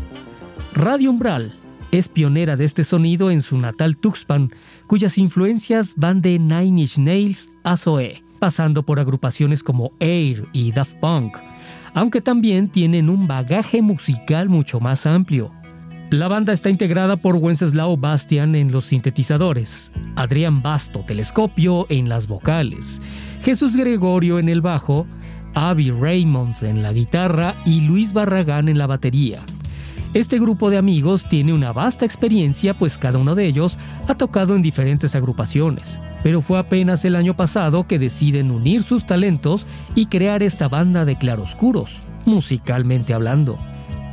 [0.73, 1.53] Radio Umbral
[1.91, 4.51] es pionera de este sonido en su natal Tuxpan,
[4.87, 10.73] cuyas influencias van de Nine Inch Nails a Zoe, pasando por agrupaciones como Air y
[10.73, 11.37] Daft Punk,
[11.93, 15.53] aunque también tienen un bagaje musical mucho más amplio.
[16.13, 22.27] La banda está integrada por Wenceslao Bastian en los sintetizadores, Adrián Basto Telescopio en las
[22.27, 23.01] vocales,
[23.43, 25.07] Jesús Gregorio en el bajo,
[25.55, 29.39] Avi Raymonds en la guitarra y Luis Barragán en la batería.
[30.13, 34.55] Este grupo de amigos tiene una vasta experiencia pues cada uno de ellos ha tocado
[34.55, 40.05] en diferentes agrupaciones, pero fue apenas el año pasado que deciden unir sus talentos y
[40.05, 43.59] crear esta banda de claroscuros, musicalmente hablando.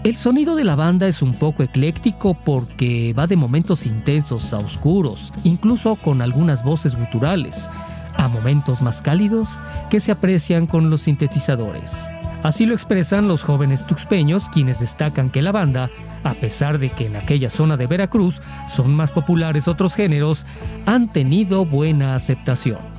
[0.05, 4.57] El sonido de la banda es un poco ecléctico porque va de momentos intensos a
[4.57, 7.69] oscuros, incluso con algunas voces guturales,
[8.15, 9.59] a momentos más cálidos
[9.89, 12.07] que se aprecian con los sintetizadores.
[12.43, 15.89] Así lo expresan los jóvenes tuxpeños, quienes destacan que la banda,
[16.23, 18.41] a pesar de que en aquella zona de Veracruz
[18.73, 20.45] son más populares otros géneros,
[20.85, 22.98] han tenido buena aceptación.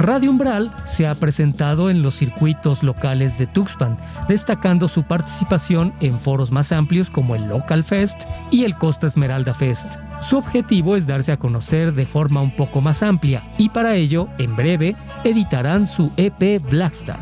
[0.00, 3.98] Radio Umbral se ha presentado en los circuitos locales de Tuxpan,
[4.30, 9.52] destacando su participación en foros más amplios como el Local Fest y el Costa Esmeralda
[9.52, 9.96] Fest.
[10.22, 14.28] Su objetivo es darse a conocer de forma un poco más amplia y para ello,
[14.38, 17.20] en breve, editarán su EP Blackstar,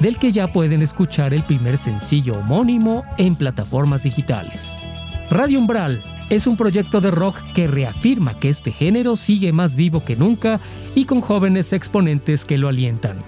[0.00, 4.76] del que ya pueden escuchar el primer sencillo homónimo en plataformas digitales.
[5.30, 10.04] Radio Umbral es un proyecto de rock que reafirma que este género sigue más vivo
[10.04, 10.60] que nunca
[10.94, 13.18] y con jóvenes exponentes que lo alientan.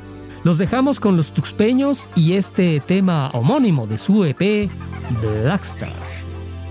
[0.45, 4.71] Los dejamos con los tuxpeños y este tema homónimo de su EP,
[5.21, 5.93] Blackstar.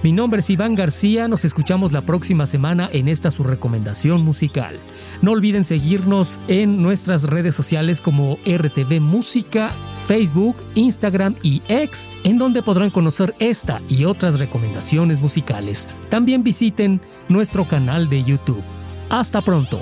[0.03, 4.79] Mi nombre es Iván García, nos escuchamos la próxima semana en esta su recomendación musical.
[5.21, 9.73] No olviden seguirnos en nuestras redes sociales como RTV Música,
[10.07, 15.87] Facebook, Instagram y X, en donde podrán conocer esta y otras recomendaciones musicales.
[16.09, 18.63] También visiten nuestro canal de YouTube.
[19.09, 19.81] Hasta pronto.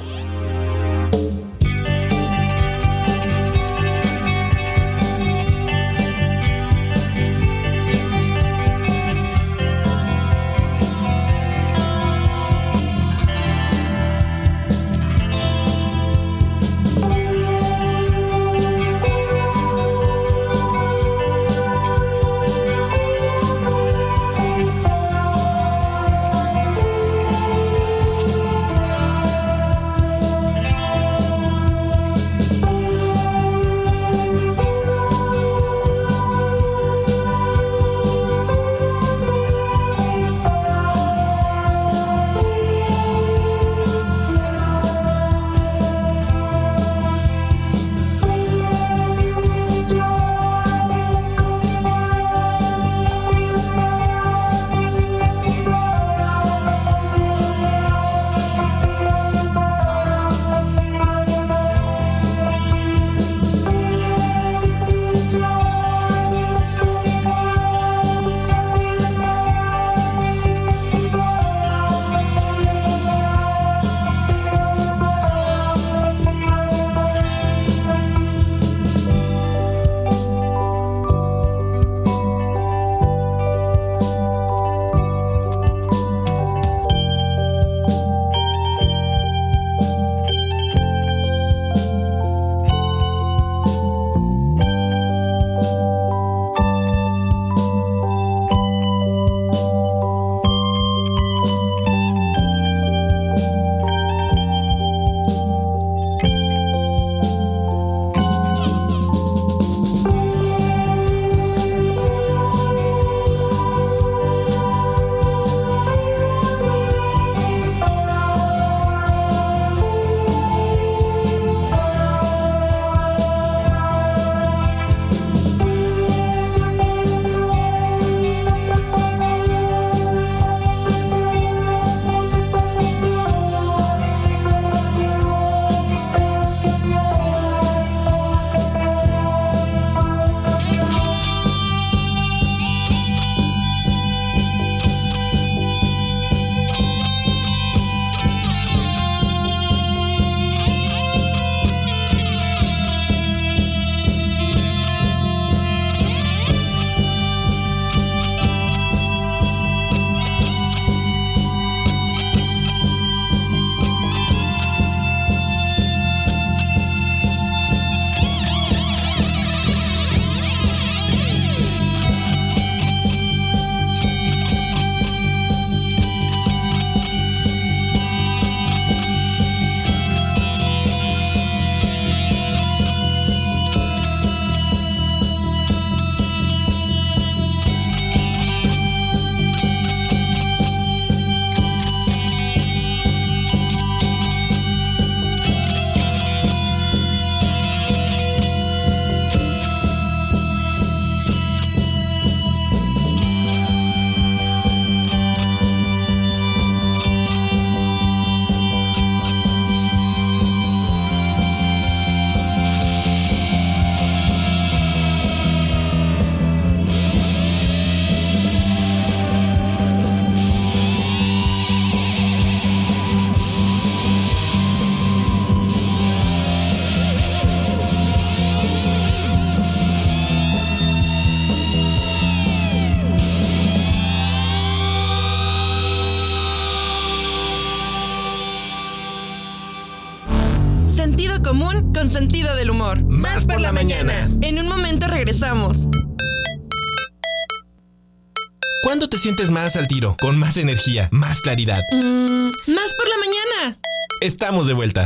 [249.36, 250.16] Sientes más al tiro?
[250.22, 251.82] Con más energía, más claridad.
[251.92, 253.78] Mm, más por la mañana.
[254.22, 255.06] Estamos de vuelta.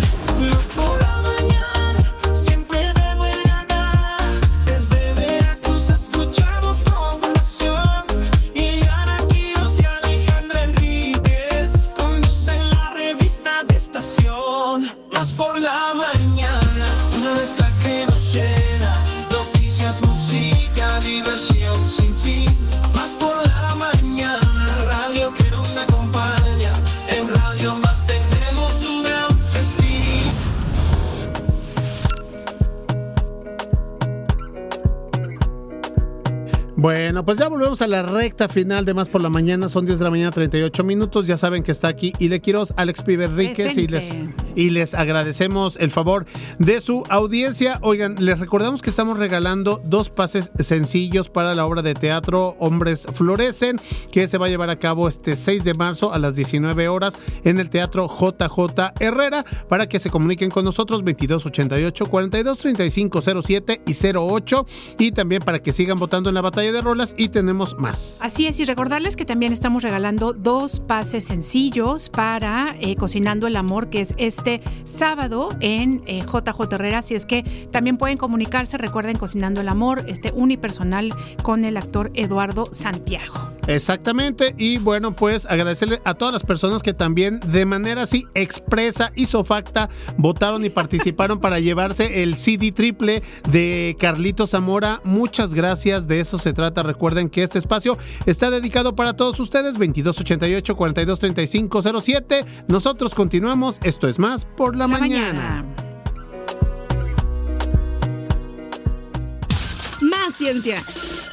[37.90, 39.68] La recta final de Más por la Mañana.
[39.68, 41.26] Son 10 de la mañana, 38 minutos.
[41.26, 44.18] Ya saben que está aquí Ile Quiroz, Alex Piberríquez y les,
[44.56, 46.26] y les agradecemos el favor
[46.60, 47.80] de su audiencia.
[47.82, 53.08] Oigan, les recordamos que estamos regalando dos pases sencillos para la obra de teatro Hombres
[53.12, 53.78] Florecen,
[54.12, 57.18] que se va a llevar a cabo este 6 de marzo a las 19 horas
[57.44, 59.44] en el Teatro JJ Herrera.
[59.68, 64.66] Para que se comuniquen con nosotros, 2288 423507 y 08.
[65.00, 68.20] Y también para que sigan votando en la batalla de rolas y tenemos más.
[68.22, 73.56] Así es, y recordarles que también estamos regalando dos pases sencillos para eh, Cocinando el
[73.56, 77.00] Amor, que es este sábado en eh, JJ Herrera.
[77.00, 82.12] Así es que también pueden comunicarse, recuerden Cocinando el Amor, este unipersonal con el actor
[82.14, 83.59] Eduardo Santiago.
[83.68, 89.12] Exactamente, y bueno, pues agradecerle a todas las personas que también de manera así expresa
[89.16, 93.22] y sofacta votaron y participaron para llevarse el CD triple
[93.52, 95.02] de Carlito Zamora.
[95.04, 96.84] Muchas gracias, de eso se trata.
[96.84, 102.46] Recuerden que este espacio está dedicado para todos ustedes, 2288 423507.
[102.68, 105.66] Nosotros continuamos, esto es más por la, mañana.
[110.02, 110.82] Más ciencia.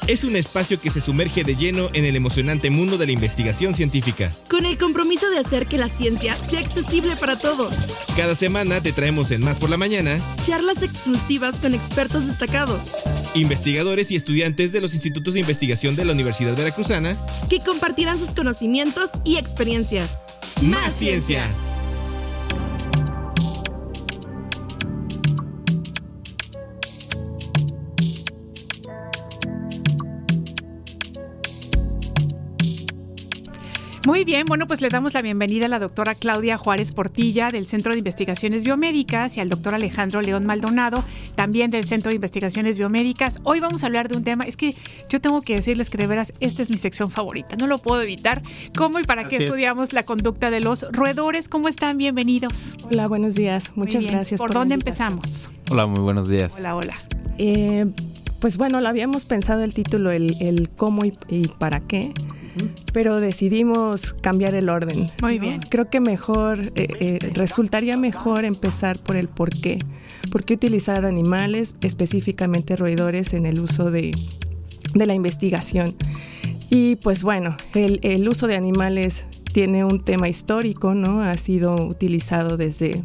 [0.08, 3.74] Es un espacio que se sumerge de lleno en el emocionante mundo de la investigación
[3.74, 4.30] científica.
[4.48, 7.74] Con el compromiso de hacer que la ciencia sea accesible para todos.
[8.16, 12.84] Cada semana te traemos en Más por la Mañana Charlas exclusivas con expertos destacados.
[13.34, 17.16] investigadores y estudiantes de los institutos de investigación de la Universidad Veracruzana.
[17.50, 20.18] Que compartirán sus conocimientos y experiencias.
[20.62, 21.42] Más ciencia.
[34.06, 37.66] Muy bien, bueno, pues le damos la bienvenida a la doctora Claudia Juárez Portilla del
[37.66, 41.02] Centro de Investigaciones Biomédicas y al doctor Alejandro León Maldonado,
[41.34, 43.40] también del Centro de Investigaciones Biomédicas.
[43.42, 44.76] Hoy vamos a hablar de un tema, es que
[45.08, 48.00] yo tengo que decirles que de veras esta es mi sección favorita, no lo puedo
[48.00, 48.42] evitar.
[48.76, 49.42] ¿Cómo y para qué es.
[49.42, 51.48] estudiamos la conducta de los roedores?
[51.48, 51.98] ¿Cómo están?
[51.98, 52.76] Bienvenidos.
[52.84, 53.72] Hola, buenos días.
[53.74, 54.14] Muchas bien.
[54.14, 54.38] gracias.
[54.38, 55.50] ¿Por dónde empezamos?
[55.68, 56.54] Hola, muy buenos días.
[56.56, 56.96] Hola, hola.
[57.38, 57.86] Eh,
[58.40, 62.14] pues bueno, lo habíamos pensado el título, el, el cómo y, y para qué,
[62.92, 65.08] pero decidimos cambiar el orden.
[65.22, 65.46] Muy ¿no?
[65.46, 65.60] bien.
[65.68, 69.78] Creo que mejor, eh, eh, resultaría mejor empezar por el por qué.
[70.30, 74.12] ¿Por qué utilizar animales, específicamente roedores, en el uso de,
[74.94, 75.94] de la investigación?
[76.70, 81.22] Y pues bueno, el, el uso de animales tiene un tema histórico, ¿no?
[81.22, 83.02] Ha sido utilizado desde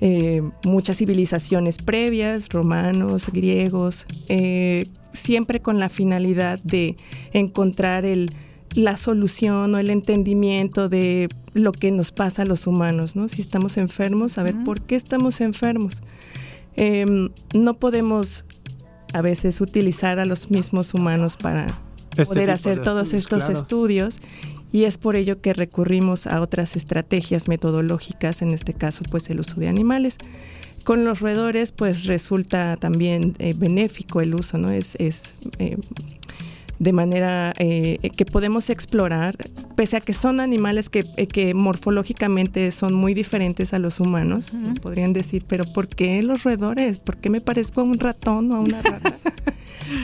[0.00, 6.96] eh, muchas civilizaciones previas, romanos, griegos, eh, siempre con la finalidad de
[7.32, 8.30] encontrar el,
[8.74, 13.28] la solución o el entendimiento de lo que nos pasa a los humanos, ¿no?
[13.28, 16.02] Si estamos enfermos, saber por qué estamos enfermos.
[16.76, 18.44] Em, no podemos
[19.12, 21.80] a veces utilizar a los mismos humanos para
[22.10, 23.58] Este poder hacer todos estudios, estos claro.
[23.58, 24.20] estudios
[24.70, 29.40] y es por ello que recurrimos a otras estrategias metodológicas, en este caso pues el
[29.40, 30.18] uso de animales.
[30.84, 34.70] Con los roedores pues resulta también eh, benéfico el uso, ¿no?
[34.70, 35.76] Es, es eh,
[36.78, 39.36] de manera eh, que podemos explorar,
[39.74, 44.50] pese a que son animales que, eh, que morfológicamente son muy diferentes a los humanos,
[44.82, 46.98] podrían decir, pero ¿por qué los roedores?
[46.98, 49.14] ¿Por qué me parezco a un ratón o a una rata?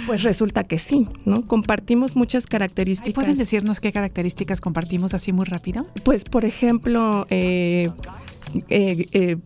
[0.06, 1.46] Pues resulta que sí, ¿no?
[1.46, 3.14] Compartimos muchas características.
[3.14, 5.86] ¿Pueden decirnos qué características compartimos así muy rápido?
[6.04, 7.90] Pues, por ejemplo, eh,
[8.68, 9.36] eh, eh,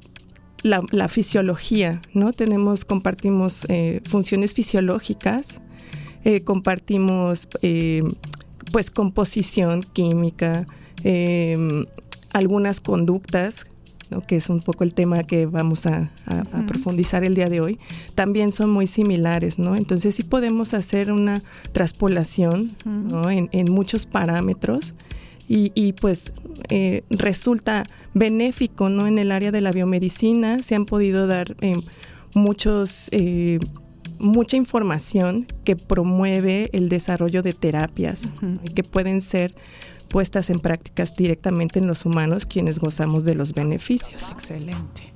[0.62, 2.32] la, la fisiología, ¿no?
[2.32, 3.66] Tenemos, compartimos
[4.04, 5.60] funciones fisiológicas,
[6.28, 8.02] eh, compartimos, eh,
[8.70, 10.66] pues, composición química,
[11.02, 11.56] eh,
[12.34, 13.64] algunas conductas,
[14.10, 14.20] ¿no?
[14.20, 16.66] que es un poco el tema que vamos a, a- a Ujú.
[16.66, 17.78] profundizar el día de hoy,
[18.14, 19.74] también son muy similares, ¿no?
[19.74, 21.40] Entonces sí podemos hacer una
[21.72, 23.30] traspolación ¿no?
[23.30, 24.94] en, en muchos parámetros
[25.48, 26.34] y, y, pues
[26.68, 29.06] eh, resulta benéfico, ¿no?
[29.06, 31.74] En el área de la biomedicina se han podido dar eh,
[32.34, 33.08] muchos...
[33.12, 33.58] eh,
[34.18, 38.30] mucha información que promueve el desarrollo de terapias
[38.64, 39.54] y que pueden ser
[40.08, 44.30] puestas en prácticas directamente en los humanos quienes gozamos de los beneficios.
[44.32, 45.10] Excelente.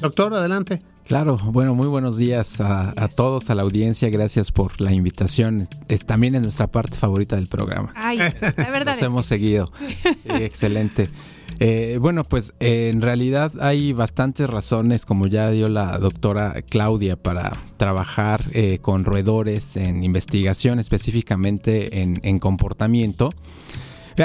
[0.00, 0.82] Doctor, adelante.
[1.06, 5.68] Claro, bueno, muy buenos días a, a todos, a la audiencia, gracias por la invitación.
[5.88, 7.92] Es, también es nuestra parte favorita del programa.
[7.94, 9.70] Ay, la verdad Nos es hemos que- seguido.
[10.02, 11.10] Sí, excelente.
[11.60, 17.16] Eh, bueno, pues eh, en realidad hay bastantes razones, como ya dio la doctora Claudia,
[17.16, 23.30] para trabajar eh, con roedores en investigación, específicamente en, en comportamiento.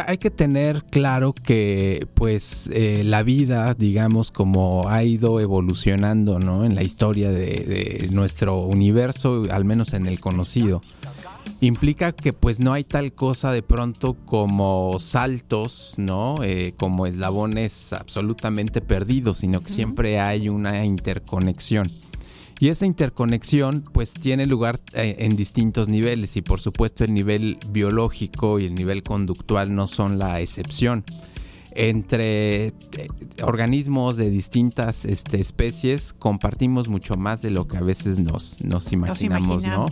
[0.06, 6.64] Hay que tener claro que pues la vida, digamos, como ha ido evolucionando ¿no?
[6.64, 10.84] en la historia de nuestro universo, al menos en el conocido,
[11.62, 16.44] implica que pues no hay tal cosa de pronto como saltos, ¿no?
[16.44, 21.90] Eh, como eslabones absolutamente perdidos, sino que siempre hay una interconexión.
[22.60, 27.58] Y esa interconexión pues tiene lugar eh, en distintos niveles y por supuesto el nivel
[27.70, 31.06] biológico y el nivel conductual no son la excepción
[31.72, 32.74] entre eh,
[33.44, 38.92] organismos de distintas este, especies compartimos mucho más de lo que a veces nos, nos
[38.92, 39.88] imaginamos, ¿no?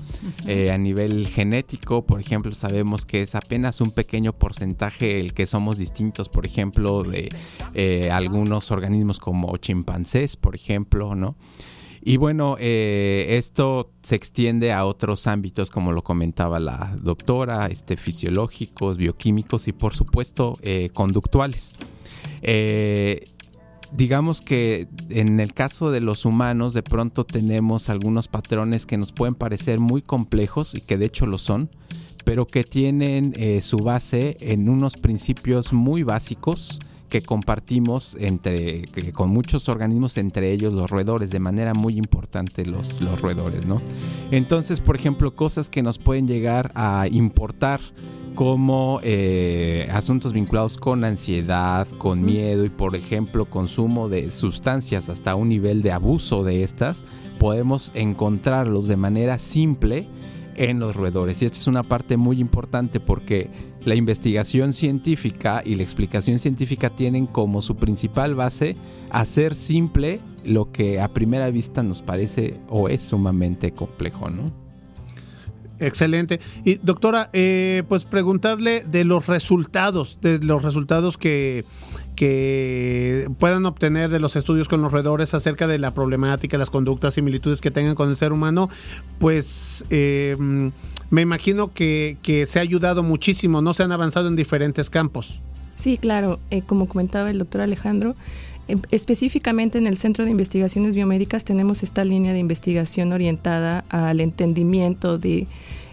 [0.45, 5.45] Eh, a nivel genético, por ejemplo, sabemos que es apenas un pequeño porcentaje el que
[5.45, 7.29] somos distintos, por ejemplo, de
[7.73, 11.35] eh, algunos organismos como chimpancés, por ejemplo, ¿no?
[12.02, 17.98] Y bueno, eh, esto se extiende a otros ámbitos, como lo comentaba la doctora, este,
[17.98, 21.76] fisiológicos, bioquímicos y por supuesto eh, conductuales.
[22.41, 23.26] Eh,
[23.91, 29.11] digamos que en el caso de los humanos de pronto tenemos algunos patrones que nos
[29.11, 31.69] pueden parecer muy complejos y que de hecho lo son,
[32.26, 39.69] pero que tienen su base en unos principios muy básicos que compartimos entre con muchos
[39.69, 43.81] organismos, entre ellos los roedores, de manera muy importante los, los roedores, ¿no?
[44.31, 47.79] Entonces, por ejemplo, cosas que nos pueden llegar a importar
[48.38, 55.34] como eh, asuntos vinculados con ansiedad, con miedo y por ejemplo consumo de sustancias hasta
[55.34, 57.03] un nivel de abuso de estas,
[57.39, 60.07] podemos encontrarlos de manera simple
[60.57, 61.41] en los roedores.
[61.41, 63.49] Y esta es una parte muy importante porque
[63.85, 68.75] la investigación científica y la explicación científica tienen como su principal base
[69.09, 74.51] hacer simple lo que a primera vista nos parece o es sumamente complejo, ¿no?
[75.79, 76.39] Excelente.
[76.65, 81.65] Y doctora, eh, pues preguntarle de los resultados, de los resultados que,
[82.18, 87.14] que puedan obtener de los estudios con los roedores acerca de la problemática, las conductas,
[87.14, 88.72] similitudes que tengan con el ser humano,
[89.19, 90.35] pues eh,
[91.11, 92.18] me imagino que,
[92.48, 93.76] se ha ayudado muchísimo, ¿no?
[93.76, 95.41] Se han avanzado en diferentes campos.
[95.76, 98.15] Sí, claro, eh, como comentaba el doctor Alejandro,
[98.68, 104.22] em, específicamente en el Centro de Investigaciones Biomédicas tenemos esta línea de investigación orientada al
[104.22, 105.45] entendimiento de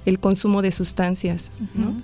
[0.07, 1.95] el consumo de sustancias, ¿no?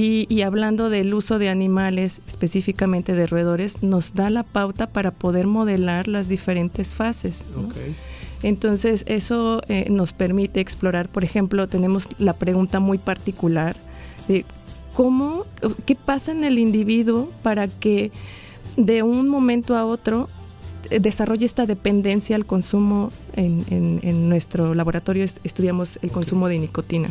[0.00, 5.48] Y, hablando del uso de animales, específicamente de roedores, nos da la pauta para poder
[5.48, 7.44] modelar las diferentes fases.
[8.44, 13.74] Entonces, eso eh, nos permite explorar, por ejemplo, tenemos la pregunta muy particular
[14.28, 14.44] de
[14.94, 15.46] cómo,
[15.84, 18.12] qué pasa en el individuo para que
[18.76, 20.28] de un momento a otro
[20.90, 23.10] desarrolle esta dependencia al consumo.
[23.34, 27.08] En, nuestro laboratorio estudiamos el consumo de nicotina.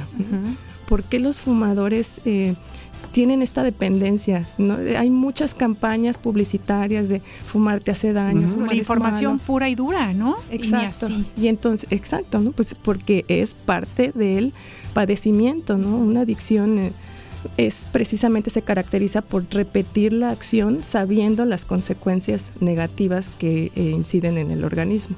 [0.87, 2.55] ¿Por qué los fumadores eh,
[3.11, 4.45] tienen esta dependencia?
[4.97, 8.71] Hay muchas campañas publicitarias de fumar te hace daño.
[8.71, 10.35] información pura y dura, ¿no?
[10.49, 11.07] Exacto.
[11.35, 12.51] Y, entonces, exacto, ¿no?
[12.51, 14.53] Pues porque es parte del
[14.93, 15.97] padecimiento, ¿no?
[15.97, 16.91] Una adicción eh,
[17.57, 24.37] es precisamente se caracteriza por repetir la acción sabiendo las consecuencias negativas que eh, inciden
[24.37, 25.15] en el organismo.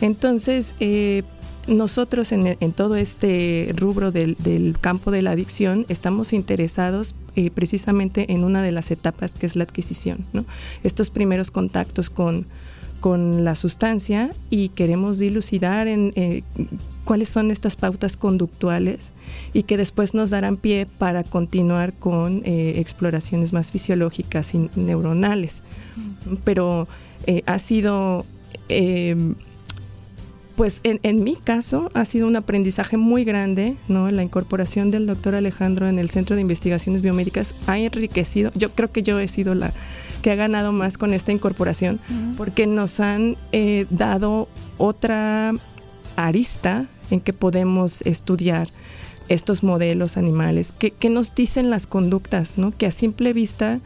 [0.00, 1.22] Entonces, eh,
[1.66, 8.44] nosotros en, todo este rubro del, campo de la adicción estamos interesados eh, precisamente en
[8.44, 10.44] una de las etapas que es la adquisición, ¿no?
[10.84, 12.46] estos primeros contactos con,
[13.00, 16.42] con la sustancia y queremos dilucidar en eh,
[17.04, 19.12] cuáles son estas pautas conductuales
[19.52, 25.62] y que después nos darán pie para continuar con eh, exploraciones más fisiológicas y neuronales.
[26.44, 26.88] Pero
[27.46, 28.24] ha sido
[30.56, 34.10] pues en, mi caso ha sido un aprendizaje muy grande, ¿no?
[34.10, 38.90] La incorporación del doctor Alejandro en el Centro de Investigaciones Biomédicas ha enriquecido, yo creo
[38.90, 39.74] que yo he sido la
[40.26, 42.00] que ha ganado más con esta incorporación,
[42.36, 45.52] porque nos han eh, dado otra
[46.16, 48.70] arista en que podemos estudiar
[49.28, 52.72] estos modelos animales, que, que nos dicen las conductas, ¿no?
[52.76, 53.78] Que a simple vista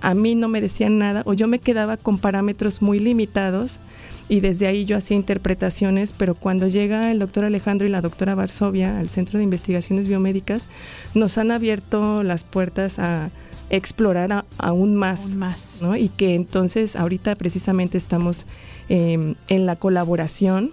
[0.00, 3.78] a mí no me decían nada o yo me quedaba con parámetros muy limitados
[4.30, 8.34] y desde ahí yo hacía interpretaciones, pero cuando llega el doctor Alejandro y la doctora
[8.34, 10.70] Varsovia al Centro de Investigaciones Biomédicas,
[11.12, 13.28] nos han abierto las puertas a
[13.72, 15.80] explorar aún más, más.
[15.98, 18.46] y que entonces ahorita precisamente estamos
[18.88, 20.70] em, en la colaboración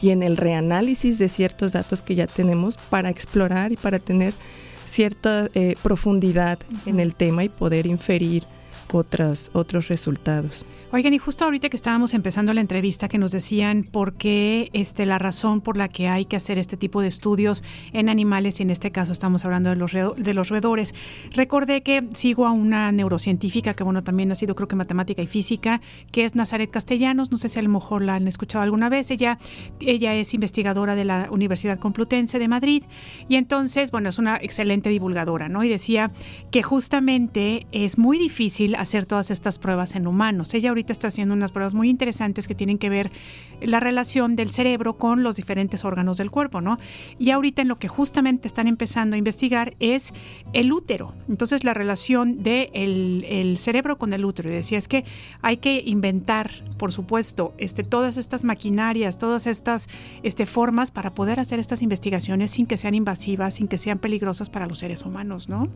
[0.00, 4.34] y en el reanálisis de ciertos datos que ya tenemos para explorar y para tener
[4.84, 8.44] cierta eh, profundidad en el tema y poder inferir
[8.92, 10.64] otros, otros resultados.
[10.92, 15.04] Oigan, y justo ahorita que estábamos empezando la entrevista que nos decían por qué este,
[15.04, 18.62] la razón por la que hay que hacer este tipo de estudios en animales, y
[18.62, 20.94] en este caso estamos hablando de los, de los roedores,
[21.32, 25.26] recordé que sigo a una neurocientífica que, bueno, también ha sido creo que matemática y
[25.26, 25.80] física,
[26.12, 29.10] que es Nazaret Castellanos, no sé si a lo mejor la han escuchado alguna vez,
[29.10, 29.38] ella,
[29.80, 32.84] ella es investigadora de la Universidad Complutense de Madrid,
[33.28, 35.64] y entonces, bueno, es una excelente divulgadora, ¿no?
[35.64, 36.12] Y decía
[36.52, 40.54] que justamente es muy difícil hacer todas estas pruebas en humanos.
[40.54, 43.10] Ella ahorita está haciendo unas pruebas muy interesantes que tienen que ver
[43.60, 46.78] la relación del cerebro con los diferentes órganos del cuerpo, ¿no?
[47.18, 50.12] Y ahorita en lo que justamente están empezando a investigar es
[50.52, 51.14] el útero.
[51.28, 54.50] Entonces la relación del de el cerebro con el útero.
[54.50, 55.04] Y decía, es que
[55.42, 59.88] hay que inventar, por supuesto, este, todas estas maquinarias, todas estas
[60.22, 64.50] este, formas para poder hacer estas investigaciones sin que sean invasivas, sin que sean peligrosas
[64.50, 65.68] para los seres humanos, ¿no?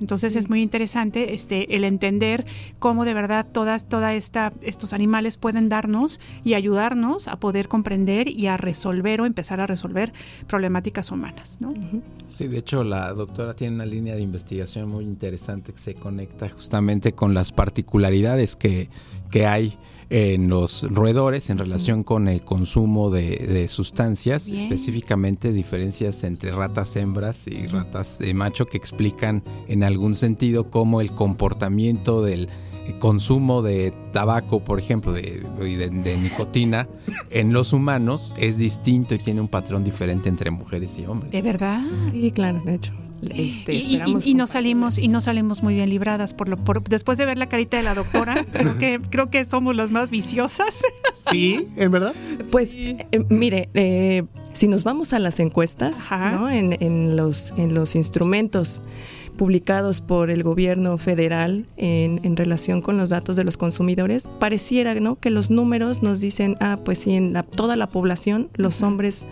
[0.00, 2.44] Entonces es muy interesante este, el entender
[2.78, 8.28] cómo de verdad todas, toda esta, estos animales pueden darnos y ayudarnos a poder comprender
[8.28, 10.12] y a resolver o empezar a resolver
[10.46, 11.58] problemáticas humanas.
[11.60, 11.74] ¿no?
[12.28, 16.48] Sí, de hecho la doctora tiene una línea de investigación muy interesante que se conecta
[16.48, 18.88] justamente con las particularidades que,
[19.30, 19.78] que hay
[20.14, 27.48] en los roedores en relación con el consumo de, sustancias, específicamente diferencias entre ratas hembras
[27.48, 32.48] y ratas de macho que explican en algún sentido cómo el comportamiento del
[33.00, 36.86] consumo de tabaco, por ejemplo, de, de, nicotina
[37.30, 41.32] en los humanos es distinto y tiene un patrón diferente entre mujeres y hombres.
[41.32, 41.82] ¿De verdad?
[42.12, 42.92] Sí, claro, de hecho.
[43.34, 47.26] Este, y, no salimos y no salimos muy bien libradas por lo por, después de
[47.26, 50.82] ver la carita de la doctora creo que creo que somos las más viciosas.
[51.30, 52.14] Sí en verdad
[52.50, 56.50] pues eh, mire eh, si nos vamos a las encuestas ¿no?
[56.50, 58.82] en, en, los en los instrumentos
[59.36, 65.16] publicados por el gobierno federal en, relación con los datos de los consumidores, pareciera ¿no?
[65.16, 69.26] que los números nos dicen, ah, pues sí, en toda la población los hombres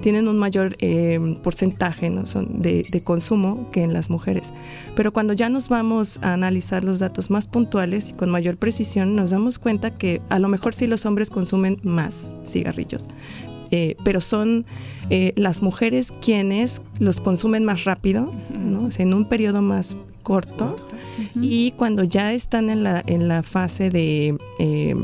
[0.00, 2.26] tienen un mayor eh, porcentaje ¿no?
[2.26, 4.52] Son de, consumo que en las mujeres.
[4.96, 9.14] Pero cuando ya nos vamos a analizar los datos más puntuales y con mayor precisión,
[9.14, 13.08] nos damos cuenta que a lo mejor sí los hombres consumen más cigarrillos,
[13.70, 14.66] eh, pero son
[15.10, 20.76] eh, las mujeres quienes los consumen más rápido, en un periodo más corto,
[21.34, 24.94] y cuando ya están en la, en la fase de, eh,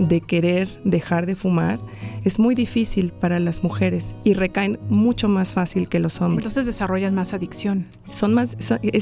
[0.00, 1.78] de querer dejar de fumar,
[2.24, 6.38] es muy difícil para las mujeres y recaen mucho más fácil que los hombres.
[6.38, 7.86] Entonces desarrollan más adicción.
[8.10, 8.56] Son, más,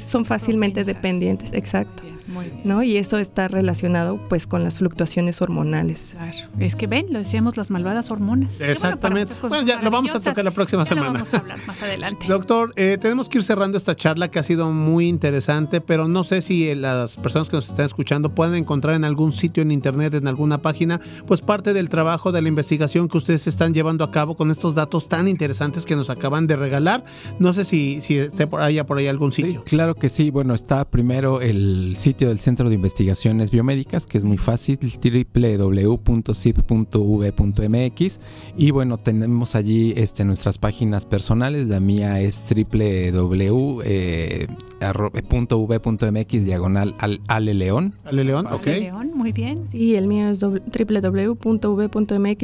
[0.07, 2.03] son, fácilmente dependientes, exacto.
[2.65, 2.83] ¿No?
[2.83, 6.13] Y eso está relacionado pues con las fluctuaciones hormonales.
[6.13, 6.49] Claro.
[6.59, 8.61] Es que ven, lo decíamos las malvadas hormonas.
[8.61, 9.35] Exactamente.
[9.41, 11.13] Bueno, ya lo vamos a tocar la próxima semana.
[11.13, 12.27] vamos a hablar más adelante.
[12.29, 16.25] Doctor, eh, tenemos que ir cerrando esta charla que ha sido muy interesante, pero no
[16.25, 20.15] sé si las personas que nos están escuchando pueden encontrar en algún sitio en internet,
[20.15, 24.11] en alguna página, pues parte del trabajo de la investigación que ustedes están llevando a
[24.11, 27.05] cabo con estos datos tan interesantes que nos acaban de regalar.
[27.39, 29.63] No sé si, si esté por ahí, por ahí algún sitio.
[29.65, 30.31] claro que sí.
[30.31, 36.09] Bueno, está primero el sitio del Centro de Investigaciones Biomédicas, que es muy fácil, www.cip.v.mx.
[38.57, 41.69] Y bueno, tenemos allí este, nuestras páginas personales.
[41.69, 44.47] La mía es www.v.mx eh,
[46.41, 47.95] diagonal al Ale León.
[48.05, 48.67] Ale León, ok.
[48.67, 49.67] León, muy bien.
[49.69, 51.43] Sí, el mío es www.v.mx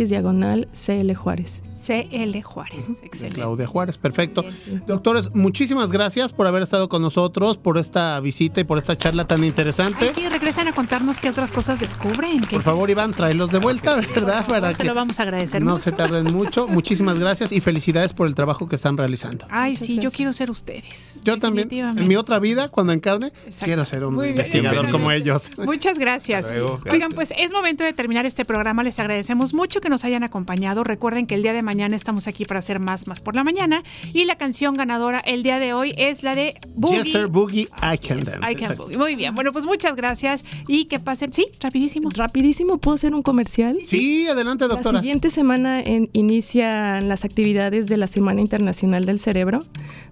[0.08, 1.62] diagonal CL Juárez.
[1.84, 2.84] CL Juárez.
[3.02, 3.40] Excelente.
[3.40, 4.44] Claudia Juárez, perfecto.
[4.86, 9.26] Doctores, muchísimas gracias por haber estado con nosotros, por esta visita y por esta charla
[9.26, 10.12] tan interesante.
[10.14, 12.40] sí, regresen a contarnos qué otras cosas descubren.
[12.42, 14.46] Por favor, Iván, tráelos de vuelta, ¿verdad?
[14.46, 15.62] Para te lo vamos a agradecer.
[15.62, 16.66] No se tarden mucho.
[16.68, 19.46] Muchísimas gracias y felicidades por el trabajo que están realizando.
[19.50, 21.18] Ay, sí, yo quiero ser ustedes.
[21.22, 21.68] Yo también.
[21.70, 23.32] En mi otra vida, cuando encarne,
[23.62, 25.52] quiero ser un investigador como ellos.
[25.64, 26.52] Muchas gracias.
[26.90, 28.82] Oigan, pues es momento de terminar este programa.
[28.82, 30.84] Les agradecemos mucho que nos hayan acompañado.
[30.84, 33.42] Recuerden que el día de mañana mañana estamos aquí para hacer más, más por la
[33.42, 33.82] mañana.
[34.12, 37.02] Y la canción ganadora el día de hoy es la de Boogie.
[37.02, 38.52] Yes, sir, Boogie, I Can Dance.
[38.52, 38.96] I can boogie.
[38.96, 41.32] Muy bien, bueno, pues muchas gracias y que pasen.
[41.32, 42.10] Sí, rapidísimo.
[42.10, 43.78] Rapidísimo, ¿puedo hacer un comercial?
[43.84, 44.92] Sí, adelante, doctora.
[44.92, 49.64] La siguiente semana en, inician las actividades de la Semana Internacional del Cerebro.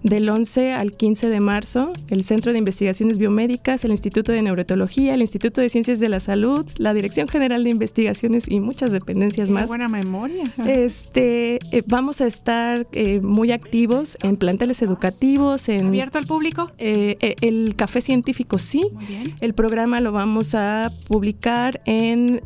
[0.03, 5.13] Del 11 al 15 de marzo, el Centro de Investigaciones Biomédicas, el Instituto de Neurotología,
[5.13, 9.49] el Instituto de Ciencias de la Salud, la Dirección General de Investigaciones y muchas dependencias
[9.49, 9.69] más.
[9.69, 10.43] buena memoria.
[10.67, 15.67] Este, eh, vamos a estar eh, muy activos en planteles educativos.
[15.67, 16.71] En, ¿Abierto al público?
[16.77, 18.87] Eh, el café científico sí.
[19.41, 22.41] El programa lo vamos a publicar en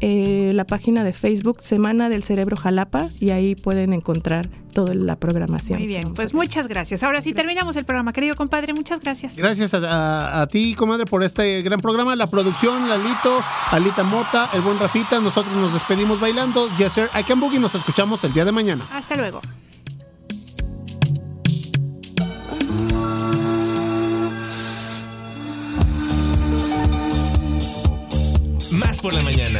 [0.56, 5.80] la página de Facebook Semana del Cerebro Jalapa y ahí pueden encontrar toda la programación.
[5.80, 7.02] Muy bien, pues muchas gracias.
[7.02, 9.36] Ahora sí terminamos el programa, querido compadre, muchas gracias.
[9.36, 12.16] Gracias a, ti, comadre, por este gran programa.
[12.16, 13.42] La producción, Lalito,
[13.72, 16.70] Alita Mota, el buen Rafita, nosotros nos despedimos bailando.
[16.78, 17.60] Yes, sir, I can boogie.
[17.60, 18.86] Nos escuchamos el día de mañana.
[18.94, 19.42] Hasta luego.
[28.74, 29.60] Más por la mañana.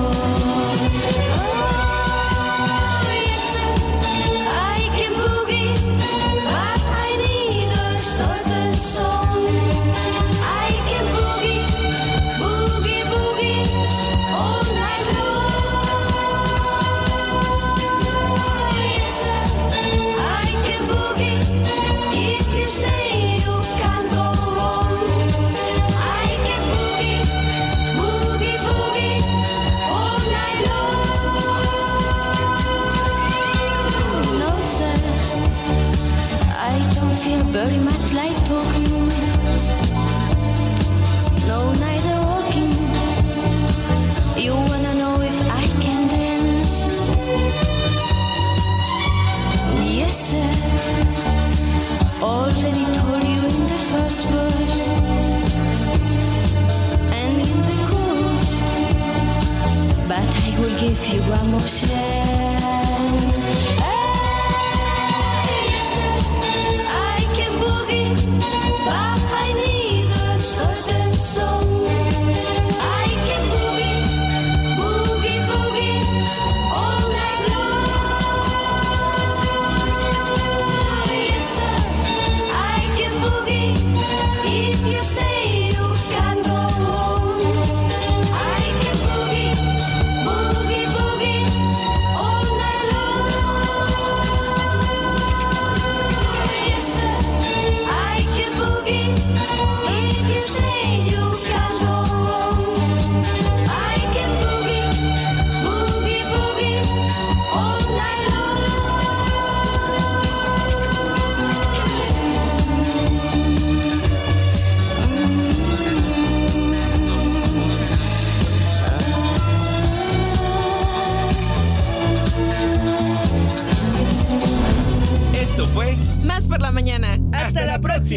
[61.01, 62.20] Fiła mu się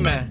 [0.02, 0.23] próxima.